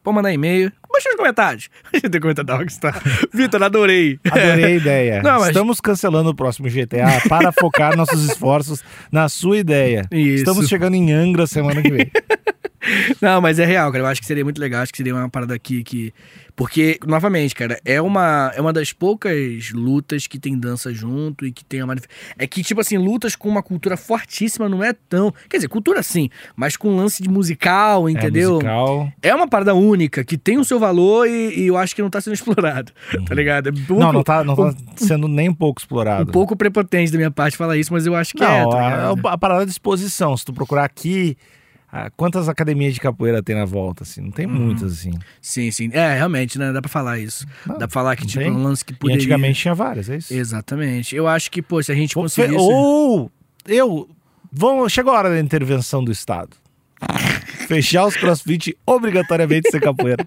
Pode 0.02 0.14
mandar 0.16 0.32
e-mail. 0.32 0.72
Baixa 0.96 1.08
nos 1.10 1.16
comentários. 1.16 1.68
A 1.92 1.96
gente 1.96 2.08
tem 2.10 2.20
comentário 2.20 2.46
da 2.46 2.56
Rockstar. 2.56 3.02
Vitor, 3.32 3.62
adorei. 3.62 4.18
Adorei 4.30 4.64
a 4.64 4.70
ideia. 4.76 5.22
Não, 5.22 5.38
mas- 5.40 5.48
Estamos 5.48 5.80
cancelando 5.80 6.30
o 6.30 6.34
próximo 6.34 6.68
GTA 6.68 7.20
para 7.28 7.52
focar 7.52 7.96
nossos 7.96 8.24
esforços 8.28 8.82
na 9.12 9.28
sua 9.28 9.58
ideia. 9.58 10.06
Isso. 10.10 10.36
Estamos 10.38 10.68
chegando 10.68 10.94
em 10.94 11.12
Angra 11.12 11.46
semana 11.46 11.82
que 11.82 11.90
vem. 11.90 12.10
Não, 13.20 13.40
mas 13.40 13.58
é 13.58 13.64
real, 13.64 13.90
cara. 13.92 14.04
Eu 14.04 14.08
acho 14.08 14.20
que 14.20 14.26
seria 14.26 14.44
muito 14.44 14.60
legal. 14.60 14.82
Acho 14.82 14.92
que 14.92 14.98
seria 14.98 15.14
uma 15.14 15.28
parada 15.28 15.54
aqui 15.54 15.82
que. 15.82 16.12
Porque, 16.54 16.98
novamente, 17.06 17.54
cara, 17.54 17.78
é 17.84 18.00
uma, 18.00 18.50
é 18.56 18.60
uma 18.62 18.72
das 18.72 18.90
poucas 18.90 19.70
lutas 19.74 20.26
que 20.26 20.38
tem 20.38 20.58
dança 20.58 20.90
junto 20.94 21.44
e 21.44 21.52
que 21.52 21.62
tem 21.62 21.82
a 21.82 21.86
manif... 21.86 22.06
É 22.38 22.46
que, 22.46 22.62
tipo 22.62 22.80
assim, 22.80 22.96
lutas 22.96 23.36
com 23.36 23.46
uma 23.46 23.62
cultura 23.62 23.94
fortíssima 23.94 24.66
não 24.66 24.82
é 24.82 24.94
tão. 24.94 25.30
Quer 25.50 25.58
dizer, 25.58 25.68
cultura 25.68 26.02
sim, 26.02 26.30
mas 26.56 26.74
com 26.74 26.96
lance 26.96 27.22
de 27.22 27.28
musical, 27.28 28.08
entendeu? 28.08 28.52
É 28.52 28.54
musical. 28.54 29.12
É 29.20 29.34
uma 29.34 29.46
parada 29.46 29.74
única, 29.74 30.24
que 30.24 30.38
tem 30.38 30.56
o 30.56 30.64
seu 30.64 30.78
valor 30.78 31.28
e, 31.28 31.60
e 31.60 31.66
eu 31.66 31.76
acho 31.76 31.94
que 31.94 32.00
não 32.00 32.08
tá 32.08 32.22
sendo 32.22 32.32
explorado. 32.34 32.90
Tá 33.26 33.34
ligado? 33.34 33.68
É 33.68 33.72
um 33.72 33.74
Uhum. 33.76 33.98
Não, 33.98 34.12
pouco- 34.12 34.14
não 34.14 34.22
tá, 34.22 34.44
não 34.44 34.56
tá 34.56 34.74
sendo 34.96 35.28
nem 35.28 35.50
um 35.50 35.54
pouco 35.54 35.78
Um 35.78 35.82
explorado. 35.82 36.32
pouco 36.32 36.56
prepotente 36.56 37.12
da 37.12 37.18
minha 37.18 37.30
parte 37.30 37.54
falar 37.56 37.76
isso, 37.76 37.92
mas 37.92 38.06
eu 38.06 38.14
acho 38.14 38.32
que 38.34 38.42
é. 38.42 38.62
Não, 38.62 38.70
tá 38.70 38.78
a, 38.78 39.10
ligado? 39.12 39.28
a 39.28 39.36
parada 39.36 39.66
de 39.66 39.72
exposição. 39.72 40.34
Se 40.34 40.42
tu 40.44 40.54
procurar 40.54 40.84
aqui, 40.84 41.36
quantas 42.16 42.48
academias 42.48 42.94
de 42.94 43.00
capoeira 43.00 43.42
tem 43.42 43.54
na 43.56 43.64
volta? 43.64 44.02
Assim? 44.02 44.20
Não 44.20 44.30
tem 44.30 44.46
muitas, 44.46 44.92
assim. 44.92 45.12
Sim, 45.40 45.70
sim. 45.70 45.90
É, 45.92 46.14
realmente, 46.14 46.58
né? 46.58 46.72
Dá 46.72 46.80
pra 46.80 46.88
falar 46.88 47.18
isso. 47.18 47.46
Não, 47.66 47.74
Dá 47.78 47.86
pra 47.88 47.92
falar 47.94 48.16
que, 48.16 48.26
tipo, 48.26 48.42
tem. 48.42 48.50
um 48.50 48.62
lance 48.62 48.84
que 48.84 48.92
E 48.92 48.96
poderia... 48.96 49.20
antigamente 49.20 49.60
tinha 49.60 49.74
várias, 49.74 50.08
é 50.08 50.16
isso? 50.16 50.32
Exatamente. 50.34 51.14
Eu 51.14 51.26
acho 51.26 51.50
que, 51.50 51.60
pô, 51.62 51.82
se 51.82 51.90
a 51.92 51.94
gente 51.94 52.10
fe- 52.14 52.20
conseguisse... 52.20 52.54
Ou 52.58 53.30
eu. 53.66 54.08
Vamos, 54.52 54.92
chegou 54.92 55.12
a 55.12 55.18
hora 55.18 55.28
da 55.30 55.40
intervenção 55.40 56.02
do 56.04 56.10
Estado. 56.12 56.50
Fechar 57.68 58.06
os 58.06 58.16
crossfit 58.16 58.76
obrigatoriamente 58.86 59.70
ser 59.70 59.80
capoeira. 59.80 60.26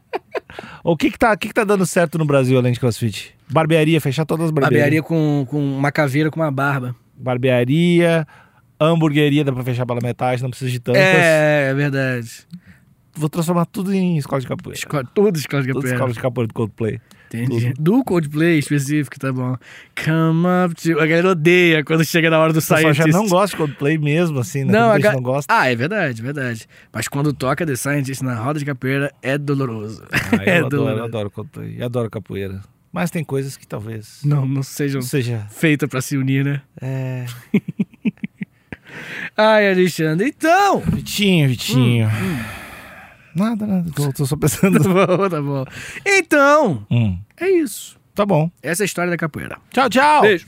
O 0.83 0.95
que 0.97 1.09
que, 1.09 1.17
tá, 1.17 1.35
que 1.37 1.47
que 1.47 1.53
tá 1.53 1.63
dando 1.63 1.85
certo 1.85 2.17
no 2.17 2.25
Brasil 2.25 2.57
além 2.57 2.73
de 2.73 2.79
crossfit? 2.79 3.33
Barbearia, 3.49 3.99
fechar 4.01 4.25
todas 4.25 4.45
as 4.47 4.51
barbearias. 4.51 4.81
Barbearia 4.81 5.03
com, 5.03 5.45
com 5.49 5.77
uma 5.77 5.91
caveira 5.91 6.29
com 6.29 6.39
uma 6.41 6.51
barba. 6.51 6.95
Barbearia, 7.17 8.27
hamburgueria, 8.85 9.43
dá 9.43 9.51
pra 9.51 9.63
fechar 9.63 9.85
pela 9.85 9.99
metade, 10.01 10.41
não 10.41 10.49
precisa 10.49 10.71
de 10.71 10.79
tantas. 10.79 11.01
É, 11.01 11.69
é 11.71 11.73
verdade. 11.73 12.29
Vou 13.15 13.27
transformar 13.29 13.65
tudo 13.65 13.93
em 13.93 14.17
escola 14.17 14.39
de 14.39 14.47
capoeira. 14.47 14.77
Escola, 14.79 15.03
tudo 15.13 15.37
escola 15.37 15.61
de 15.63 15.67
Tudo 15.69 15.75
capoeira. 15.81 15.95
escola 15.95 16.13
de 16.13 16.19
capoeira 16.19 16.47
do 16.47 16.53
Coldplay. 16.53 17.01
Entendi. 17.31 17.73
Do 17.77 18.03
Coldplay 18.03 18.57
específico, 18.59 19.19
tá 19.19 19.31
bom. 19.33 19.55
Come 20.03 20.47
up 20.65 20.73
to... 20.75 20.93
A 20.99 21.05
galera 21.05 21.29
odeia 21.31 21.83
quando 21.83 22.03
chega 22.05 22.29
na 22.29 22.39
hora 22.39 22.53
do 22.53 22.61
Scientist. 22.61 22.95
já 22.97 23.07
não 23.07 23.27
gosta 23.27 23.55
de 23.55 23.57
Coldplay 23.57 23.97
mesmo, 23.97 24.39
assim, 24.39 24.63
né? 24.63 24.71
Não, 24.71 24.89
a 24.91 24.97
ga- 24.97 25.13
não 25.13 25.21
gosta. 25.21 25.53
Ah, 25.53 25.69
é 25.69 25.75
verdade, 25.75 26.21
verdade. 26.21 26.65
Mas 26.93 27.07
quando 27.07 27.33
toca 27.33 27.65
The 27.65 27.75
Scientist 27.75 28.23
na 28.23 28.35
roda 28.35 28.57
de 28.57 28.65
capoeira, 28.65 29.11
é 29.21 29.37
doloroso. 29.37 30.03
Ah, 30.11 30.37
é 30.45 30.59
eu, 30.61 30.65
adoro, 30.65 30.65
eu 30.65 30.69
doloroso. 30.69 31.03
adoro 31.03 31.31
Coldplay. 31.31 31.75
Eu 31.77 31.85
adoro 31.85 32.09
capoeira. 32.09 32.61
Mas 32.91 33.11
tem 33.11 33.23
coisas 33.23 33.55
que 33.55 33.67
talvez 33.67 34.21
Não, 34.23 34.47
não 34.47 34.63
sejam 34.63 35.01
não 35.01 35.07
seja... 35.07 35.45
feitas 35.51 35.87
pra 35.87 36.01
se 36.01 36.17
unir, 36.17 36.43
né? 36.45 36.61
É... 36.81 37.25
Ai, 39.37 39.71
Alexandre, 39.71 40.27
então... 40.29 40.79
Vitinho, 40.79 41.47
Vitinho. 41.49 42.07
Hum, 42.07 42.39
Nada, 43.35 43.65
nada. 43.67 43.91
Tô, 43.95 44.11
tô 44.11 44.25
só 44.25 44.35
pensando. 44.35 44.79
Tá 44.83 44.89
bom, 45.17 45.29
tá 45.29 45.41
bom. 45.41 45.65
Então, 46.05 46.85
Hum, 46.91 47.17
é 47.39 47.49
isso. 47.49 47.97
tá 48.15 48.25
bom. 48.25 48.49
Essa 48.61 48.83
é 48.83 48.85
a 48.85 48.85
história 48.85 49.09
da 49.11 49.17
capoeira. 49.17 49.57
Tchau, 49.71 49.89
tchau. 49.89 50.21
Beijo. 50.21 50.47